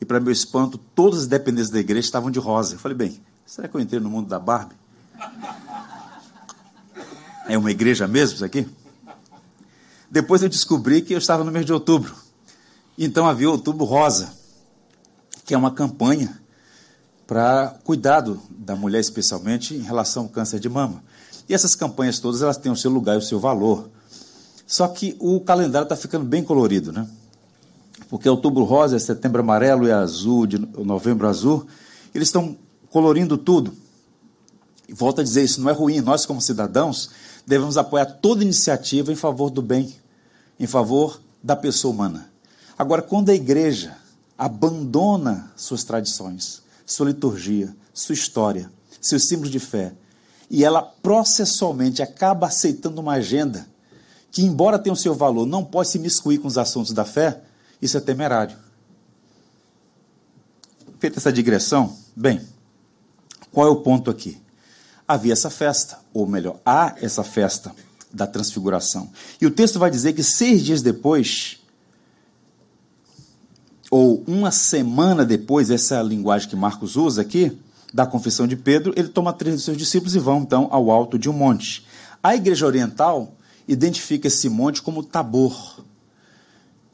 e, 0.00 0.04
para 0.04 0.18
meu 0.18 0.32
espanto, 0.32 0.78
todas 0.78 1.20
as 1.20 1.26
dependências 1.26 1.70
da 1.70 1.78
igreja 1.78 2.06
estavam 2.06 2.30
de 2.30 2.38
rosa. 2.38 2.74
Eu 2.74 2.78
falei, 2.78 2.96
bem, 2.96 3.20
será 3.46 3.68
que 3.68 3.74
eu 3.74 3.80
entrei 3.80 4.00
no 4.00 4.10
mundo 4.10 4.28
da 4.28 4.38
Barbie? 4.38 4.74
É 7.48 7.56
uma 7.56 7.70
igreja 7.70 8.06
mesmo 8.08 8.36
isso 8.36 8.44
aqui? 8.44 8.66
Depois 10.10 10.42
eu 10.42 10.48
descobri 10.48 11.02
que 11.02 11.14
eu 11.14 11.18
estava 11.18 11.44
no 11.44 11.50
mês 11.50 11.64
de 11.64 11.72
outubro. 11.72 12.14
Então 12.98 13.26
havia 13.26 13.48
Outubro 13.48 13.84
Rosa, 13.84 14.32
que 15.44 15.54
é 15.54 15.58
uma 15.58 15.70
campanha 15.70 16.40
para 17.26 17.78
cuidado 17.82 18.40
da 18.50 18.76
mulher, 18.76 19.00
especialmente 19.00 19.74
em 19.74 19.80
relação 19.80 20.24
ao 20.24 20.28
câncer 20.28 20.60
de 20.60 20.68
mama. 20.68 21.02
E 21.48 21.54
essas 21.54 21.74
campanhas 21.74 22.18
todas 22.18 22.42
elas 22.42 22.58
têm 22.58 22.70
o 22.70 22.76
seu 22.76 22.90
lugar 22.90 23.14
e 23.14 23.18
o 23.18 23.22
seu 23.22 23.40
valor. 23.40 23.88
Só 24.66 24.86
que 24.88 25.16
o 25.18 25.40
calendário 25.40 25.86
está 25.86 25.96
ficando 25.96 26.24
bem 26.24 26.44
colorido, 26.44 26.92
né? 26.92 27.08
Porque 28.12 28.28
outubro 28.28 28.62
rosa, 28.64 28.98
setembro 28.98 29.40
amarelo 29.40 29.88
e 29.88 29.90
azul, 29.90 30.46
de 30.46 30.58
novembro 30.58 31.26
azul, 31.26 31.66
eles 32.14 32.28
estão 32.28 32.58
colorindo 32.90 33.38
tudo. 33.38 33.72
E 34.86 34.92
volto 34.92 35.22
a 35.22 35.24
dizer, 35.24 35.42
isso 35.42 35.62
não 35.62 35.70
é 35.70 35.72
ruim. 35.72 36.02
Nós, 36.02 36.26
como 36.26 36.38
cidadãos, 36.38 37.08
devemos 37.46 37.78
apoiar 37.78 38.04
toda 38.04 38.42
iniciativa 38.42 39.10
em 39.10 39.14
favor 39.16 39.48
do 39.48 39.62
bem, 39.62 39.96
em 40.60 40.66
favor 40.66 41.22
da 41.42 41.56
pessoa 41.56 41.94
humana. 41.94 42.30
Agora, 42.76 43.00
quando 43.00 43.30
a 43.30 43.34
igreja 43.34 43.96
abandona 44.36 45.50
suas 45.56 45.82
tradições, 45.82 46.60
sua 46.84 47.06
liturgia, 47.06 47.74
sua 47.94 48.12
história, 48.12 48.70
seus 49.00 49.26
símbolos 49.26 49.50
de 49.50 49.58
fé, 49.58 49.94
e 50.50 50.66
ela 50.66 50.82
processualmente 50.82 52.02
acaba 52.02 52.48
aceitando 52.48 53.00
uma 53.00 53.14
agenda 53.14 53.66
que, 54.30 54.42
embora 54.42 54.78
tenha 54.78 54.92
o 54.92 54.96
seu 54.96 55.14
valor, 55.14 55.46
não 55.46 55.64
pode 55.64 55.88
se 55.88 55.98
miscuir 55.98 56.36
com 56.36 56.46
os 56.46 56.58
assuntos 56.58 56.92
da 56.92 57.06
fé, 57.06 57.40
isso 57.82 57.98
é 57.98 58.00
temerário. 58.00 58.56
Feita 61.00 61.18
essa 61.18 61.32
digressão, 61.32 61.98
bem, 62.16 62.40
qual 63.50 63.66
é 63.66 63.70
o 63.70 63.82
ponto 63.82 64.08
aqui? 64.08 64.40
Havia 65.06 65.32
essa 65.32 65.50
festa, 65.50 65.98
ou 66.14 66.26
melhor, 66.26 66.60
há 66.64 66.94
essa 67.02 67.24
festa 67.24 67.74
da 68.12 68.26
transfiguração. 68.26 69.10
E 69.40 69.46
o 69.46 69.50
texto 69.50 69.78
vai 69.78 69.90
dizer 69.90 70.12
que 70.12 70.22
seis 70.22 70.62
dias 70.62 70.80
depois, 70.80 71.60
ou 73.90 74.22
uma 74.26 74.52
semana 74.52 75.24
depois, 75.24 75.70
essa 75.70 75.96
é 75.96 75.98
a 75.98 76.02
linguagem 76.02 76.48
que 76.48 76.56
Marcos 76.56 76.96
usa 76.96 77.20
aqui, 77.20 77.58
da 77.92 78.06
confissão 78.06 78.46
de 78.46 78.56
Pedro, 78.56 78.94
ele 78.96 79.08
toma 79.08 79.32
três 79.32 79.56
dos 79.56 79.64
seus 79.64 79.76
discípulos 79.76 80.14
e 80.14 80.18
vão 80.18 80.40
então 80.40 80.68
ao 80.70 80.90
alto 80.90 81.18
de 81.18 81.28
um 81.28 81.32
monte. 81.32 81.84
A 82.22 82.34
igreja 82.34 82.64
oriental 82.64 83.34
identifica 83.68 84.28
esse 84.28 84.48
monte 84.48 84.80
como 84.80 85.02
Tabor. 85.02 85.84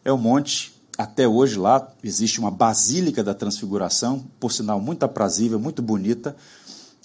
É 0.04 0.10
o 0.10 0.18
monte, 0.18 0.72
até 0.98 1.28
hoje 1.28 1.56
lá 1.56 1.92
existe 2.02 2.40
uma 2.40 2.50
Basílica 2.50 3.22
da 3.22 3.32
Transfiguração, 3.32 4.26
por 4.40 4.50
sinal 4.50 4.80
muito 4.80 5.04
aprazível, 5.04 5.60
muito 5.60 5.80
bonita, 5.80 6.34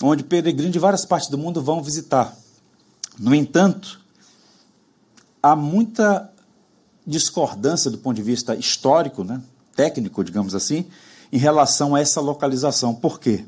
onde 0.01 0.23
peregrinos 0.23 0.73
de 0.73 0.79
várias 0.79 1.05
partes 1.05 1.29
do 1.29 1.37
mundo 1.37 1.61
vão 1.61 1.83
visitar. 1.83 2.35
No 3.19 3.35
entanto, 3.35 4.01
há 5.41 5.55
muita 5.55 6.27
discordância 7.05 7.91
do 7.91 7.99
ponto 7.99 8.15
de 8.15 8.23
vista 8.23 8.55
histórico, 8.55 9.23
né, 9.23 9.39
técnico, 9.75 10.23
digamos 10.23 10.55
assim, 10.55 10.87
em 11.31 11.37
relação 11.37 11.93
a 11.93 11.99
essa 11.99 12.19
localização. 12.19 12.95
Por 12.95 13.19
quê? 13.19 13.45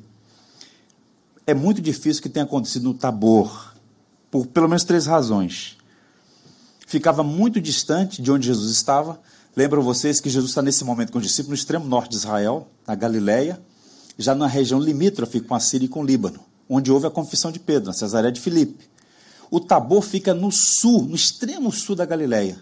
É 1.47 1.55
muito 1.55 1.81
difícil 1.81 2.21
que 2.21 2.29
tenha 2.29 2.45
acontecido 2.45 2.83
no 2.83 2.93
Tabor, 2.93 3.73
por 4.29 4.45
pelo 4.45 4.67
menos 4.67 4.83
três 4.83 5.07
razões. 5.07 5.77
Ficava 6.85 7.23
muito 7.23 7.59
distante 7.59 8.21
de 8.21 8.31
onde 8.31 8.45
Jesus 8.45 8.71
estava. 8.71 9.19
Lembram 9.55 9.81
vocês 9.81 10.19
que 10.19 10.29
Jesus 10.29 10.51
está 10.51 10.61
nesse 10.61 10.83
momento 10.83 11.13
com 11.13 11.17
os 11.17 11.23
discípulos 11.23 11.59
no 11.59 11.61
extremo 11.61 11.85
norte 11.85 12.11
de 12.11 12.17
Israel, 12.17 12.67
na 12.85 12.93
Galileia, 12.93 13.61
já 14.17 14.35
na 14.35 14.47
região 14.47 14.79
limítrofe 14.79 15.39
com 15.39 15.55
a 15.55 15.59
Síria 15.61 15.85
e 15.85 15.89
com 15.89 16.01
o 16.01 16.05
Líbano, 16.05 16.41
onde 16.69 16.91
houve 16.91 17.07
a 17.07 17.09
confissão 17.09 17.53
de 17.53 17.59
Pedro, 17.59 17.87
na 17.87 17.93
Cesareia 17.93 18.33
de 18.33 18.41
Filipe. 18.41 18.89
O 19.49 19.61
Tabor 19.61 20.01
fica 20.01 20.33
no 20.33 20.51
sul, 20.51 21.03
no 21.03 21.15
extremo 21.15 21.71
sul 21.71 21.95
da 21.95 22.05
Galileia. 22.05 22.59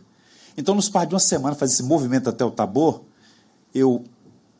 Então, 0.56 0.76
nos 0.76 0.88
par 0.88 1.08
de 1.08 1.16
uma 1.16 1.20
semana, 1.20 1.56
fazer 1.56 1.74
esse 1.74 1.84
movimento 1.84 2.30
até 2.30 2.46
o 2.46 2.52
Tabor, 2.52 3.02
eu, 3.74 4.04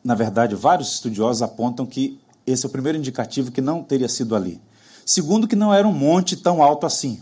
na 0.02 0.16
verdade, 0.16 0.56
vários 0.56 0.94
estudiosos 0.94 1.40
apontam 1.40 1.86
que 1.86 2.18
esse 2.44 2.66
é 2.66 2.68
o 2.68 2.72
primeiro 2.72 2.98
indicativo 2.98 3.52
que 3.52 3.60
não 3.60 3.80
teria 3.80 4.08
sido 4.08 4.34
ali. 4.34 4.60
Segundo, 5.06 5.46
que 5.46 5.54
não 5.54 5.72
era 5.72 5.86
um 5.86 5.92
monte 5.92 6.36
tão 6.36 6.60
alto 6.60 6.84
assim, 6.84 7.20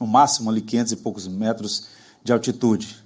no 0.00 0.06
máximo 0.06 0.48
ali 0.48 0.62
500 0.62 0.92
e 0.92 0.96
poucos 0.96 1.28
metros 1.28 1.88
de 2.24 2.32
altitude. 2.32 2.99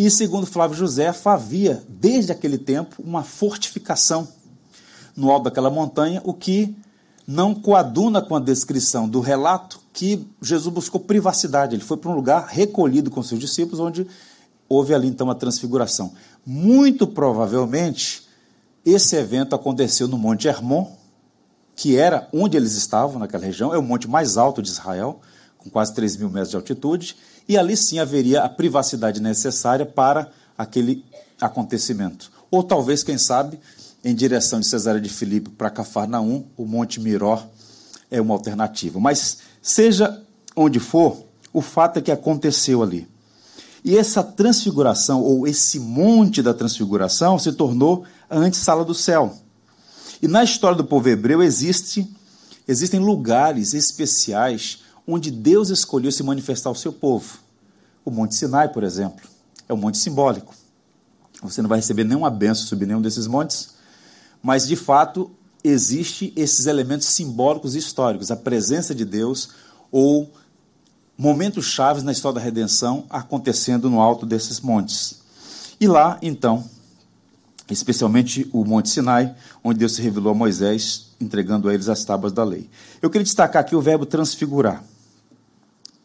E 0.00 0.10
segundo 0.10 0.46
Flávio 0.46 0.78
José, 0.78 1.14
havia, 1.26 1.84
desde 1.86 2.32
aquele 2.32 2.56
tempo, 2.56 3.02
uma 3.04 3.22
fortificação 3.22 4.26
no 5.14 5.30
alto 5.30 5.44
daquela 5.44 5.68
montanha, 5.68 6.22
o 6.24 6.32
que 6.32 6.74
não 7.26 7.54
coaduna 7.54 8.22
com 8.22 8.34
a 8.34 8.40
descrição 8.40 9.06
do 9.06 9.20
relato 9.20 9.78
que 9.92 10.26
Jesus 10.40 10.72
buscou 10.72 11.02
privacidade. 11.02 11.74
Ele 11.74 11.84
foi 11.84 11.98
para 11.98 12.10
um 12.10 12.14
lugar 12.14 12.46
recolhido 12.46 13.10
com 13.10 13.22
seus 13.22 13.38
discípulos, 13.38 13.78
onde 13.78 14.06
houve 14.66 14.94
ali 14.94 15.06
então 15.06 15.28
a 15.28 15.34
transfiguração. 15.34 16.14
Muito 16.46 17.06
provavelmente, 17.06 18.26
esse 18.86 19.16
evento 19.16 19.54
aconteceu 19.54 20.08
no 20.08 20.16
Monte 20.16 20.48
Hermon, 20.48 20.90
que 21.76 21.98
era 21.98 22.26
onde 22.32 22.56
eles 22.56 22.72
estavam 22.72 23.18
naquela 23.18 23.44
região, 23.44 23.74
é 23.74 23.76
o 23.76 23.82
monte 23.82 24.08
mais 24.08 24.38
alto 24.38 24.62
de 24.62 24.70
Israel, 24.70 25.20
com 25.58 25.68
quase 25.68 25.92
3 25.92 26.16
mil 26.16 26.30
metros 26.30 26.48
de 26.48 26.56
altitude, 26.56 27.18
e 27.48 27.56
ali 27.58 27.76
sim 27.76 27.98
haveria 27.98 28.42
a 28.42 28.48
privacidade 28.48 29.20
necessária 29.20 29.84
para 29.84 30.30
aquele 30.56 31.04
acontecimento. 31.40 32.30
Ou 32.50 32.62
talvez, 32.62 33.02
quem 33.02 33.18
sabe, 33.18 33.58
em 34.04 34.14
direção 34.14 34.60
de 34.60 34.66
Cesária 34.66 35.00
de 35.00 35.08
Filipe 35.08 35.50
para 35.50 35.70
Cafarnaum, 35.70 36.44
o 36.56 36.64
Monte 36.64 37.00
Miró 37.00 37.42
é 38.10 38.20
uma 38.20 38.34
alternativa. 38.34 38.98
Mas 38.98 39.38
seja 39.62 40.22
onde 40.56 40.80
for, 40.80 41.24
o 41.52 41.60
fato 41.60 41.98
é 41.98 42.02
que 42.02 42.10
aconteceu 42.10 42.82
ali. 42.82 43.08
E 43.84 43.96
essa 43.96 44.22
transfiguração, 44.22 45.22
ou 45.22 45.46
esse 45.46 45.78
monte 45.78 46.42
da 46.42 46.52
transfiguração, 46.52 47.38
se 47.38 47.52
tornou 47.52 48.04
a 48.28 48.38
antessala 48.38 48.84
do 48.84 48.94
céu. 48.94 49.34
E 50.20 50.28
na 50.28 50.44
história 50.44 50.76
do 50.76 50.84
povo 50.84 51.08
hebreu 51.08 51.42
existe, 51.42 52.06
existem 52.68 53.00
lugares 53.00 53.72
especiais 53.72 54.79
onde 55.12 55.30
Deus 55.30 55.70
escolheu 55.70 56.12
se 56.12 56.22
manifestar 56.22 56.70
ao 56.70 56.74
seu 56.74 56.92
povo. 56.92 57.38
O 58.04 58.10
Monte 58.10 58.34
Sinai, 58.34 58.68
por 58.68 58.82
exemplo, 58.82 59.28
é 59.68 59.74
um 59.74 59.76
monte 59.76 59.98
simbólico. 59.98 60.54
Você 61.42 61.62
não 61.62 61.68
vai 61.68 61.78
receber 61.78 62.04
nenhuma 62.04 62.30
benção 62.30 62.66
subir 62.66 62.86
nenhum 62.86 63.00
desses 63.00 63.26
montes, 63.26 63.74
mas 64.42 64.66
de 64.66 64.76
fato 64.76 65.30
existe 65.62 66.32
esses 66.36 66.66
elementos 66.66 67.06
simbólicos 67.08 67.74
e 67.74 67.78
históricos, 67.78 68.30
a 68.30 68.36
presença 68.36 68.94
de 68.94 69.04
Deus 69.04 69.50
ou 69.90 70.30
momentos 71.16 71.66
chaves 71.66 72.02
na 72.02 72.12
história 72.12 72.36
da 72.36 72.44
redenção 72.44 73.04
acontecendo 73.10 73.90
no 73.90 74.00
alto 74.00 74.24
desses 74.24 74.60
montes. 74.60 75.20
E 75.78 75.86
lá, 75.86 76.18
então, 76.22 76.64
especialmente 77.70 78.48
o 78.52 78.64
Monte 78.64 78.88
Sinai, 78.88 79.34
onde 79.62 79.78
Deus 79.78 79.94
se 79.94 80.02
revelou 80.02 80.32
a 80.32 80.34
Moisés, 80.34 81.10
entregando 81.20 81.68
a 81.68 81.74
eles 81.74 81.88
as 81.88 82.04
tábuas 82.04 82.32
da 82.32 82.44
lei. 82.44 82.68
Eu 83.00 83.10
queria 83.10 83.24
destacar 83.24 83.60
aqui 83.62 83.76
o 83.76 83.80
verbo 83.80 84.04
transfigurar. 84.04 84.82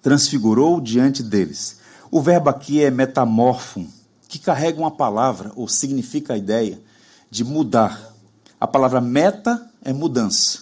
Transfigurou 0.06 0.80
diante 0.80 1.24
deles. 1.24 1.78
O 2.12 2.22
verbo 2.22 2.48
aqui 2.48 2.80
é 2.80 2.92
metamorfo, 2.92 3.88
que 4.28 4.38
carrega 4.38 4.80
uma 4.80 4.92
palavra, 4.92 5.52
ou 5.56 5.68
significa 5.68 6.36
a 6.36 6.38
ideia 6.38 6.80
de 7.28 7.44
mudar. 7.44 8.14
A 8.62 8.68
palavra 8.68 9.02
meta 9.02 9.68
é 9.84 9.92
mudança. 9.92 10.60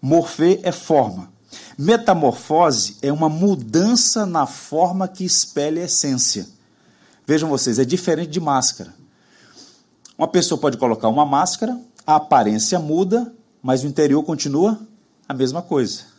Morfê 0.00 0.60
é 0.62 0.72
forma. 0.72 1.30
Metamorfose 1.76 2.96
é 3.02 3.12
uma 3.12 3.28
mudança 3.28 4.24
na 4.24 4.46
forma 4.46 5.06
que 5.06 5.26
espelha 5.26 5.82
a 5.82 5.84
essência. 5.84 6.48
Vejam 7.26 7.50
vocês, 7.50 7.78
é 7.78 7.84
diferente 7.84 8.30
de 8.30 8.40
máscara. 8.40 8.94
Uma 10.16 10.26
pessoa 10.26 10.58
pode 10.58 10.78
colocar 10.78 11.08
uma 11.08 11.26
máscara, 11.26 11.78
a 12.06 12.16
aparência 12.16 12.78
muda, 12.78 13.30
mas 13.62 13.84
o 13.84 13.86
interior 13.86 14.22
continua 14.22 14.80
a 15.28 15.34
mesma 15.34 15.60
coisa. 15.60 16.09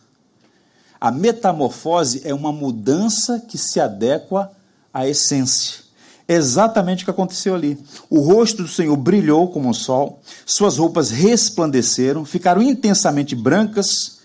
A 1.01 1.11
metamorfose 1.11 2.21
é 2.23 2.33
uma 2.33 2.53
mudança 2.53 3.39
que 3.39 3.57
se 3.57 3.81
adequa 3.81 4.51
à 4.93 5.07
essência 5.07 5.81
exatamente 6.33 7.03
o 7.03 7.05
que 7.05 7.11
aconteceu 7.11 7.53
ali. 7.53 7.77
O 8.09 8.19
rosto 8.21 8.63
do 8.63 8.69
Senhor 8.69 8.95
brilhou 8.95 9.49
como 9.49 9.69
o 9.69 9.73
sol, 9.73 10.21
suas 10.45 10.77
roupas 10.77 11.09
resplandeceram, 11.09 12.23
ficaram 12.23 12.61
intensamente 12.61 13.35
brancas, 13.35 14.19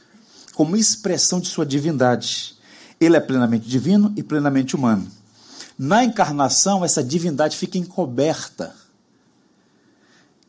como 0.54 0.76
expressão 0.76 1.40
de 1.40 1.48
sua 1.48 1.66
divindade. 1.66 2.54
Ele 3.00 3.16
é 3.16 3.20
plenamente 3.20 3.68
divino 3.68 4.12
e 4.16 4.22
plenamente 4.22 4.74
humano. 4.74 5.06
Na 5.78 6.02
encarnação, 6.02 6.84
essa 6.84 7.04
divindade 7.04 7.56
fica 7.56 7.76
encoberta. 7.76 8.74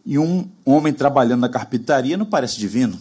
E 0.05 0.17
um 0.17 0.47
homem 0.63 0.93
trabalhando 0.93 1.41
na 1.41 1.49
carpintaria 1.49 2.15
não 2.15 2.25
parece 2.25 2.57
divino. 2.57 2.97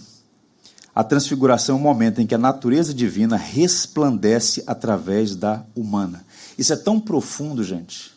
A 0.96 1.04
transfiguração 1.04 1.76
é 1.76 1.78
o 1.78 1.82
momento 1.82 2.22
em 2.22 2.26
que 2.26 2.34
a 2.34 2.38
natureza 2.38 2.94
divina 2.94 3.36
resplandece 3.36 4.64
através 4.66 5.36
da 5.36 5.62
humana. 5.76 6.24
Isso 6.56 6.72
é 6.72 6.76
tão 6.76 6.98
profundo, 6.98 7.62
gente, 7.62 8.12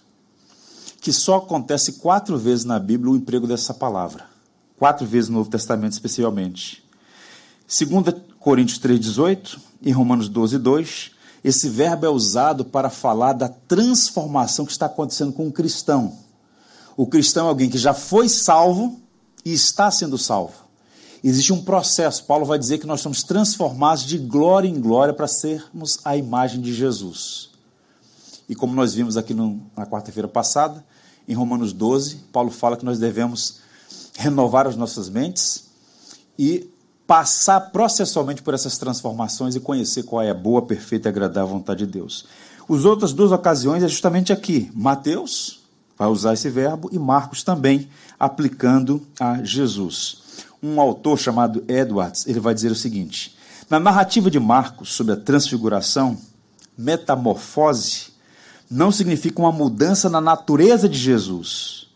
que 1.01 1.11
só 1.11 1.39
acontece 1.39 1.99
quatro 1.99 2.37
vezes 2.37 2.63
na 2.63 2.79
Bíblia 2.79 3.11
o 3.11 3.17
emprego 3.17 3.45
dessa 3.45 3.73
palavra. 3.73 4.27
Quatro 4.77 5.05
vezes 5.05 5.29
no 5.29 5.39
Novo 5.39 5.49
Testamento, 5.49 5.91
especialmente. 5.91 6.81
2 7.67 8.15
Coríntios 8.39 8.79
3,18 8.79 9.59
e 9.81 9.91
Romanos 9.91 10.29
12, 10.29 10.57
2, 10.57 11.11
esse 11.43 11.67
verbo 11.67 12.05
é 12.05 12.09
usado 12.09 12.63
para 12.63 12.89
falar 12.89 13.33
da 13.33 13.49
transformação 13.49 14.65
que 14.65 14.71
está 14.71 14.85
acontecendo 14.85 15.33
com 15.33 15.49
o 15.49 15.51
cristão. 15.51 16.17
O 16.95 17.05
cristão 17.05 17.47
é 17.47 17.49
alguém 17.49 17.69
que 17.69 17.77
já 17.77 17.93
foi 17.93 18.29
salvo 18.29 19.01
e 19.43 19.51
está 19.51 19.91
sendo 19.91 20.17
salvo. 20.17 20.68
Existe 21.23 21.51
um 21.51 21.61
processo. 21.61 22.23
Paulo 22.23 22.45
vai 22.45 22.57
dizer 22.57 22.77
que 22.77 22.87
nós 22.87 23.01
somos 23.01 23.23
transformados 23.23 24.05
de 24.05 24.17
glória 24.17 24.67
em 24.67 24.79
glória 24.79 25.13
para 25.13 25.27
sermos 25.27 25.99
a 26.05 26.15
imagem 26.15 26.61
de 26.61 26.73
Jesus. 26.73 27.49
E 28.47 28.55
como 28.55 28.73
nós 28.73 28.93
vimos 28.93 29.17
aqui 29.17 29.33
no, 29.33 29.61
na 29.75 29.85
quarta-feira 29.85 30.27
passada, 30.27 30.83
em 31.27 31.33
Romanos 31.33 31.73
12, 31.73 32.15
Paulo 32.31 32.49
fala 32.49 32.75
que 32.75 32.85
nós 32.85 32.97
devemos 32.97 33.59
renovar 34.17 34.65
as 34.65 34.75
nossas 34.75 35.09
mentes 35.09 35.65
e 36.37 36.69
passar 37.05 37.59
processualmente 37.71 38.41
por 38.41 38.53
essas 38.53 38.77
transformações 38.77 39.55
e 39.55 39.59
conhecer 39.59 40.03
qual 40.03 40.21
é 40.21 40.29
a 40.29 40.33
boa, 40.33 40.61
perfeita 40.61 41.07
e 41.07 41.11
agradável 41.11 41.49
vontade 41.49 41.85
de 41.85 41.91
Deus. 41.91 42.25
As 42.69 42.85
outras 42.85 43.13
duas 43.13 43.31
ocasiões 43.31 43.83
é 43.83 43.87
justamente 43.87 44.31
aqui. 44.31 44.71
Mateus 44.73 45.61
vai 45.97 46.07
usar 46.07 46.33
esse 46.33 46.49
verbo 46.49 46.89
e 46.91 46.99
Marcos 46.99 47.43
também, 47.43 47.89
aplicando 48.19 49.05
a 49.19 49.43
Jesus. 49.43 50.28
Um 50.61 50.79
autor 50.79 51.17
chamado 51.17 51.63
Edwards, 51.67 52.27
ele 52.27 52.39
vai 52.39 52.53
dizer 52.53 52.71
o 52.71 52.75
seguinte: 52.75 53.35
na 53.69 53.79
narrativa 53.79 54.29
de 54.29 54.39
Marcos 54.39 54.93
sobre 54.93 55.13
a 55.13 55.17
transfiguração, 55.17 56.17
metamorfose 56.77 58.09
não 58.69 58.91
significa 58.91 59.41
uma 59.41 59.51
mudança 59.51 60.09
na 60.09 60.21
natureza 60.21 60.87
de 60.87 60.97
Jesus, 60.97 61.87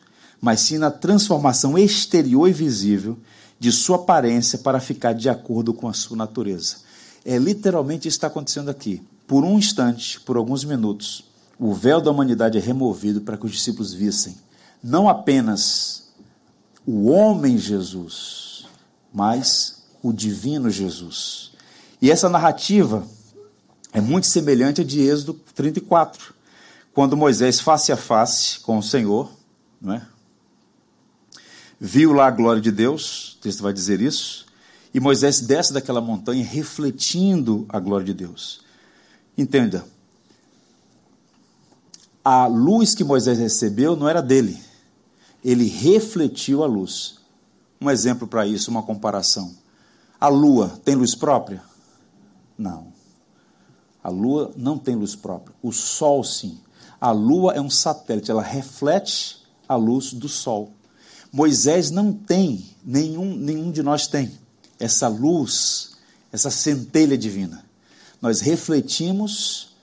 mas 0.42 0.62
sim 0.62 0.78
na 0.78 0.90
transformação 0.90 1.78
exterior 1.78 2.50
e 2.50 2.54
visível 2.54 3.18
de 3.60 3.72
sua 3.72 3.98
aparência 3.98 4.58
para 4.58 4.80
ficar 4.80 5.14
de 5.14 5.30
acordo 5.30 5.74
com 5.74 5.88
a 5.88 5.94
sua 5.94 6.18
natureza. 6.18 6.78
É 7.24 7.38
literalmente 7.38 8.08
isso 8.08 8.18
que 8.18 8.26
está 8.26 8.28
acontecendo 8.28 8.70
aqui. 8.70 9.02
Por 9.28 9.44
um 9.44 9.58
instante, 9.58 10.20
por 10.20 10.36
alguns 10.36 10.66
minutos, 10.66 11.24
o 11.58 11.74
véu 11.74 12.02
da 12.02 12.12
humanidade 12.12 12.58
é 12.58 12.62
removido 12.62 13.22
para 13.22 13.38
que 13.38 13.46
os 13.46 13.52
discípulos 13.52 13.94
vissem 13.94 14.36
não 14.84 15.08
apenas 15.08 16.04
o 16.86 17.10
homem 17.10 17.58
Jesus, 17.58 18.53
mas 19.14 19.84
o 20.02 20.12
divino 20.12 20.70
Jesus. 20.70 21.52
E 22.02 22.10
essa 22.10 22.28
narrativa 22.28 23.06
é 23.94 24.02
muito 24.02 24.28
semelhante 24.28 24.82
à 24.82 24.84
de 24.84 25.02
Êxodo 25.02 25.36
34, 25.56 26.34
quando 26.94 27.16
Moisés, 27.16 27.60
face 27.60 27.92
a 27.92 27.98
face 27.98 28.60
com 28.60 28.78
o 28.78 28.84
Senhor, 28.84 29.32
não 29.80 29.94
é? 29.94 30.08
viu 31.80 32.14
lá 32.14 32.28
a 32.28 32.32
glória 32.32 32.62
de 32.62 32.72
Deus, 32.72 33.34
o 33.34 33.38
texto 33.42 33.62
vai 33.62 33.74
dizer 33.74 34.00
isso, 34.00 34.46
e 34.94 35.02
Moisés 35.02 35.42
desce 35.42 35.74
daquela 35.74 36.00
montanha 36.00 36.46
refletindo 36.46 37.66
a 37.68 37.78
glória 37.78 38.06
de 38.06 38.14
Deus. 38.14 38.62
Entenda, 39.38 39.86
a 42.24 42.48
luz 42.48 42.96
que 42.96 43.04
Moisés 43.04 43.38
recebeu 43.38 43.98
não 43.98 44.08
era 44.08 44.22
dele, 44.22 44.58
ele 45.44 45.68
refletiu 45.68 46.64
a 46.64 46.68
luz. 46.68 47.20
Um 47.84 47.92
exemplo 47.92 48.26
para 48.26 48.48
isso, 48.48 48.72
uma 48.72 48.82
comparação. 48.82 49.54
A 50.18 50.30
lua 50.30 50.80
tem 50.86 50.96
luz 50.96 51.14
própria? 51.16 51.62
Não. 52.58 52.94
A 54.02 54.08
lua 54.08 54.54
não 54.56 54.78
tem 54.78 54.96
luz 54.96 55.18
própria. 55.18 55.54
O 55.62 55.74
sol, 55.74 56.24
sim. 56.24 56.62
A 57.02 57.12
lua 57.12 57.52
é 57.52 57.60
um 57.60 57.70
satélite, 57.70 58.32
ela 58.32 58.42
reflete 58.42 59.46
a 59.68 59.76
luz 59.76 60.14
do 60.14 60.30
sol. 60.30 60.72
Moisés 61.30 61.92
não 61.92 62.14
tem, 62.14 62.66
nenhum, 62.86 63.36
nenhum 63.36 63.70
de 63.70 63.84
nós 63.84 64.08
tem, 64.08 64.32
essa 64.80 65.10
luz, 65.10 65.98
essa 66.32 66.50
centelha 66.50 67.18
divina. 67.18 67.66
Nós 68.22 68.40
refletimos 68.40 69.76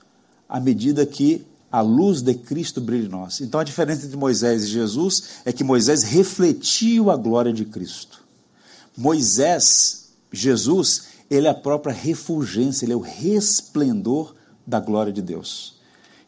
à 0.49 0.59
medida 0.59 1.05
que 1.05 1.45
a 1.71 1.81
luz 1.81 2.21
de 2.21 2.33
Cristo 2.33 2.81
brilha 2.81 3.05
em 3.05 3.09
nós. 3.09 3.39
Então 3.39 3.59
a 3.59 3.63
diferença 3.63 4.05
entre 4.05 4.17
Moisés 4.17 4.63
e 4.63 4.67
Jesus 4.67 5.23
é 5.45 5.53
que 5.53 5.63
Moisés 5.63 6.03
refletiu 6.03 7.09
a 7.09 7.15
glória 7.15 7.53
de 7.53 7.63
Cristo. 7.65 8.21
Moisés, 8.97 10.09
Jesus, 10.31 11.03
ele 11.29 11.47
é 11.47 11.49
a 11.49 11.55
própria 11.55 11.93
refulgência, 11.93 12.85
ele 12.85 12.93
é 12.93 12.95
o 12.95 12.99
resplendor 12.99 14.35
da 14.67 14.79
glória 14.79 15.13
de 15.13 15.21
Deus. 15.21 15.79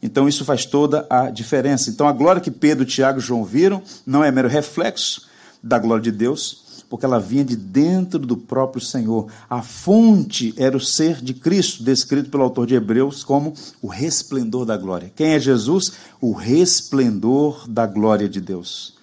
Então 0.02 0.28
isso 0.28 0.46
faz 0.46 0.66
toda 0.66 1.06
a 1.10 1.30
diferença. 1.30 1.90
Então 1.90 2.08
a 2.08 2.14
glória 2.14 2.42
que 2.42 2.52
Pedro, 2.52 2.86
Tiago 2.86 3.20
e 3.20 3.22
João 3.22 3.44
viram 3.44 3.82
não 4.06 4.24
é 4.24 4.32
mero 4.32 4.48
reflexo 4.48 5.28
da 5.62 5.80
glória 5.80 6.04
de 6.04 6.12
Deus, 6.12 6.63
porque 6.94 7.08
ela 7.08 7.20
vinha 7.20 7.44
de 7.44 7.56
dentro 7.56 8.20
do 8.20 8.38
próprio 8.38 8.80
Senhor. 8.80 9.26
A 9.50 9.64
fonte 9.64 10.54
era 10.56 10.78
o 10.78 10.80
ser 10.80 11.24
de 11.24 11.34
Cristo, 11.34 11.84
descrito 11.84 12.30
pelo 12.30 12.44
autor 12.44 12.68
de 12.68 12.76
Hebreus 12.76 13.24
como 13.24 13.56
o 13.82 13.88
resplendor 13.88 14.64
da 14.64 14.78
glória. 14.78 15.12
Quem 15.16 15.32
é 15.32 15.40
Jesus? 15.40 15.94
O 16.22 16.34
resplendor 16.34 17.68
da 17.68 17.88
glória 17.88 18.30
de 18.30 18.40
Deus. 18.40 18.94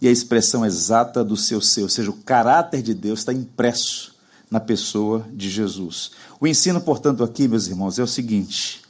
E 0.00 0.08
a 0.08 0.10
expressão 0.10 0.64
exata 0.64 1.22
do 1.22 1.36
seu 1.36 1.60
ser, 1.60 1.82
ou 1.82 1.88
seja, 1.90 2.08
o 2.08 2.14
caráter 2.14 2.80
de 2.80 2.94
Deus 2.94 3.18
está 3.18 3.32
impresso 3.34 4.14
na 4.50 4.58
pessoa 4.58 5.22
de 5.34 5.50
Jesus. 5.50 6.12
O 6.40 6.46
ensino, 6.46 6.80
portanto, 6.80 7.22
aqui, 7.22 7.46
meus 7.46 7.66
irmãos, 7.66 7.98
é 7.98 8.02
o 8.02 8.06
seguinte: 8.06 8.80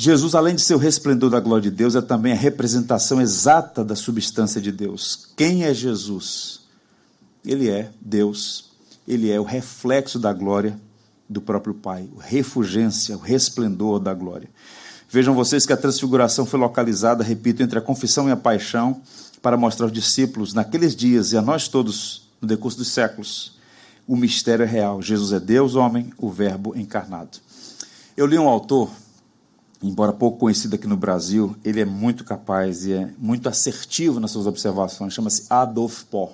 Jesus, 0.00 0.36
além 0.36 0.54
de 0.54 0.60
ser 0.60 0.76
o 0.76 0.78
resplendor 0.78 1.28
da 1.28 1.40
glória 1.40 1.68
de 1.68 1.76
Deus, 1.76 1.96
é 1.96 2.00
também 2.00 2.32
a 2.32 2.36
representação 2.36 3.20
exata 3.20 3.84
da 3.84 3.96
substância 3.96 4.60
de 4.60 4.70
Deus. 4.70 5.30
Quem 5.36 5.64
é 5.64 5.74
Jesus? 5.74 6.60
Ele 7.44 7.68
é 7.68 7.90
Deus, 8.00 8.70
ele 9.08 9.28
é 9.28 9.40
o 9.40 9.42
reflexo 9.42 10.16
da 10.16 10.32
glória 10.32 10.80
do 11.28 11.40
próprio 11.40 11.74
Pai, 11.74 12.08
o 12.14 12.20
refugência, 12.20 13.16
o 13.16 13.18
resplendor 13.18 13.98
da 13.98 14.14
glória. 14.14 14.48
Vejam 15.10 15.34
vocês 15.34 15.66
que 15.66 15.72
a 15.72 15.76
transfiguração 15.76 16.46
foi 16.46 16.60
localizada, 16.60 17.24
repito, 17.24 17.64
entre 17.64 17.80
a 17.80 17.82
confissão 17.82 18.28
e 18.28 18.30
a 18.30 18.36
paixão, 18.36 19.02
para 19.42 19.56
mostrar 19.56 19.86
aos 19.86 19.92
discípulos 19.92 20.54
naqueles 20.54 20.94
dias 20.94 21.32
e 21.32 21.36
a 21.36 21.42
nós 21.42 21.66
todos 21.66 22.28
no 22.40 22.46
decurso 22.46 22.78
dos 22.78 22.92
séculos, 22.92 23.58
o 24.06 24.14
mistério 24.14 24.62
é 24.62 24.68
real. 24.68 25.02
Jesus 25.02 25.32
é 25.32 25.40
Deus, 25.40 25.74
homem, 25.74 26.12
o 26.16 26.30
Verbo 26.30 26.72
encarnado. 26.78 27.38
Eu 28.16 28.26
li 28.26 28.38
um 28.38 28.48
autor 28.48 28.88
embora 29.82 30.12
pouco 30.12 30.38
conhecido 30.38 30.74
aqui 30.74 30.86
no 30.86 30.96
Brasil, 30.96 31.56
ele 31.64 31.80
é 31.80 31.84
muito 31.84 32.24
capaz 32.24 32.84
e 32.84 32.92
é 32.92 33.10
muito 33.18 33.48
assertivo 33.48 34.18
nas 34.20 34.30
suas 34.30 34.46
observações, 34.46 35.14
chama-se 35.14 35.46
Adolf 35.48 36.04
Pohr. 36.04 36.30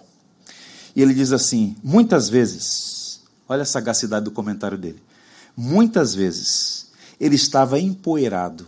E 0.97 1.03
ele 1.03 1.15
diz 1.15 1.33
assim: 1.33 1.77
muitas 1.83 2.29
vezes, 2.29 3.21
olha 3.49 3.63
a 3.63 3.67
sagacidade 3.67 4.25
do 4.25 4.31
comentário 4.31 4.79
dele, 4.79 5.03
muitas 5.57 6.15
vezes 6.15 6.91
ele 7.21 7.37
estava 7.37 7.79
empoeirado, 7.79 8.67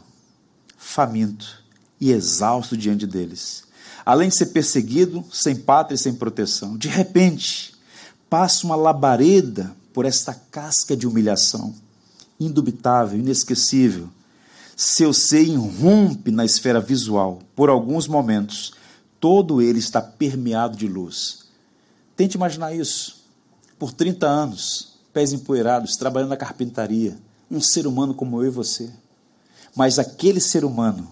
faminto 0.77 1.65
e 2.01 2.13
exausto 2.13 2.77
diante 2.77 3.07
deles. 3.07 3.65
Além 4.05 4.29
de 4.29 4.37
ser 4.37 4.47
perseguido, 4.47 5.25
sem 5.33 5.57
pátria 5.57 5.97
e 5.97 5.99
sem 5.99 6.15
proteção, 6.15 6.77
de 6.77 6.89
repente 6.89 7.75
passa 8.31 8.65
uma 8.67 8.77
labareda 8.77 9.75
por 9.93 10.05
esta 10.05 10.35
casca 10.35 10.97
de 10.97 11.07
humilhação, 11.07 11.75
indubitável, 12.39 13.19
inesquecível, 13.19 14.09
seu 14.77 15.15
ser 15.15 15.43
irrompe 15.43 16.31
na 16.31 16.45
esfera 16.45 16.79
visual. 16.79 17.41
Por 17.57 17.71
alguns 17.71 18.07
momentos, 18.07 18.75
todo 19.19 19.63
ele 19.63 19.79
está 19.79 20.03
permeado 20.03 20.77
de 20.77 20.87
luz. 20.87 21.47
Tente 22.15 22.37
imaginar 22.37 22.77
isso. 22.77 23.25
Por 23.79 23.91
30 23.91 24.27
anos, 24.27 24.99
pés 25.15 25.33
empoeirados, 25.33 25.97
trabalhando 25.97 26.31
na 26.31 26.37
carpintaria, 26.37 27.17
um 27.51 27.61
ser 27.61 27.87
humano 27.87 28.13
como 28.13 28.43
eu 28.43 28.49
e 28.49 28.51
você. 28.51 28.91
Mas 29.75 29.99
aquele 29.99 30.41
ser 30.41 30.63
humano, 30.63 31.09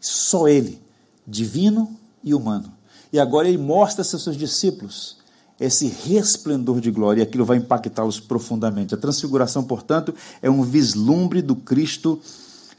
só 0.00 0.48
ele, 0.48 0.82
divino 1.24 1.96
e 2.22 2.34
humano. 2.34 2.72
E 3.12 3.20
agora 3.20 3.48
ele 3.48 3.58
mostra 3.58 4.02
a 4.02 4.04
seus 4.04 4.36
discípulos 4.36 5.18
esse 5.58 5.86
resplendor 5.86 6.80
de 6.80 6.90
glória, 6.90 7.20
e 7.20 7.22
aquilo 7.22 7.44
vai 7.44 7.58
impactá-los 7.58 8.18
profundamente. 8.18 8.92
A 8.92 8.98
transfiguração, 8.98 9.62
portanto, 9.62 10.12
é 10.42 10.50
um 10.50 10.62
vislumbre 10.62 11.40
do 11.40 11.54
Cristo 11.54 12.20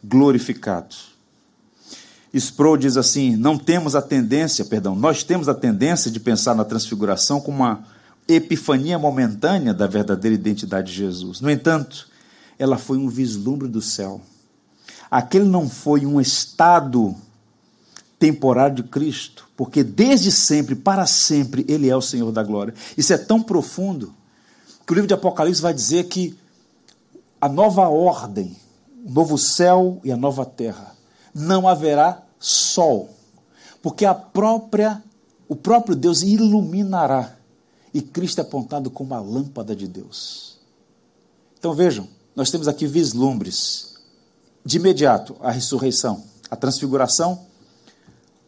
glorificado. 0.08 0.96
Sproul 2.34 2.78
diz 2.78 2.98
assim: 2.98 3.36
não 3.36 3.58
temos 3.58 3.96
a 3.96 4.02
tendência, 4.02 4.66
perdão, 4.66 4.96
nós 4.96 5.24
temos 5.24 5.48
a 5.48 5.54
tendência 5.54 6.12
de 6.12 6.20
pensar 6.20 6.56
na 6.56 6.66
transfiguração 6.66 7.40
como 7.40 7.58
uma 7.58 7.84
epifania 8.28 9.00
momentânea 9.00 9.74
da 9.74 9.88
verdadeira 9.88 10.36
identidade 10.36 10.92
de 10.92 10.98
Jesus. 10.98 11.40
No 11.40 11.50
entanto, 11.50 12.10
ela 12.58 12.78
foi 12.78 12.98
um 12.98 13.08
vislumbre 13.08 13.68
do 13.68 13.82
céu. 13.82 14.22
Aquele 15.10 15.46
não 15.46 15.70
foi 15.70 16.06
um 16.06 16.20
estado 16.20 17.16
temporário 18.18 18.78
de 18.78 18.84
Cristo, 18.84 19.48
porque 19.56 19.84
desde 19.84 20.32
sempre, 20.32 20.76
para 20.76 21.06
sempre, 21.06 21.66
Ele 21.68 21.90
é 21.90 21.96
o 21.96 22.02
Senhor 22.02 22.32
da 22.32 22.44
glória. 22.44 22.74
Isso 22.98 23.14
é 23.14 23.18
tão 23.18 23.42
profundo 23.42 24.14
que 24.86 24.92
o 24.92 24.96
livro 24.96 25.08
de 25.08 25.14
Apocalipse 25.14 25.62
vai 25.62 25.74
dizer 25.74 26.06
que 26.06 26.38
a 27.40 27.48
nova 27.48 27.88
ordem 27.88 28.56
o 29.06 29.12
novo 29.12 29.38
céu 29.38 30.02
e 30.04 30.12
a 30.12 30.18
nova 30.18 30.46
terra. 30.46 30.96
Não 31.34 31.68
haverá 31.68 32.24
sol, 32.40 33.10
porque 33.82 34.06
a 34.06 34.16
própria 34.16 35.04
o 35.48 35.56
próprio 35.56 35.96
Deus 35.96 36.24
iluminará 36.24 37.36
e 37.94 38.02
Cristo 38.02 38.40
é 38.40 38.42
apontado 38.42 38.90
como 38.90 39.14
a 39.14 39.20
lâmpada 39.20 39.76
de 39.76 39.88
Deus. 39.88 40.58
Então 41.58 41.74
vejam, 41.74 42.08
nós 42.36 42.50
temos 42.50 42.68
aqui 42.68 42.88
vislumbres. 42.88 43.94
De 44.66 44.78
imediato, 44.78 45.36
a 45.40 45.52
ressurreição, 45.52 46.24
a 46.50 46.56
transfiguração, 46.56 47.46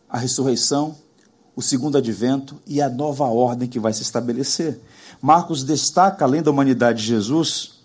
a 0.10 0.18
ressurreição, 0.18 0.95
o 1.55 1.62
segundo 1.62 1.97
advento 1.97 2.60
e 2.66 2.82
a 2.82 2.89
nova 2.89 3.26
ordem 3.26 3.70
que 3.70 3.80
vai 3.80 3.93
se 3.93 4.01
estabelecer. 4.01 4.80
Marcos 5.22 5.64
destaca, 5.64 6.26
além 6.26 6.41
da 6.41 6.49
humanidade 6.49 7.01
de 7.01 7.08
Jesus, 7.08 7.76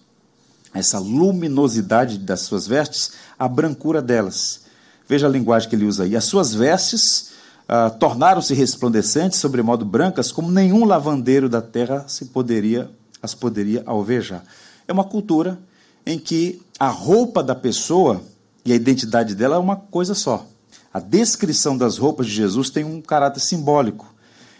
essa 0.75 0.99
luminosidade 0.99 2.19
das 2.19 2.41
suas 2.41 2.67
vestes, 2.67 3.13
a 3.39 3.47
brancura 3.47 4.01
delas. 4.01 4.63
Veja 5.09 5.27
a 5.27 5.31
linguagem 5.31 5.69
que 5.69 5.77
ele 5.77 5.85
usa 5.85 6.05
aí. 6.05 6.17
As 6.17 6.25
suas 6.25 6.55
vestes 6.55 7.33
ah, 7.69 7.91
tornaram-se 7.91 8.55
resplandecentes, 8.55 9.39
sobremodo 9.39 9.85
brancas, 9.85 10.33
como 10.33 10.51
nenhum 10.51 10.85
lavandeiro 10.85 11.49
da 11.49 11.63
terra 11.63 12.05
se 12.09 12.27
poderia, 12.27 12.91
as 13.23 13.35
poderia 13.35 13.83
alvejar. 13.87 14.45
É 14.87 14.93
uma 14.93 15.05
cultura 15.05 15.59
em 16.05 16.19
que 16.19 16.61
a 16.79 16.89
roupa 16.89 17.43
da 17.43 17.55
pessoa 17.55 18.23
e 18.65 18.73
a 18.73 18.77
identidade 18.77 19.35
dela 19.35 19.57
é 19.57 19.59
uma 19.59 19.77
coisa 19.77 20.15
só. 20.15 20.47
A 20.93 21.01
descrição 21.01 21.77
das 21.77 21.97
roupas 21.97 22.27
de 22.27 22.33
Jesus 22.33 22.69
tem 22.69 22.85
um 22.85 23.01
caráter 23.01 23.41
simbólico. 23.41 24.13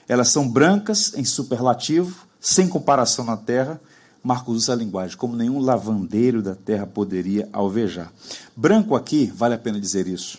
Elas 0.09 0.29
são 0.29 0.49
brancas 0.49 1.13
em 1.15 1.25
superlativo, 1.25 2.27
sem 2.41 2.69
comparação 2.69 3.25
na 3.25 3.37
terra. 3.37 3.81
Marcos 4.23 4.57
usa 4.57 4.73
a 4.73 4.77
linguagem 4.77 5.17
como 5.17 5.37
nenhum 5.37 5.59
lavandeiro 5.59 6.43
da 6.43 6.55
terra 6.55 6.87
poderia 6.87 7.49
alvejar. 7.53 8.13
Branco 8.55 8.95
aqui, 8.95 9.27
vale 9.27 9.55
a 9.55 9.59
pena 9.59 9.81
dizer 9.81 10.07
isso, 10.07 10.39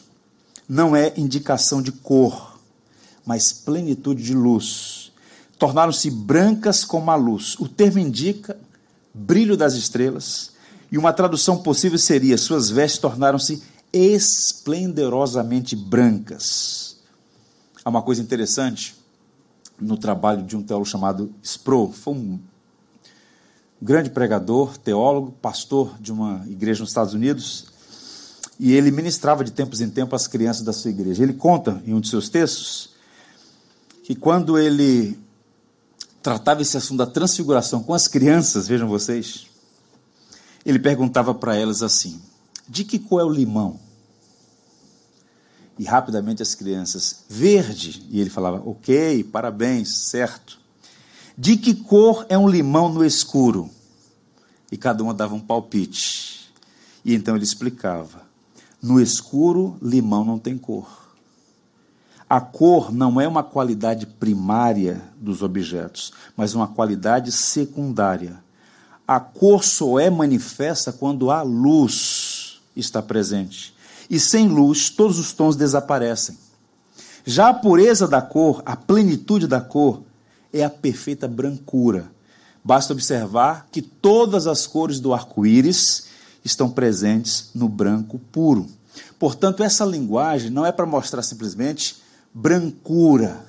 não 0.67 0.95
é 0.95 1.13
indicação 1.17 1.81
de 1.81 1.91
cor, 1.91 2.57
mas 3.25 3.51
plenitude 3.51 4.23
de 4.23 4.33
luz. 4.33 5.11
Tornaram-se 5.59 6.09
brancas 6.09 6.83
como 6.85 7.11
a 7.11 7.15
luz. 7.15 7.55
O 7.59 7.67
termo 7.67 7.99
indica 7.99 8.57
brilho 9.13 9.55
das 9.55 9.75
estrelas, 9.75 10.51
e 10.91 10.97
uma 10.97 11.13
tradução 11.13 11.57
possível 11.57 11.97
seria: 11.97 12.37
suas 12.37 12.69
vestes 12.69 12.99
tornaram-se 12.99 13.61
esplendorosamente 13.91 15.75
brancas. 15.75 16.97
Há 17.83 17.89
uma 17.89 18.01
coisa 18.01 18.21
interessante 18.21 18.95
no 19.79 19.97
trabalho 19.97 20.43
de 20.43 20.55
um 20.55 20.63
teólogo 20.63 20.89
chamado 20.89 21.33
Sproul, 21.43 21.91
foi 21.91 22.13
um 22.13 22.39
grande 23.83 24.09
pregador, 24.09 24.77
teólogo, 24.77 25.33
pastor 25.41 25.99
de 25.99 26.11
uma 26.11 26.45
igreja 26.47 26.79
nos 26.79 26.91
Estados 26.91 27.13
Unidos, 27.13 27.65
e 28.57 28.71
ele 28.71 28.91
ministrava 28.91 29.43
de 29.43 29.51
tempos 29.51 29.81
em 29.81 29.89
tempos 29.89 30.21
as 30.21 30.27
crianças 30.27 30.63
da 30.63 30.71
sua 30.71 30.89
igreja. 30.89 31.21
Ele 31.21 31.33
conta 31.33 31.83
em 31.85 31.93
um 31.93 31.99
de 31.99 32.07
seus 32.07 32.29
textos 32.29 32.91
que 34.03 34.15
quando 34.15 34.57
ele 34.57 35.19
tratava 36.21 36.61
esse 36.61 36.77
assunto 36.77 36.99
da 36.99 37.05
transfiguração 37.05 37.83
com 37.83 37.93
as 37.93 38.07
crianças, 38.07 38.69
vejam 38.69 38.87
vocês, 38.87 39.47
ele 40.65 40.79
perguntava 40.79 41.35
para 41.35 41.57
elas 41.57 41.83
assim: 41.83 42.21
de 42.69 42.85
que 42.85 42.97
cor 42.97 43.19
é 43.19 43.25
o 43.25 43.29
limão? 43.29 43.77
E 45.77 45.83
rapidamente 45.83 46.41
as 46.41 46.55
crianças, 46.55 47.25
verde. 47.27 48.05
E 48.09 48.21
ele 48.21 48.29
falava, 48.29 48.61
ok, 48.65 49.23
parabéns, 49.25 49.89
certo. 49.89 50.62
De 51.37 51.57
que 51.57 51.73
cor 51.73 52.25
é 52.29 52.37
um 52.37 52.47
limão 52.47 52.89
no 52.89 53.03
escuro? 53.03 53.69
E 54.71 54.77
cada 54.77 55.03
uma 55.03 55.13
dava 55.13 55.33
um 55.33 55.39
palpite. 55.39 56.51
E 57.03 57.13
então 57.13 57.35
ele 57.35 57.43
explicava: 57.43 58.21
no 58.81 58.99
escuro, 58.99 59.77
limão 59.81 60.23
não 60.23 60.37
tem 60.37 60.57
cor. 60.57 61.03
A 62.29 62.41
cor 62.41 62.91
não 62.91 63.19
é 63.19 63.27
uma 63.27 63.43
qualidade 63.43 64.05
primária 64.05 65.01
dos 65.17 65.41
objetos, 65.41 66.13
mas 66.35 66.53
uma 66.53 66.67
qualidade 66.67 67.31
secundária. 67.31 68.41
A 69.07 69.19
cor 69.19 69.63
só 69.63 69.99
é 69.99 70.09
manifesta 70.09 70.91
quando 70.91 71.29
a 71.29 71.41
luz 71.41 72.61
está 72.75 73.01
presente. 73.01 73.73
E 74.09 74.19
sem 74.19 74.47
luz, 74.47 74.89
todos 74.89 75.19
os 75.19 75.33
tons 75.33 75.55
desaparecem. 75.55 76.37
Já 77.25 77.49
a 77.49 77.53
pureza 77.53 78.07
da 78.07 78.21
cor, 78.21 78.61
a 78.65 78.75
plenitude 78.75 79.47
da 79.47 79.61
cor, 79.61 80.01
é 80.53 80.63
a 80.63 80.69
perfeita 80.69 81.27
brancura. 81.27 82.11
Basta 82.63 82.93
observar 82.93 83.67
que 83.71 83.81
todas 83.81 84.47
as 84.47 84.65
cores 84.65 84.99
do 84.99 85.13
arco-íris 85.13 86.05
estão 86.45 86.69
presentes 86.69 87.49
no 87.53 87.67
branco 87.67 88.19
puro. 88.31 88.67
Portanto, 89.17 89.63
essa 89.63 89.83
linguagem 89.83 90.49
não 90.49 90.65
é 90.65 90.71
para 90.71 90.85
mostrar 90.85 91.23
simplesmente 91.23 91.97
brancura, 92.33 93.45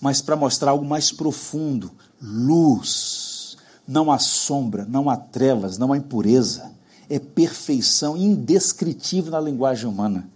mas 0.00 0.20
para 0.20 0.36
mostrar 0.36 0.70
algo 0.72 0.84
mais 0.84 1.10
profundo, 1.10 1.90
luz. 2.20 3.56
Não 3.86 4.12
há 4.12 4.18
sombra, 4.18 4.84
não 4.88 5.10
há 5.10 5.16
trevas, 5.16 5.78
não 5.78 5.92
há 5.92 5.96
impureza. 5.96 6.70
É 7.08 7.18
perfeição 7.18 8.16
indescritível 8.16 9.32
na 9.32 9.40
linguagem 9.40 9.88
humana. 9.88 10.28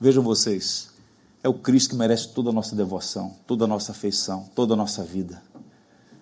Vejam 0.00 0.22
vocês, 0.22 0.88
é 1.46 1.48
o 1.48 1.54
Cristo 1.54 1.90
que 1.90 1.96
merece 1.96 2.30
toda 2.30 2.50
a 2.50 2.52
nossa 2.52 2.74
devoção, 2.74 3.36
toda 3.46 3.66
a 3.66 3.68
nossa 3.68 3.92
afeição, 3.92 4.50
toda 4.52 4.74
a 4.74 4.76
nossa 4.76 5.04
vida. 5.04 5.40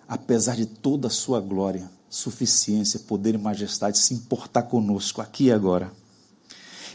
Apesar 0.07 0.55
de 0.55 0.67
toda 0.67 1.07
a 1.07 1.09
sua 1.09 1.41
glória, 1.41 1.89
suficiência, 2.07 2.99
poder 2.99 3.33
e 3.33 3.37
majestade, 3.39 3.97
se 3.97 4.13
importar 4.13 4.61
conosco 4.61 5.21
aqui 5.21 5.45
e 5.45 5.51
agora. 5.51 5.91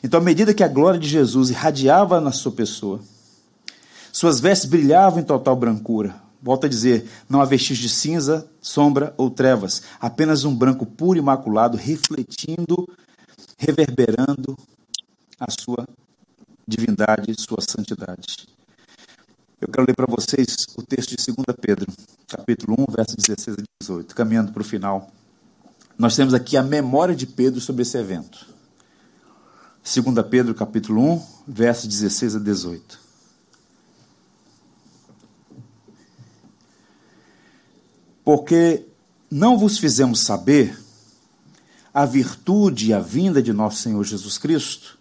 Então, 0.01 0.20
à 0.20 0.22
medida 0.22 0.55
que 0.55 0.62
a 0.62 0.68
glória 0.68 0.99
de 0.99 1.09
Jesus 1.09 1.51
irradiava 1.51 2.20
na 2.20 2.31
sua 2.31 2.53
pessoa, 2.53 3.01
suas 4.12 4.39
vestes 4.39 4.70
brilhavam 4.70 5.18
em 5.18 5.24
total 5.24 5.57
brancura. 5.57 6.14
Volto 6.41 6.66
a 6.66 6.68
dizer, 6.68 7.11
não 7.28 7.41
há 7.41 7.45
vestígio 7.45 7.83
de 7.83 7.93
cinza, 7.93 8.49
sombra 8.62 9.12
ou 9.16 9.28
trevas, 9.28 9.83
apenas 10.01 10.45
um 10.45 10.55
branco 10.55 10.87
puro 10.87 11.18
e 11.18 11.20
imaculado, 11.20 11.76
refletindo, 11.76 12.89
reverberando 13.59 14.57
a 15.37 15.51
sua 15.51 15.85
divindade 16.71 17.33
e 17.33 17.41
sua 17.41 17.61
santidade. 17.61 18.49
Eu 19.61 19.68
quero 19.68 19.87
ler 19.87 19.95
para 19.95 20.07
vocês 20.07 20.66
o 20.77 20.83
texto 20.83 21.11
de 21.11 21.16
2 21.16 21.59
Pedro, 21.61 21.93
capítulo 22.29 22.77
1, 22.89 22.93
versos 22.93 23.16
16 23.16 23.57
a 23.59 23.62
18, 23.83 24.14
caminhando 24.14 24.53
para 24.53 24.62
o 24.62 24.64
final. 24.64 25.11
Nós 25.99 26.16
temos 26.16 26.33
aqui 26.33 26.57
a 26.57 26.62
memória 26.62 27.14
de 27.14 27.27
Pedro 27.27 27.61
sobre 27.61 27.83
esse 27.83 27.99
evento. 27.99 28.47
2 29.83 30.27
Pedro 30.31 30.55
capítulo 30.55 31.03
1, 31.03 31.27
versos 31.49 31.89
16 31.89 32.37
a 32.37 32.39
18. 32.39 33.01
Porque 38.25 38.87
não 39.31 39.59
vos 39.59 39.79
fizemos 39.79 40.21
saber 40.21 40.79
a 41.93 42.07
virtude 42.07 42.91
e 42.91 42.95
a 42.95 43.01
vinda 43.01 43.43
de 43.43 43.53
nosso 43.53 43.79
Senhor 43.79 44.05
Jesus 44.05 44.39
Cristo, 44.39 45.00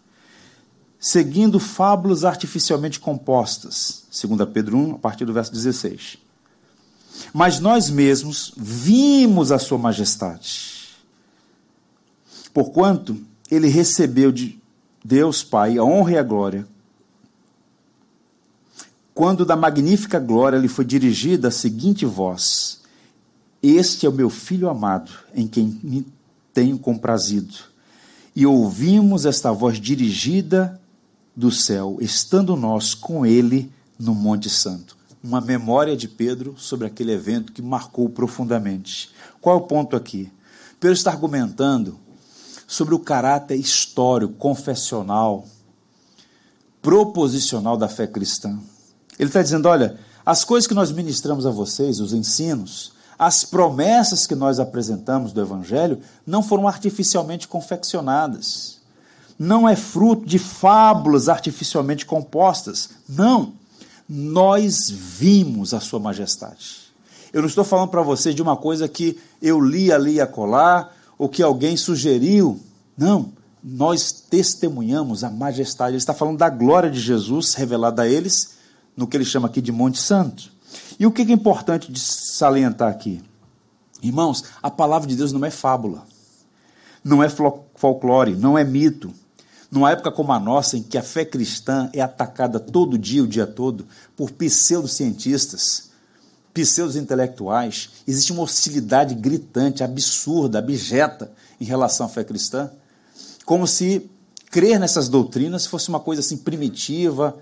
seguindo 1.00 1.60
fábulas 1.60 2.26
artificialmente 2.26 3.00
compostas, 3.00 4.04
2 4.12 4.50
Pedro 4.50 4.78
1, 4.78 4.96
a 4.96 4.98
partir 4.98 5.24
do 5.24 5.32
verso 5.32 5.52
16. 5.54 6.18
Mas 7.34 7.60
nós 7.60 7.90
mesmos 7.90 8.52
vimos 8.58 9.52
a 9.52 9.58
sua 9.58 9.78
majestade, 9.78 10.98
porquanto 12.54 13.18
ele 13.50 13.70
recebeu 13.70 14.32
de 14.32 14.60
Deus 15.04 15.44
Pai, 15.44 15.78
a 15.78 15.84
honra 15.84 16.12
e 16.12 16.18
a 16.18 16.24
glória, 16.24 16.68
quando 19.14 19.46
da 19.46 19.56
magnífica 19.56 20.20
glória 20.20 20.58
lhe 20.58 20.68
foi 20.68 20.86
dirigida 20.86 21.48
a 21.48 21.52
seguinte 21.52 22.06
voz: 22.06 22.82
Este 23.62 24.06
é 24.06 24.10
o 24.10 24.14
meu 24.14 24.30
filho 24.30 24.70
amado, 24.70 25.12
em 25.34 25.48
quem 25.48 25.80
me 25.84 26.06
tenho 26.54 26.78
comprazido. 26.78 27.54
E 28.36 28.46
ouvimos 28.46 29.26
esta 29.26 29.52
voz 29.52 29.78
dirigida 29.80 30.79
do 31.40 31.50
céu, 31.50 31.98
estando 32.02 32.58
nós 32.58 32.94
com 32.94 33.26
ele 33.26 33.72
no 33.98 34.14
Monte 34.14 34.50
Santo. 34.50 34.98
Uma 35.24 35.40
memória 35.40 35.96
de 35.96 36.06
Pedro 36.06 36.56
sobre 36.58 36.86
aquele 36.86 37.14
evento 37.14 37.54
que 37.54 37.62
marcou 37.62 38.10
profundamente. 38.10 39.10
Qual 39.40 39.56
é 39.56 39.58
o 39.58 39.64
ponto 39.64 39.96
aqui? 39.96 40.30
Pedro 40.82 40.94
está 40.94 41.12
argumentando 41.12 41.98
sobre 42.68 42.94
o 42.94 43.00
caráter 43.00 43.56
histórico, 43.56 44.34
confessional, 44.34 45.46
proposicional 46.82 47.78
da 47.78 47.88
fé 47.88 48.06
cristã. 48.06 48.60
Ele 49.18 49.30
está 49.30 49.42
dizendo: 49.42 49.70
olha, 49.70 49.98
as 50.26 50.44
coisas 50.44 50.68
que 50.68 50.74
nós 50.74 50.92
ministramos 50.92 51.46
a 51.46 51.52
vocês, 51.52 52.02
os 52.02 52.12
ensinos, 52.12 52.92
as 53.18 53.46
promessas 53.46 54.28
que 54.28 54.36
nós 54.36 54.60
apresentamos 54.60 55.32
do 55.32 55.40
Evangelho, 55.40 56.02
não 56.28 56.44
foram 56.44 56.68
artificialmente 56.68 57.48
confeccionadas. 57.48 58.79
Não 59.40 59.68
é 59.68 59.76
fruto 59.76 60.26
de 60.26 60.38
fábulas 60.38 61.30
artificialmente 61.30 62.06
compostas. 62.06 62.90
Não. 63.08 63.54
Nós 64.08 64.90
vimos 64.90 65.74
a 65.74 65.80
Sua 65.80 66.00
Majestade. 66.00 66.90
Eu 67.32 67.42
não 67.42 67.48
estou 67.48 67.64
falando 67.64 67.90
para 67.90 68.02
vocês 68.02 68.36
de 68.36 68.42
uma 68.42 68.58
coisa 68.58 68.88
que 68.88 69.18
eu 69.42 69.62
li 69.62 69.92
ali 69.92 70.16
e 70.16 70.22
acolá, 70.22 70.92
o 71.18 71.30
que 71.30 71.42
alguém 71.42 71.78
sugeriu. 71.78 72.60
Não, 72.98 73.32
nós 73.64 74.12
testemunhamos 74.12 75.24
a 75.24 75.30
majestade. 75.30 75.92
Ele 75.92 75.98
está 75.98 76.14
falando 76.14 76.38
da 76.38 76.50
glória 76.50 76.90
de 76.90 77.00
Jesus 77.00 77.54
revelada 77.54 78.02
a 78.02 78.08
eles, 78.08 78.58
no 78.96 79.08
que 79.08 79.16
ele 79.16 79.26
chama 79.26 79.48
aqui 79.48 79.62
de 79.62 79.72
Monte 79.72 80.00
Santo. 80.00 80.52
E 81.00 81.06
o 81.06 81.12
que 81.12 81.22
é 81.22 81.32
importante 81.32 81.92
de 81.92 82.00
salientar 82.00 82.90
aqui? 82.90 83.22
Irmãos, 84.02 84.44
a 84.62 84.72
palavra 84.72 85.08
de 85.08 85.16
Deus 85.16 85.32
não 85.32 85.46
é 85.46 85.52
fábula, 85.52 86.04
não 87.04 87.24
é 87.24 87.30
folclore, 87.76 88.36
não 88.36 88.58
é 88.58 88.64
mito. 88.64 89.14
Numa 89.72 89.92
época 89.92 90.12
como 90.12 90.32
a 90.34 90.40
nossa, 90.40 90.78
em 90.78 90.84
que 90.84 90.98
a 90.98 91.04
fé 91.04 91.24
cristã 91.24 91.90
é 91.94 92.02
atacada 92.02 92.60
todo 92.60 92.98
dia, 92.98 93.24
o 93.24 93.28
dia 93.28 93.46
todo, 93.46 93.86
por 94.16 94.32
pseudocientistas, 94.32 95.90
pseudos 96.54 96.96
intelectuais, 96.96 97.90
existe 98.08 98.32
uma 98.32 98.42
hostilidade 98.42 99.14
gritante, 99.14 99.84
absurda, 99.84 100.60
abjeta 100.60 101.32
em 101.62 101.66
relação 101.66 102.08
à 102.08 102.10
fé 102.10 102.24
cristã, 102.24 102.72
como 103.46 103.68
se 103.68 104.10
crer 104.50 104.80
nessas 104.80 105.08
doutrinas 105.08 105.68
fosse 105.68 105.90
uma 105.90 106.00
coisa 106.00 106.22
assim 106.22 106.38
primitiva, 106.38 107.38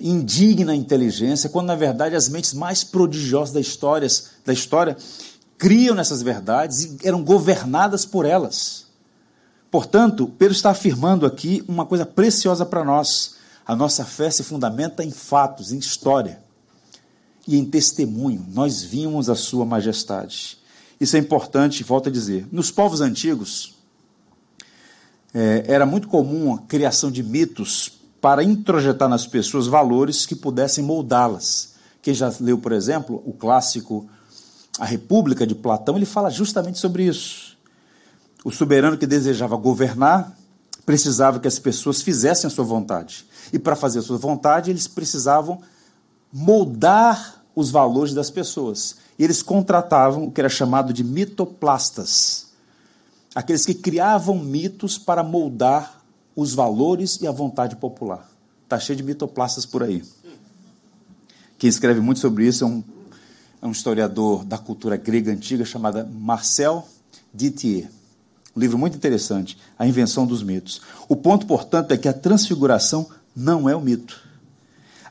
indigna 0.00 0.74
inteligência, 0.74 1.50
quando 1.50 1.66
na 1.66 1.74
verdade 1.74 2.14
as 2.14 2.28
mentes 2.28 2.54
mais 2.54 2.84
prodigiosas 2.84 3.52
da 3.52 3.60
história, 3.60 4.08
da 4.44 4.52
história 4.52 4.96
criam 5.58 5.94
nessas 5.94 6.22
verdades 6.22 6.84
e 6.84 6.98
eram 7.02 7.22
governadas 7.22 8.06
por 8.06 8.24
elas. 8.24 8.86
Portanto, 9.70 10.26
Pedro 10.38 10.54
está 10.54 10.70
afirmando 10.70 11.24
aqui 11.24 11.64
uma 11.68 11.86
coisa 11.86 12.04
preciosa 12.04 12.66
para 12.66 12.84
nós. 12.84 13.36
A 13.64 13.76
nossa 13.76 14.04
fé 14.04 14.30
se 14.30 14.42
fundamenta 14.42 15.04
em 15.04 15.10
fatos, 15.10 15.72
em 15.72 15.78
história. 15.78 16.42
e 17.46 17.56
em 17.56 17.64
testemunho 17.64 18.46
nós 18.52 18.82
vimos 18.82 19.28
a 19.28 19.34
sua 19.34 19.64
majestade. 19.64 20.58
Isso 21.00 21.16
é 21.16 21.18
importante, 21.18 21.82
volto 21.82 22.08
a 22.08 22.12
dizer. 22.12 22.46
Nos 22.52 22.70
povos 22.70 23.00
antigos, 23.00 23.74
é, 25.32 25.64
era 25.66 25.86
muito 25.86 26.08
comum 26.08 26.54
a 26.54 26.58
criação 26.58 27.10
de 27.10 27.22
mitos 27.22 27.92
para 28.20 28.44
introjetar 28.44 29.08
nas 29.08 29.26
pessoas 29.26 29.66
valores 29.66 30.26
que 30.26 30.34
pudessem 30.34 30.84
moldá-las. 30.84 31.74
Quem 32.02 32.12
já 32.12 32.32
leu, 32.40 32.58
por 32.58 32.72
exemplo, 32.72 33.22
o 33.24 33.32
clássico 33.32 34.08
A 34.78 34.84
República 34.84 35.46
de 35.46 35.54
Platão, 35.54 35.96
ele 35.96 36.06
fala 36.06 36.30
justamente 36.30 36.78
sobre 36.78 37.04
isso. 37.04 37.49
O 38.44 38.50
soberano 38.50 38.96
que 38.96 39.06
desejava 39.06 39.56
governar 39.56 40.36
precisava 40.86 41.38
que 41.38 41.48
as 41.48 41.58
pessoas 41.58 42.02
fizessem 42.02 42.48
a 42.48 42.50
sua 42.50 42.64
vontade. 42.64 43.26
E 43.52 43.58
para 43.58 43.76
fazer 43.76 43.98
a 43.98 44.02
sua 44.02 44.18
vontade, 44.18 44.70
eles 44.70 44.88
precisavam 44.88 45.60
moldar 46.32 47.42
os 47.54 47.70
valores 47.70 48.14
das 48.14 48.30
pessoas. 48.30 48.96
E 49.18 49.24
eles 49.24 49.42
contratavam 49.42 50.24
o 50.24 50.32
que 50.32 50.40
era 50.40 50.48
chamado 50.48 50.92
de 50.92 51.04
mitoplastas 51.04 52.50
aqueles 53.34 53.64
que 53.64 53.74
criavam 53.74 54.38
mitos 54.38 54.98
para 54.98 55.22
moldar 55.22 56.02
os 56.34 56.54
valores 56.54 57.20
e 57.20 57.26
a 57.26 57.32
vontade 57.32 57.76
popular. 57.76 58.28
Está 58.64 58.78
cheio 58.78 58.96
de 58.96 59.02
mitoplastas 59.02 59.66
por 59.66 59.82
aí. 59.82 60.02
Quem 61.58 61.68
escreve 61.68 62.00
muito 62.00 62.20
sobre 62.20 62.46
isso 62.46 62.64
é 62.64 62.66
um, 62.66 62.82
é 63.60 63.66
um 63.66 63.72
historiador 63.72 64.44
da 64.44 64.56
cultura 64.56 64.96
grega 64.96 65.30
antiga 65.30 65.64
chamado 65.64 66.06
Marcel 66.08 66.86
Dittier. 67.32 67.90
Um 68.56 68.60
livro 68.60 68.76
muito 68.76 68.96
interessante, 68.96 69.56
A 69.78 69.86
Invenção 69.86 70.26
dos 70.26 70.42
Mitos. 70.42 70.80
O 71.08 71.14
ponto, 71.14 71.46
portanto, 71.46 71.92
é 71.92 71.96
que 71.96 72.08
a 72.08 72.12
transfiguração 72.12 73.08
não 73.34 73.68
é 73.68 73.76
o 73.76 73.80
mito. 73.80 74.20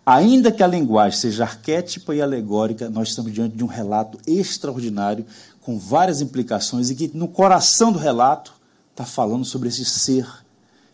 Ainda 0.05 0.51
que 0.51 0.63
a 0.63 0.67
linguagem 0.67 1.19
seja 1.19 1.43
arquétipa 1.43 2.15
e 2.15 2.21
alegórica, 2.21 2.89
nós 2.89 3.09
estamos 3.09 3.31
diante 3.31 3.55
de 3.55 3.63
um 3.63 3.67
relato 3.67 4.19
extraordinário 4.25 5.25
com 5.61 5.77
várias 5.77 6.19
implicações 6.19 6.89
e 6.89 6.95
que 6.95 7.11
no 7.13 7.27
coração 7.27 7.91
do 7.91 7.99
relato 7.99 8.53
está 8.91 9.05
falando 9.05 9.45
sobre 9.45 9.69
esse 9.69 9.85
ser 9.85 10.27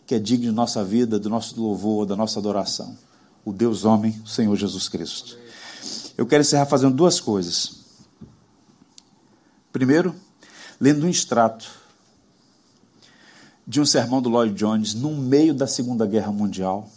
que 0.06 0.14
é 0.14 0.18
digno 0.18 0.46
de 0.46 0.52
nossa 0.52 0.84
vida, 0.84 1.18
do 1.18 1.28
nosso 1.28 1.60
louvor, 1.60 2.06
da 2.06 2.14
nossa 2.14 2.38
adoração. 2.38 2.96
O 3.44 3.52
Deus 3.52 3.84
homem, 3.84 4.20
o 4.24 4.28
Senhor 4.28 4.54
Jesus 4.54 4.88
Cristo. 4.88 5.36
Eu 6.16 6.26
quero 6.26 6.42
encerrar 6.42 6.66
fazendo 6.66 6.94
duas 6.94 7.18
coisas. 7.18 7.80
Primeiro, 9.72 10.14
lendo 10.80 11.06
um 11.06 11.08
extrato 11.08 11.68
de 13.66 13.80
um 13.80 13.84
sermão 13.84 14.22
do 14.22 14.28
Lloyd 14.28 14.54
Jones 14.54 14.94
no 14.94 15.10
meio 15.16 15.52
da 15.52 15.66
Segunda 15.66 16.06
Guerra 16.06 16.30
Mundial. 16.30 16.88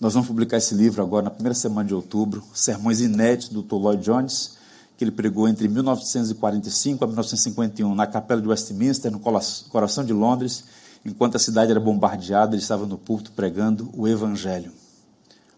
Nós 0.00 0.14
vamos 0.14 0.28
publicar 0.28 0.56
esse 0.56 0.74
livro 0.74 1.02
agora 1.02 1.24
na 1.24 1.30
primeira 1.30 1.54
semana 1.54 1.86
de 1.86 1.94
outubro, 1.94 2.42
sermões 2.52 3.00
inéditos 3.00 3.48
do 3.48 3.62
Dr. 3.62 3.76
Lloyd 3.76 4.02
Jones 4.02 4.58
que 4.98 5.04
ele 5.04 5.12
pregou 5.12 5.48
entre 5.48 5.68
1945 5.68 7.04
a 7.04 7.06
1951 7.06 7.94
na 7.94 8.04
Capela 8.04 8.42
de 8.42 8.48
Westminster, 8.48 9.12
no 9.12 9.20
coração 9.20 10.04
de 10.04 10.12
Londres, 10.12 10.64
enquanto 11.04 11.36
a 11.36 11.38
cidade 11.38 11.70
era 11.70 11.78
bombardeada, 11.78 12.56
ele 12.56 12.62
estava 12.62 12.84
no 12.84 12.98
púlpito 12.98 13.30
pregando 13.30 13.88
o 13.96 14.08
Evangelho, 14.08 14.72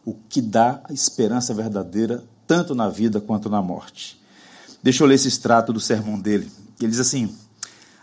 o 0.05 0.13
que 0.13 0.43
dá 0.43 0.83
a 0.85 0.93
esperança 0.93 1.55
verdadeira 1.55 2.23
tanto 2.47 2.75
na 2.75 2.91
vida 2.91 3.19
quanto 3.19 3.49
na 3.49 3.63
morte. 3.63 4.21
Deixa 4.83 5.03
eu 5.03 5.07
ler 5.07 5.15
esse 5.15 5.29
extrato 5.29 5.73
do 5.73 5.81
sermão 5.81 6.21
dele. 6.21 6.53
Ele 6.79 6.91
diz 6.91 7.01
assim: 7.01 7.35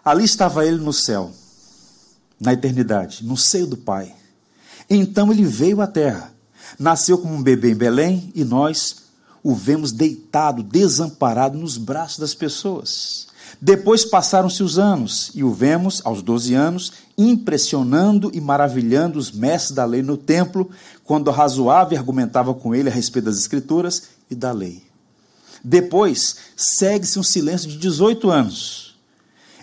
Ali 0.07 0.23
estava 0.23 0.65
ele 0.65 0.77
no 0.77 0.93
céu, 0.93 1.33
na 2.39 2.53
eternidade, 2.53 3.25
no 3.25 3.35
seio 3.35 3.67
do 3.67 3.75
Pai. 3.75 4.15
Então 4.89 5.33
ele 5.33 5.43
veio 5.43 5.81
à 5.81 5.85
terra, 5.85 6.31
nasceu 6.79 7.17
como 7.17 7.33
um 7.33 7.43
bebê 7.43 7.71
em 7.71 7.75
Belém 7.75 8.31
e 8.33 8.45
nós 8.45 9.07
o 9.43 9.53
vemos 9.53 9.91
deitado, 9.91 10.63
desamparado 10.63 11.57
nos 11.57 11.77
braços 11.77 12.19
das 12.19 12.33
pessoas. 12.33 13.27
Depois 13.59 14.05
passaram-se 14.05 14.63
os 14.63 14.79
anos 14.79 15.29
e 15.35 15.43
o 15.43 15.51
vemos, 15.51 16.01
aos 16.05 16.21
12 16.21 16.53
anos, 16.53 16.93
impressionando 17.17 18.31
e 18.33 18.39
maravilhando 18.39 19.19
os 19.19 19.29
mestres 19.29 19.75
da 19.75 19.83
lei 19.83 20.01
no 20.01 20.15
templo, 20.15 20.71
quando 21.03 21.31
razoava 21.31 21.93
e 21.93 21.97
argumentava 21.97 22.53
com 22.53 22.73
ele 22.73 22.87
a 22.87 22.93
respeito 22.93 23.25
das 23.25 23.39
Escrituras 23.39 24.03
e 24.31 24.35
da 24.35 24.53
lei. 24.53 24.83
Depois, 25.61 26.37
segue-se 26.55 27.19
um 27.19 27.23
silêncio 27.23 27.67
de 27.67 27.77
18 27.77 28.29
anos. 28.29 28.86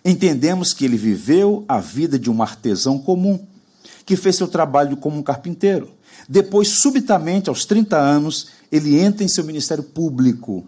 Entendemos 0.05 0.74
que 0.74 0.84
ele 0.84 0.98
viveu 0.98 1.64
a 1.66 1.80
vida 1.80 2.18
de 2.18 2.30
um 2.30 2.42
artesão 2.42 2.98
comum, 2.98 3.46
que 4.05 4.16
fez 4.16 4.36
seu 4.36 4.46
trabalho 4.46 4.98
como 4.98 5.16
um 5.16 5.22
carpinteiro. 5.22 5.90
Depois, 6.28 6.68
subitamente, 6.68 7.48
aos 7.48 7.64
30 7.64 7.96
anos, 7.96 8.48
ele 8.70 8.98
entra 8.98 9.24
em 9.24 9.28
seu 9.28 9.44
ministério 9.44 9.82
público. 9.82 10.64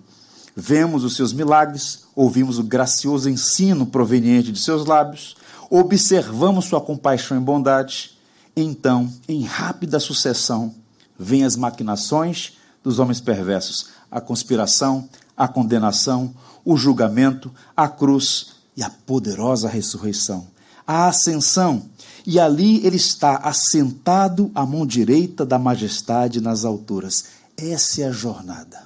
Vemos 0.54 1.04
os 1.04 1.16
seus 1.16 1.34
milagres, 1.34 2.04
ouvimos 2.14 2.58
o 2.58 2.64
gracioso 2.64 3.28
ensino 3.28 3.84
proveniente 3.84 4.50
de 4.50 4.58
seus 4.58 4.86
lábios, 4.86 5.36
observamos 5.68 6.64
sua 6.64 6.80
compaixão 6.80 7.36
e 7.36 7.40
bondade. 7.40 8.12
Então, 8.56 9.12
em 9.28 9.42
rápida 9.42 10.00
sucessão, 10.00 10.74
vêm 11.18 11.44
as 11.44 11.56
maquinações 11.56 12.54
dos 12.82 12.98
homens 12.98 13.20
perversos, 13.20 13.88
a 14.10 14.18
conspiração, 14.18 15.06
a 15.36 15.46
condenação, 15.46 16.34
o 16.64 16.74
julgamento, 16.74 17.52
a 17.76 17.86
cruz 17.86 18.55
e 18.76 18.82
a 18.82 18.90
poderosa 18.90 19.68
ressurreição. 19.68 20.46
A 20.86 21.08
ascensão, 21.08 21.88
e 22.24 22.38
ali 22.38 22.84
ele 22.86 22.96
está 22.96 23.36
assentado 23.36 24.50
à 24.54 24.66
mão 24.66 24.86
direita 24.86 25.44
da 25.44 25.58
majestade 25.58 26.40
nas 26.40 26.64
alturas. 26.64 27.24
Essa 27.56 28.02
é 28.02 28.04
a 28.06 28.12
jornada 28.12 28.84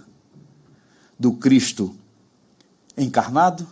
do 1.18 1.32
Cristo 1.32 1.95
encarnado, 2.97 3.66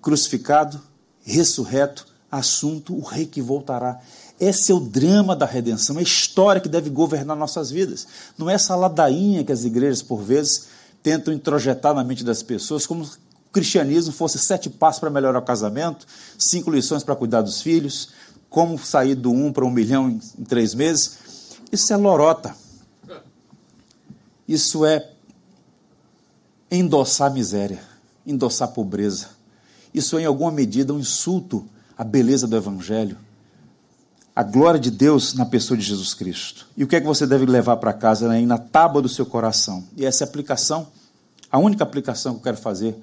crucificado, 0.00 0.80
ressurreto, 1.22 2.06
assunto, 2.30 2.94
o 2.94 3.00
rei 3.00 3.26
que 3.26 3.40
voltará. 3.40 4.00
Esse 4.38 4.72
é 4.72 4.74
o 4.74 4.80
drama 4.80 5.36
da 5.36 5.46
redenção, 5.46 5.96
é 5.96 6.00
a 6.00 6.02
história 6.02 6.60
que 6.60 6.68
deve 6.68 6.90
governar 6.90 7.36
nossas 7.36 7.70
vidas. 7.70 8.06
Não 8.36 8.50
é 8.50 8.54
essa 8.54 8.74
ladainha 8.74 9.44
que 9.44 9.52
as 9.52 9.64
igrejas, 9.64 10.02
por 10.02 10.20
vezes, 10.20 10.66
tentam 11.02 11.32
introjetar 11.32 11.94
na 11.94 12.02
mente 12.02 12.24
das 12.24 12.42
pessoas, 12.42 12.86
como 12.86 13.08
cristianismo 13.54 14.12
fosse 14.12 14.38
sete 14.38 14.68
passos 14.68 14.98
para 14.98 15.08
melhorar 15.08 15.38
o 15.38 15.42
casamento, 15.42 16.06
cinco 16.36 16.70
lições 16.70 17.04
para 17.04 17.14
cuidar 17.14 17.40
dos 17.40 17.62
filhos, 17.62 18.10
como 18.50 18.76
sair 18.78 19.14
do 19.14 19.30
um 19.30 19.52
para 19.52 19.64
um 19.64 19.70
milhão 19.70 20.20
em 20.38 20.44
três 20.44 20.74
meses. 20.74 21.18
Isso 21.70 21.92
é 21.92 21.96
lorota. 21.96 22.54
Isso 24.46 24.84
é 24.84 25.10
endossar 26.70 27.32
miséria, 27.32 27.80
endossar 28.26 28.68
pobreza. 28.68 29.28
Isso 29.94 30.18
é, 30.18 30.22
em 30.22 30.26
alguma 30.26 30.50
medida, 30.50 30.92
um 30.92 30.98
insulto 30.98 31.64
à 31.96 32.02
beleza 32.02 32.48
do 32.48 32.56
Evangelho, 32.56 33.16
à 34.34 34.42
glória 34.42 34.80
de 34.80 34.90
Deus 34.90 35.34
na 35.34 35.46
pessoa 35.46 35.78
de 35.78 35.84
Jesus 35.84 36.12
Cristo. 36.12 36.66
E 36.76 36.82
o 36.82 36.88
que 36.88 36.96
é 36.96 37.00
que 37.00 37.06
você 37.06 37.26
deve 37.26 37.46
levar 37.46 37.76
para 37.76 37.92
casa 37.92 38.28
né, 38.28 38.44
na 38.44 38.58
tábua 38.58 39.00
do 39.00 39.08
seu 39.08 39.24
coração? 39.24 39.84
E 39.96 40.04
essa 40.04 40.24
é 40.24 40.26
aplicação, 40.26 40.88
a 41.50 41.58
única 41.58 41.84
aplicação 41.84 42.34
que 42.34 42.40
eu 42.40 42.42
quero 42.42 42.56
fazer 42.56 42.96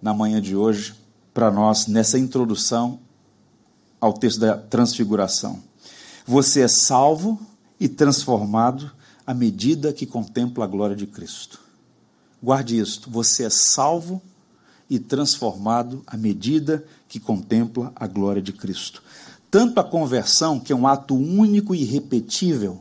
na 0.00 0.14
manhã 0.14 0.40
de 0.40 0.56
hoje 0.56 0.94
para 1.32 1.50
nós, 1.50 1.86
nessa 1.86 2.18
introdução 2.18 2.98
ao 4.00 4.12
texto 4.12 4.40
da 4.40 4.56
transfiguração. 4.56 5.62
Você 6.26 6.62
é 6.62 6.68
salvo 6.68 7.40
e 7.78 7.88
transformado 7.88 8.90
à 9.26 9.34
medida 9.34 9.92
que 9.92 10.06
contempla 10.06 10.64
a 10.64 10.68
glória 10.68 10.96
de 10.96 11.06
Cristo. 11.06 11.60
Guarde 12.42 12.78
isto: 12.78 13.10
você 13.10 13.44
é 13.44 13.50
salvo 13.50 14.20
e 14.88 14.98
transformado 14.98 16.02
à 16.06 16.16
medida 16.16 16.84
que 17.08 17.20
contempla 17.20 17.92
a 17.94 18.06
glória 18.06 18.42
de 18.42 18.52
Cristo. 18.52 19.02
Tanto 19.50 19.80
a 19.80 19.84
conversão, 19.84 20.58
que 20.58 20.72
é 20.72 20.76
um 20.76 20.86
ato 20.86 21.14
único 21.14 21.74
e 21.74 21.82
irrepetível, 21.82 22.80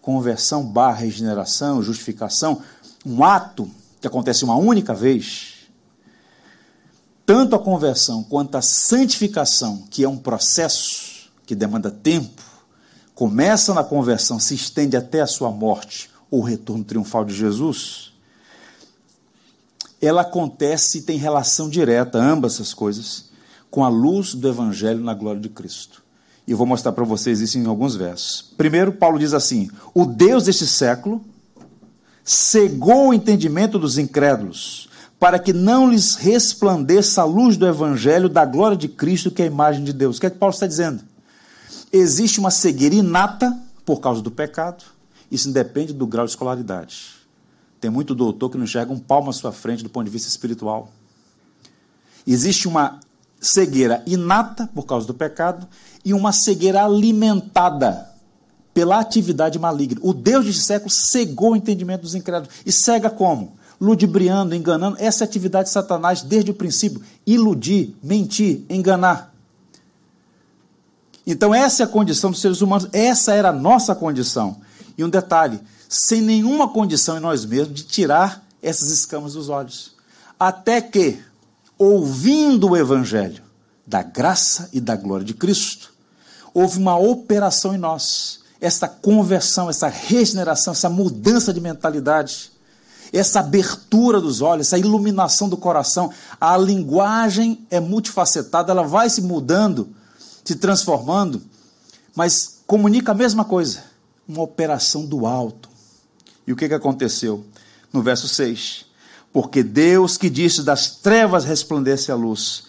conversão 0.00 0.64
barra 0.64 0.98
regeneração, 0.98 1.82
justificação, 1.82 2.62
um 3.04 3.22
ato 3.24 3.70
que 4.00 4.06
acontece 4.06 4.44
uma 4.44 4.56
única 4.56 4.94
vez, 4.94 5.57
tanto 7.28 7.54
a 7.54 7.58
conversão 7.58 8.22
quanto 8.22 8.56
a 8.56 8.62
santificação, 8.62 9.84
que 9.90 10.02
é 10.02 10.08
um 10.08 10.16
processo 10.16 11.28
que 11.44 11.54
demanda 11.54 11.90
tempo, 11.90 12.42
começa 13.14 13.74
na 13.74 13.84
conversão, 13.84 14.40
se 14.40 14.54
estende 14.54 14.96
até 14.96 15.20
a 15.20 15.26
sua 15.26 15.50
morte 15.50 16.08
ou 16.30 16.40
o 16.40 16.42
retorno 16.42 16.82
triunfal 16.82 17.26
de 17.26 17.34
Jesus, 17.34 18.14
ela 20.00 20.22
acontece 20.22 20.98
e 20.98 21.02
tem 21.02 21.18
relação 21.18 21.68
direta, 21.68 22.16
ambas 22.16 22.54
essas 22.54 22.72
coisas, 22.72 23.26
com 23.70 23.84
a 23.84 23.90
luz 23.90 24.34
do 24.34 24.48
Evangelho 24.48 25.04
na 25.04 25.12
glória 25.12 25.42
de 25.42 25.50
Cristo. 25.50 26.02
E 26.46 26.52
eu 26.52 26.56
vou 26.56 26.66
mostrar 26.66 26.92
para 26.92 27.04
vocês 27.04 27.42
isso 27.42 27.58
em 27.58 27.66
alguns 27.66 27.94
versos. 27.94 28.54
Primeiro, 28.56 28.90
Paulo 28.90 29.18
diz 29.18 29.34
assim: 29.34 29.70
O 29.92 30.06
Deus 30.06 30.44
deste 30.44 30.66
século 30.66 31.22
cegou 32.24 33.08
o 33.08 33.12
entendimento 33.12 33.78
dos 33.78 33.98
incrédulos, 33.98 34.87
para 35.18 35.38
que 35.38 35.52
não 35.52 35.90
lhes 35.90 36.14
resplandeça 36.14 37.22
a 37.22 37.24
luz 37.24 37.56
do 37.56 37.66
Evangelho 37.66 38.28
da 38.28 38.44
glória 38.44 38.76
de 38.76 38.88
Cristo, 38.88 39.30
que 39.30 39.42
é 39.42 39.46
a 39.46 39.48
imagem 39.48 39.82
de 39.82 39.92
Deus. 39.92 40.16
O 40.16 40.20
que 40.20 40.26
é 40.26 40.30
que 40.30 40.38
Paulo 40.38 40.54
está 40.54 40.66
dizendo? 40.66 41.02
Existe 41.92 42.38
uma 42.38 42.50
cegueira 42.50 42.94
inata 42.94 43.58
por 43.84 44.00
causa 44.00 44.22
do 44.22 44.30
pecado. 44.30 44.84
Isso 45.30 45.48
independe 45.48 45.92
do 45.92 46.06
grau 46.06 46.24
de 46.24 46.30
escolaridade. 46.32 47.16
Tem 47.80 47.90
muito 47.90 48.14
doutor 48.14 48.50
que 48.50 48.56
não 48.56 48.64
enxerga 48.64 48.92
um 48.92 48.98
palmo 48.98 49.30
à 49.30 49.32
sua 49.32 49.52
frente 49.52 49.82
do 49.82 49.90
ponto 49.90 50.04
de 50.04 50.10
vista 50.10 50.28
espiritual. 50.28 50.92
Existe 52.26 52.68
uma 52.68 53.00
cegueira 53.40 54.02
inata 54.06 54.68
por 54.74 54.84
causa 54.84 55.06
do 55.06 55.14
pecado 55.14 55.66
e 56.04 56.12
uma 56.12 56.32
cegueira 56.32 56.84
alimentada 56.84 58.08
pela 58.74 59.00
atividade 59.00 59.58
maligna. 59.58 60.00
O 60.02 60.12
Deus 60.12 60.44
de 60.44 60.52
séculos 60.52 60.94
cegou 60.94 61.52
o 61.52 61.56
entendimento 61.56 62.02
dos 62.02 62.14
incrédulos. 62.14 62.54
E 62.64 62.70
cega 62.70 63.10
como? 63.10 63.57
Ludibriando, 63.80 64.54
enganando. 64.54 64.96
Essa 64.98 65.22
é 65.22 65.26
a 65.26 65.28
atividade 65.28 65.68
de 65.68 65.72
Satanás 65.72 66.22
desde 66.22 66.50
o 66.50 66.54
princípio. 66.54 67.02
Iludir, 67.26 67.94
mentir, 68.02 68.62
enganar. 68.68 69.32
Então, 71.26 71.54
essa 71.54 71.82
é 71.82 71.84
a 71.84 71.88
condição 71.88 72.30
dos 72.30 72.40
seres 72.40 72.62
humanos, 72.62 72.88
essa 72.92 73.34
era 73.34 73.50
a 73.50 73.52
nossa 73.52 73.94
condição. 73.94 74.56
E 74.96 75.04
um 75.04 75.10
detalhe: 75.10 75.60
sem 75.88 76.22
nenhuma 76.22 76.68
condição 76.68 77.18
em 77.18 77.20
nós 77.20 77.44
mesmos 77.44 77.74
de 77.74 77.84
tirar 77.84 78.44
essas 78.62 78.90
escamas 78.90 79.34
dos 79.34 79.48
olhos. 79.48 79.94
Até 80.38 80.80
que, 80.80 81.20
ouvindo 81.78 82.70
o 82.70 82.76
Evangelho 82.76 83.42
da 83.86 84.02
graça 84.02 84.68
e 84.72 84.80
da 84.80 84.96
glória 84.96 85.24
de 85.24 85.34
Cristo, 85.34 85.92
houve 86.52 86.78
uma 86.78 86.98
operação 86.98 87.74
em 87.74 87.78
nós, 87.78 88.40
essa 88.60 88.88
conversão, 88.88 89.70
essa 89.70 89.88
regeneração, 89.88 90.72
essa 90.72 90.88
mudança 90.88 91.52
de 91.52 91.60
mentalidade, 91.60 92.52
essa 93.12 93.40
abertura 93.40 94.20
dos 94.20 94.40
olhos, 94.40 94.66
essa 94.68 94.78
iluminação 94.78 95.48
do 95.48 95.56
coração. 95.56 96.10
A 96.40 96.56
linguagem 96.56 97.66
é 97.70 97.80
multifacetada, 97.80 98.72
ela 98.72 98.82
vai 98.82 99.08
se 99.10 99.22
mudando 99.22 99.94
se 100.48 100.56
transformando, 100.56 101.42
mas 102.16 102.62
comunica 102.66 103.12
a 103.12 103.14
mesma 103.14 103.44
coisa, 103.44 103.84
uma 104.26 104.40
operação 104.40 105.04
do 105.04 105.26
alto. 105.26 105.68
E 106.46 106.52
o 106.54 106.56
que, 106.56 106.66
que 106.66 106.74
aconteceu? 106.74 107.44
No 107.92 108.02
verso 108.02 108.26
6: 108.26 108.86
Porque 109.30 109.62
Deus 109.62 110.16
que 110.16 110.30
disse 110.30 110.62
das 110.62 110.96
trevas 110.96 111.44
resplandece 111.44 112.10
a 112.10 112.14
luz, 112.14 112.64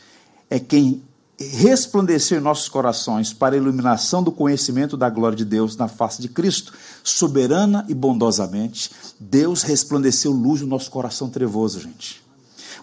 é 0.49 0.59
quem 0.59 1.01
resplandeceu 1.39 2.37
em 2.37 2.41
nossos 2.41 2.67
corações 2.67 3.31
para 3.31 3.55
a 3.55 3.57
iluminação 3.57 4.21
do 4.21 4.31
conhecimento 4.31 4.97
da 4.97 5.09
glória 5.09 5.37
de 5.37 5.45
Deus 5.45 5.77
na 5.77 5.87
face 5.87 6.21
de 6.21 6.27
Cristo. 6.27 6.73
Soberana 7.03 7.85
e 7.87 7.93
bondosamente, 7.93 8.91
Deus 9.19 9.63
resplandeceu 9.63 10.31
luz 10.31 10.61
no 10.61 10.67
nosso 10.67 10.91
coração 10.91 11.29
trevoso, 11.29 11.79
gente. 11.79 12.21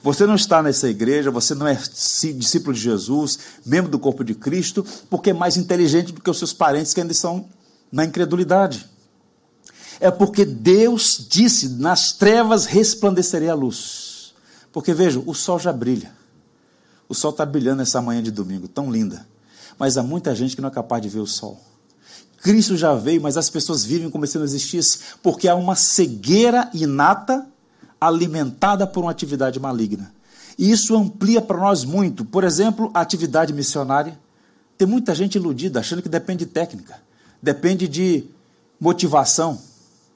Você 0.02 0.26
não 0.26 0.34
está 0.34 0.62
nessa 0.62 0.88
igreja, 0.88 1.30
você 1.30 1.54
não 1.54 1.66
é 1.66 1.74
discípulo 1.74 2.72
de 2.72 2.80
Jesus, 2.80 3.38
membro 3.64 3.90
do 3.90 3.98
corpo 3.98 4.24
de 4.24 4.34
Cristo, 4.34 4.84
porque 5.10 5.30
é 5.30 5.34
mais 5.34 5.56
inteligente 5.56 6.12
do 6.12 6.20
que 6.20 6.30
os 6.30 6.38
seus 6.38 6.52
parentes 6.52 6.94
que 6.94 7.00
ainda 7.00 7.12
estão 7.12 7.46
na 7.90 8.04
incredulidade. 8.04 8.88
É 10.00 10.10
porque 10.10 10.44
Deus 10.44 11.26
disse: 11.28 11.68
nas 11.70 12.12
trevas 12.12 12.66
resplandecerei 12.66 13.48
a 13.48 13.54
luz. 13.54 14.34
Porque 14.72 14.92
veja, 14.92 15.22
o 15.24 15.34
sol 15.34 15.58
já 15.58 15.72
brilha. 15.72 16.12
O 17.08 17.14
sol 17.14 17.30
está 17.30 17.46
brilhando 17.46 17.82
essa 17.82 18.00
manhã 18.00 18.22
de 18.22 18.30
domingo, 18.30 18.68
tão 18.68 18.90
linda. 18.90 19.26
Mas 19.78 19.96
há 19.96 20.02
muita 20.02 20.34
gente 20.34 20.56
que 20.56 20.62
não 20.62 20.68
é 20.68 20.72
capaz 20.72 21.02
de 21.02 21.08
ver 21.08 21.20
o 21.20 21.26
sol. 21.26 21.60
Cristo 22.42 22.76
já 22.76 22.94
veio, 22.94 23.20
mas 23.20 23.36
as 23.36 23.50
pessoas 23.50 23.84
vivem 23.84 24.10
como 24.10 24.26
se 24.26 24.38
não 24.38 24.44
existisse, 24.44 24.98
porque 25.22 25.48
há 25.48 25.54
uma 25.54 25.74
cegueira 25.74 26.70
inata 26.72 27.46
alimentada 28.00 28.86
por 28.86 29.02
uma 29.02 29.10
atividade 29.10 29.58
maligna. 29.58 30.12
E 30.58 30.70
isso 30.70 30.96
amplia 30.96 31.40
para 31.40 31.58
nós 31.58 31.84
muito. 31.84 32.24
Por 32.24 32.44
exemplo, 32.44 32.90
a 32.94 33.00
atividade 33.00 33.52
missionária. 33.52 34.18
Tem 34.78 34.86
muita 34.86 35.14
gente 35.14 35.36
iludida, 35.36 35.80
achando 35.80 36.02
que 36.02 36.08
depende 36.08 36.44
de 36.44 36.50
técnica, 36.50 37.00
depende 37.42 37.88
de 37.88 38.24
motivação. 38.78 39.58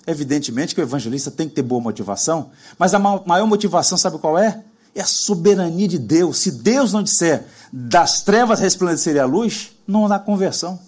Evidentemente 0.07 0.75
que 0.75 0.81
o 0.81 0.85
evangelista 0.85 1.31
tem 1.31 1.49
que 1.49 1.55
ter 1.55 1.63
boa 1.63 1.81
motivação, 1.81 2.51
mas 2.79 2.93
a 2.93 2.99
maior 2.99 3.47
motivação, 3.47 3.97
sabe 3.97 4.19
qual 4.19 4.39
é? 4.39 4.63
É 4.95 5.03
a 5.03 5.07
soberania 5.07 5.87
de 5.87 5.99
Deus. 5.99 6.39
Se 6.39 6.51
Deus 6.51 6.93
não 6.93 7.03
disser 7.03 7.47
das 7.73 8.23
trevas 8.23 8.61
resplandeceria 8.61 9.23
a 9.23 9.27
luz, 9.27 9.73
não 9.87 10.07
há 10.07 10.19
conversão. 10.19 10.81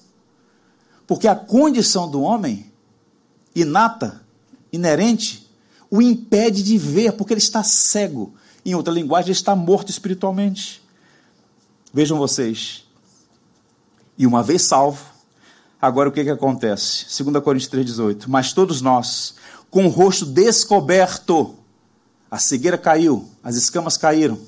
Porque 1.07 1.28
a 1.28 1.36
condição 1.36 2.11
do 2.11 2.22
homem, 2.22 2.72
inata, 3.55 4.22
inerente, 4.72 5.48
o 5.90 6.00
impede 6.00 6.62
de 6.62 6.78
ver, 6.78 7.12
porque 7.12 7.34
ele 7.34 7.40
está 7.40 7.62
cego. 7.62 8.34
Em 8.64 8.74
outra 8.74 8.92
linguagem, 8.92 9.26
ele 9.26 9.32
está 9.32 9.55
morto 9.55 9.90
espiritualmente. 9.90 10.82
Vejam 11.92 12.18
vocês. 12.18 12.84
E 14.16 14.26
uma 14.26 14.42
vez 14.42 14.62
salvo, 14.62 15.05
agora 15.80 16.09
o 16.09 16.12
que, 16.12 16.24
que 16.24 16.30
acontece? 16.30 17.22
2 17.22 17.42
Coríntios 17.42 17.70
3,18. 17.70 18.24
Mas 18.28 18.53
todos 18.53 18.80
nós, 18.80 19.34
com 19.70 19.86
o 19.86 19.90
rosto 19.90 20.24
descoberto, 20.24 21.55
a 22.30 22.38
cegueira 22.38 22.78
caiu, 22.78 23.28
as 23.43 23.57
escamas 23.57 23.97
caíram, 23.97 24.38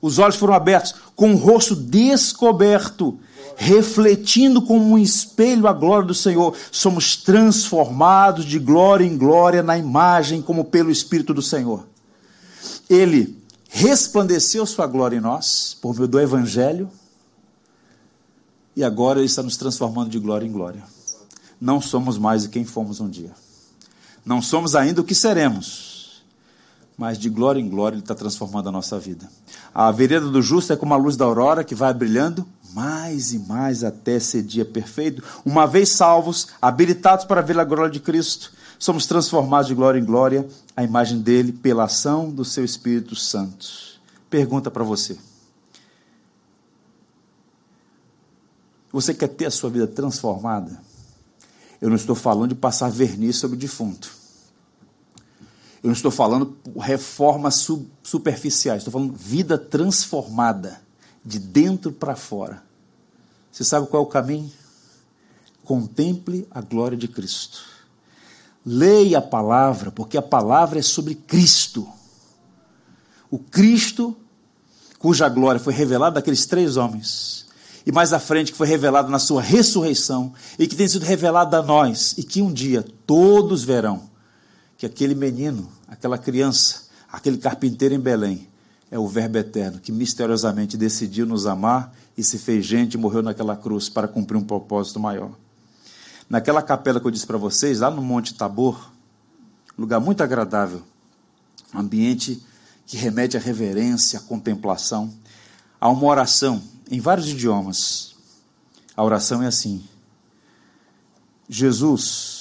os 0.00 0.18
olhos 0.18 0.36
foram 0.36 0.54
abertos, 0.54 0.94
com 1.14 1.34
o 1.34 1.36
rosto 1.36 1.74
descoberto, 1.76 3.18
refletindo 3.56 4.62
como 4.62 4.94
um 4.94 4.98
espelho 4.98 5.66
a 5.66 5.72
glória 5.72 6.06
do 6.06 6.14
Senhor, 6.14 6.56
somos 6.72 7.16
transformados 7.16 8.46
de 8.46 8.58
glória 8.58 9.04
em 9.04 9.18
glória 9.18 9.62
na 9.62 9.76
imagem 9.76 10.40
como 10.40 10.64
pelo 10.64 10.90
Espírito 10.90 11.34
do 11.34 11.42
Senhor. 11.42 11.86
Ele 12.88 13.38
resplandeceu 13.68 14.64
sua 14.64 14.86
glória 14.86 15.16
em 15.16 15.20
nós 15.20 15.76
por 15.80 15.94
meio 15.94 16.08
do 16.08 16.18
Evangelho 16.18 16.90
e 18.74 18.82
agora 18.82 19.18
ele 19.18 19.26
está 19.26 19.42
nos 19.42 19.58
transformando 19.58 20.08
de 20.08 20.18
glória 20.18 20.46
em 20.46 20.50
glória. 20.50 20.82
Não 21.60 21.80
somos 21.82 22.16
mais 22.16 22.46
quem 22.46 22.64
fomos 22.64 22.98
um 22.98 23.08
dia. 23.08 23.32
Não 24.24 24.40
somos 24.40 24.74
ainda 24.74 25.02
o 25.02 25.04
que 25.04 25.14
seremos, 25.14 25.89
mas 27.00 27.16
de 27.16 27.30
glória 27.30 27.58
em 27.58 27.66
glória 27.66 27.94
ele 27.94 28.02
está 28.02 28.14
transformando 28.14 28.68
a 28.68 28.72
nossa 28.72 28.98
vida. 28.98 29.26
A 29.74 29.90
vereda 29.90 30.28
do 30.28 30.42
justo 30.42 30.70
é 30.74 30.76
como 30.76 30.92
a 30.92 30.98
luz 30.98 31.16
da 31.16 31.24
aurora 31.24 31.64
que 31.64 31.74
vai 31.74 31.94
brilhando 31.94 32.46
mais 32.74 33.32
e 33.32 33.38
mais 33.38 33.82
até 33.82 34.20
ser 34.20 34.42
dia 34.42 34.66
perfeito. 34.66 35.24
Uma 35.42 35.66
vez 35.66 35.92
salvos, 35.92 36.48
habilitados 36.60 37.24
para 37.24 37.40
ver 37.40 37.58
a 37.58 37.64
glória 37.64 37.90
de 37.90 38.00
Cristo, 38.00 38.52
somos 38.78 39.06
transformados 39.06 39.68
de 39.68 39.74
glória 39.74 39.98
em 39.98 40.04
glória 40.04 40.46
à 40.76 40.84
imagem 40.84 41.22
dele 41.22 41.52
pela 41.52 41.84
ação 41.84 42.30
do 42.30 42.44
seu 42.44 42.66
Espírito 42.66 43.16
Santo. 43.16 43.66
Pergunta 44.28 44.70
para 44.70 44.84
você. 44.84 45.16
Você 48.92 49.14
quer 49.14 49.28
ter 49.28 49.46
a 49.46 49.50
sua 49.50 49.70
vida 49.70 49.86
transformada? 49.86 50.78
Eu 51.80 51.88
não 51.88 51.96
estou 51.96 52.14
falando 52.14 52.50
de 52.50 52.56
passar 52.56 52.90
verniz 52.90 53.36
sobre 53.36 53.56
o 53.56 53.58
defunto. 53.58 54.19
Eu 55.82 55.88
não 55.88 55.94
estou 55.94 56.10
falando 56.10 56.56
reformas 56.78 57.66
superficiais, 58.02 58.78
estou 58.78 58.92
falando 58.92 59.14
vida 59.14 59.56
transformada 59.56 60.80
de 61.24 61.38
dentro 61.38 61.90
para 61.90 62.14
fora. 62.14 62.62
Você 63.50 63.64
sabe 63.64 63.86
qual 63.86 64.02
é 64.02 64.06
o 64.06 64.08
caminho? 64.08 64.50
Contemple 65.64 66.46
a 66.50 66.60
glória 66.60 66.98
de 66.98 67.08
Cristo. 67.08 67.64
Leia 68.64 69.18
a 69.18 69.22
palavra, 69.22 69.90
porque 69.90 70.18
a 70.18 70.22
palavra 70.22 70.78
é 70.78 70.82
sobre 70.82 71.14
Cristo. 71.14 71.88
O 73.30 73.38
Cristo, 73.38 74.14
cuja 74.98 75.30
glória 75.30 75.60
foi 75.60 75.72
revelada 75.72 76.16
daqueles 76.16 76.44
três 76.44 76.76
homens, 76.76 77.46
e 77.86 77.92
mais 77.92 78.12
à 78.12 78.18
frente 78.18 78.52
que 78.52 78.58
foi 78.58 78.66
revelada 78.66 79.08
na 79.08 79.18
sua 79.18 79.40
ressurreição, 79.40 80.34
e 80.58 80.66
que 80.66 80.76
tem 80.76 80.86
sido 80.86 81.06
revelada 81.06 81.58
a 81.58 81.62
nós, 81.62 82.14
e 82.18 82.22
que 82.22 82.42
um 82.42 82.52
dia 82.52 82.84
todos 83.06 83.64
verão 83.64 84.09
que 84.80 84.86
aquele 84.86 85.14
menino, 85.14 85.70
aquela 85.86 86.16
criança, 86.16 86.84
aquele 87.12 87.36
carpinteiro 87.36 87.94
em 87.94 88.00
Belém, 88.00 88.48
é 88.90 88.98
o 88.98 89.06
Verbo 89.06 89.36
eterno 89.36 89.78
que 89.78 89.92
misteriosamente 89.92 90.74
decidiu 90.74 91.26
nos 91.26 91.44
amar 91.44 91.94
e 92.16 92.24
se 92.24 92.38
fez 92.38 92.64
gente 92.64 92.94
e 92.94 92.96
morreu 92.96 93.22
naquela 93.22 93.54
cruz 93.54 93.90
para 93.90 94.08
cumprir 94.08 94.38
um 94.38 94.42
propósito 94.42 94.98
maior. 94.98 95.32
Naquela 96.30 96.62
capela 96.62 96.98
que 96.98 97.06
eu 97.06 97.10
disse 97.10 97.26
para 97.26 97.36
vocês, 97.36 97.80
lá 97.80 97.90
no 97.90 98.00
Monte 98.00 98.32
Tabor, 98.32 98.90
lugar 99.76 100.00
muito 100.00 100.22
agradável, 100.22 100.80
ambiente 101.74 102.42
que 102.86 102.96
remete 102.96 103.36
à 103.36 103.40
reverência, 103.40 104.18
à 104.18 104.22
contemplação, 104.22 105.12
há 105.78 105.90
uma 105.90 106.06
oração 106.06 106.62
em 106.90 107.00
vários 107.00 107.28
idiomas. 107.28 108.14
A 108.96 109.04
oração 109.04 109.42
é 109.42 109.46
assim: 109.46 109.84
Jesus, 111.50 112.39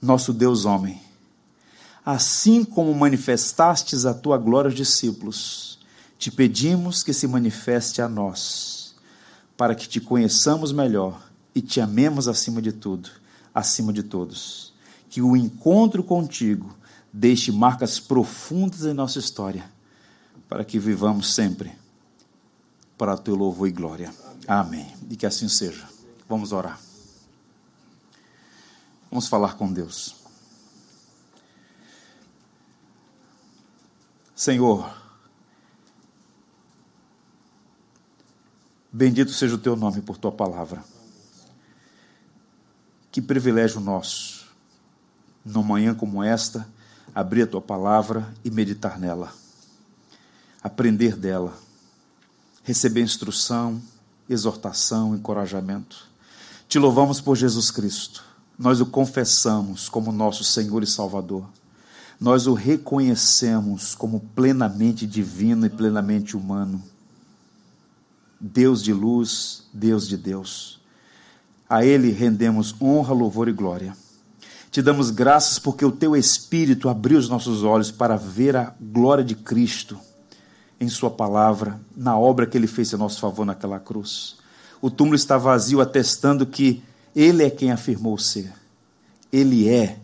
nosso 0.00 0.32
Deus 0.32 0.64
homem, 0.64 1.00
assim 2.04 2.64
como 2.64 2.94
manifestastes 2.94 4.06
a 4.06 4.14
tua 4.14 4.38
glória 4.38 4.68
aos 4.68 4.76
discípulos, 4.76 5.78
te 6.18 6.30
pedimos 6.30 7.02
que 7.02 7.12
se 7.12 7.26
manifeste 7.26 8.02
a 8.02 8.08
nós, 8.08 8.94
para 9.56 9.74
que 9.74 9.88
te 9.88 10.00
conheçamos 10.00 10.72
melhor 10.72 11.20
e 11.54 11.60
te 11.60 11.80
amemos 11.80 12.28
acima 12.28 12.62
de 12.62 12.72
tudo, 12.72 13.10
acima 13.54 13.92
de 13.92 14.02
todos. 14.02 14.72
Que 15.08 15.20
o 15.20 15.36
encontro 15.36 16.02
contigo 16.02 16.74
deixe 17.12 17.50
marcas 17.50 17.98
profundas 17.98 18.84
em 18.84 18.94
nossa 18.94 19.18
história, 19.18 19.64
para 20.48 20.64
que 20.64 20.78
vivamos 20.78 21.34
sempre 21.34 21.72
para 22.96 23.16
teu 23.16 23.34
louvor 23.34 23.68
e 23.68 23.72
glória. 23.72 24.12
Amém. 24.46 24.86
E 25.08 25.16
que 25.16 25.24
assim 25.24 25.48
seja. 25.48 25.88
Vamos 26.28 26.52
orar. 26.52 26.89
Vamos 29.10 29.26
falar 29.26 29.56
com 29.56 29.72
Deus. 29.72 30.14
Senhor, 34.36 34.90
bendito 38.90 39.32
seja 39.32 39.56
o 39.56 39.58
teu 39.58 39.76
nome 39.76 40.00
por 40.00 40.16
tua 40.16 40.32
palavra. 40.32 40.82
Que 43.10 43.20
privilégio 43.20 43.80
nosso, 43.80 44.46
numa 45.44 45.66
manhã 45.66 45.94
como 45.94 46.22
esta, 46.22 46.66
abrir 47.14 47.42
a 47.42 47.46
tua 47.46 47.60
palavra 47.60 48.32
e 48.44 48.50
meditar 48.50 48.98
nela, 48.98 49.34
aprender 50.62 51.16
dela, 51.16 51.52
receber 52.62 53.02
instrução, 53.02 53.82
exortação, 54.28 55.14
encorajamento. 55.16 56.08
Te 56.68 56.78
louvamos 56.78 57.20
por 57.20 57.36
Jesus 57.36 57.70
Cristo. 57.72 58.29
Nós 58.60 58.78
o 58.78 58.84
confessamos 58.84 59.88
como 59.88 60.12
nosso 60.12 60.44
Senhor 60.44 60.82
e 60.82 60.86
Salvador. 60.86 61.48
Nós 62.20 62.46
o 62.46 62.52
reconhecemos 62.52 63.94
como 63.94 64.20
plenamente 64.34 65.06
divino 65.06 65.64
e 65.64 65.70
plenamente 65.70 66.36
humano. 66.36 66.82
Deus 68.38 68.82
de 68.82 68.92
luz, 68.92 69.64
Deus 69.72 70.06
de 70.06 70.18
Deus. 70.18 70.78
A 71.66 71.86
Ele 71.86 72.10
rendemos 72.10 72.74
honra, 72.78 73.14
louvor 73.14 73.48
e 73.48 73.52
glória. 73.52 73.96
Te 74.70 74.82
damos 74.82 75.10
graças 75.10 75.58
porque 75.58 75.82
o 75.82 75.90
Teu 75.90 76.14
Espírito 76.14 76.90
abriu 76.90 77.18
os 77.18 77.30
nossos 77.30 77.64
olhos 77.64 77.90
para 77.90 78.14
ver 78.14 78.56
a 78.56 78.74
glória 78.78 79.24
de 79.24 79.34
Cristo 79.34 79.98
em 80.78 80.90
Sua 80.90 81.10
palavra, 81.10 81.80
na 81.96 82.18
obra 82.18 82.46
que 82.46 82.58
Ele 82.58 82.66
fez 82.66 82.92
a 82.92 82.98
nosso 82.98 83.20
favor 83.20 83.46
naquela 83.46 83.80
cruz. 83.80 84.36
O 84.82 84.90
túmulo 84.90 85.16
está 85.16 85.38
vazio, 85.38 85.80
atestando 85.80 86.44
que 86.44 86.82
Ele 87.14 87.44
é 87.44 87.50
quem 87.50 87.70
afirmou 87.70 88.16
ser. 88.18 88.52
Ele 89.32 89.68
é 89.68 89.98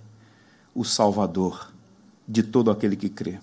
o 0.74 0.84
Salvador 0.84 1.72
de 2.26 2.42
todo 2.42 2.70
aquele 2.70 2.96
que 2.96 3.08
crê. 3.08 3.38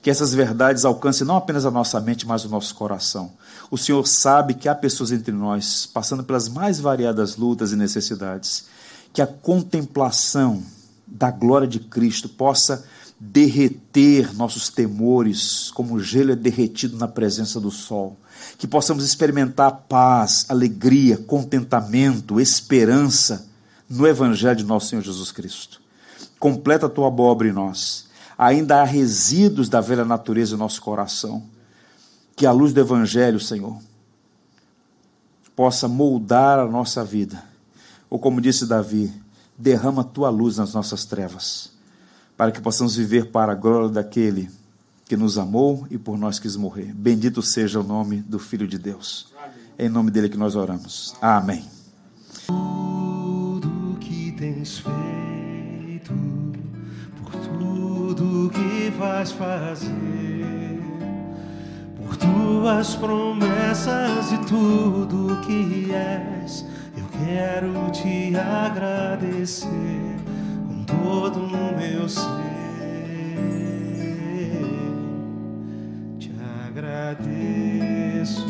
Que 0.00 0.10
essas 0.10 0.34
verdades 0.34 0.84
alcancem 0.84 1.26
não 1.26 1.36
apenas 1.36 1.64
a 1.64 1.70
nossa 1.70 2.00
mente, 2.00 2.26
mas 2.26 2.44
o 2.44 2.48
nosso 2.48 2.74
coração. 2.74 3.32
O 3.70 3.78
Senhor 3.78 4.04
sabe 4.06 4.54
que 4.54 4.68
há 4.68 4.74
pessoas 4.74 5.12
entre 5.12 5.32
nós 5.32 5.86
passando 5.86 6.24
pelas 6.24 6.48
mais 6.48 6.80
variadas 6.80 7.36
lutas 7.36 7.72
e 7.72 7.76
necessidades. 7.76 8.66
Que 9.12 9.22
a 9.22 9.26
contemplação 9.26 10.62
da 11.06 11.30
glória 11.30 11.68
de 11.68 11.78
Cristo 11.78 12.28
possa 12.28 12.84
derreter 13.20 14.34
nossos 14.34 14.68
temores, 14.68 15.70
como 15.70 15.94
o 15.94 16.00
gelo 16.00 16.32
é 16.32 16.36
derretido 16.36 16.96
na 16.96 17.06
presença 17.06 17.60
do 17.60 17.70
sol. 17.70 18.16
Que 18.58 18.66
possamos 18.66 19.04
experimentar 19.04 19.84
paz, 19.88 20.46
alegria, 20.48 21.16
contentamento, 21.16 22.40
esperança 22.40 23.48
no 23.88 24.06
Evangelho 24.06 24.56
de 24.56 24.64
nosso 24.64 24.88
Senhor 24.88 25.02
Jesus 25.02 25.32
Cristo. 25.32 25.80
Completa 26.38 26.86
a 26.86 26.90
tua 26.90 27.08
obra 27.08 27.48
em 27.48 27.52
nós 27.52 28.10
ainda 28.36 28.80
há 28.80 28.84
resíduos 28.84 29.68
da 29.68 29.80
velha 29.80 30.04
natureza 30.04 30.54
em 30.54 30.58
nosso 30.58 30.80
coração. 30.82 31.42
Que 32.34 32.46
a 32.46 32.52
luz 32.52 32.72
do 32.72 32.80
Evangelho, 32.80 33.38
Senhor, 33.38 33.78
possa 35.54 35.86
moldar 35.86 36.58
a 36.58 36.66
nossa 36.66 37.04
vida. 37.04 37.44
Ou 38.10 38.18
como 38.18 38.40
disse 38.40 38.66
Davi, 38.66 39.12
derrama 39.56 40.02
a 40.02 40.04
tua 40.04 40.30
luz 40.30 40.56
nas 40.56 40.74
nossas 40.74 41.04
trevas, 41.04 41.72
para 42.36 42.50
que 42.50 42.60
possamos 42.60 42.96
viver 42.96 43.30
para 43.30 43.52
a 43.52 43.54
glória 43.54 43.88
daquele 43.88 44.50
que 45.06 45.16
nos 45.16 45.38
amou 45.38 45.86
e 45.90 45.98
por 45.98 46.18
nós 46.18 46.38
quis 46.38 46.56
morrer. 46.56 46.92
Bendito 46.94 47.42
seja 47.42 47.80
o 47.80 47.84
nome 47.84 48.16
do 48.22 48.38
Filho 48.38 48.66
de 48.66 48.78
Deus. 48.78 49.32
É 49.78 49.86
em 49.86 49.88
nome 49.88 50.10
dele 50.10 50.28
que 50.28 50.36
nós 50.36 50.54
oramos. 50.56 51.14
Amém. 51.20 51.64
Tudo 52.46 53.96
que 54.00 54.32
tens 54.32 54.78
feito 54.78 55.02
tudo 58.14 58.50
que 58.50 58.90
vais 58.90 59.32
fazer, 59.32 59.90
por 61.96 62.16
tuas 62.16 62.94
promessas 62.94 64.32
e 64.32 64.38
tudo 64.46 65.40
que 65.42 65.92
és. 65.92 66.64
Eu 66.96 67.04
quero 67.24 67.90
te 67.90 68.36
agradecer 68.36 69.68
com 70.68 70.84
todo 70.84 71.40
o 71.40 71.76
meu 71.76 72.08
ser. 72.08 72.52
Agradeço, 77.12 78.46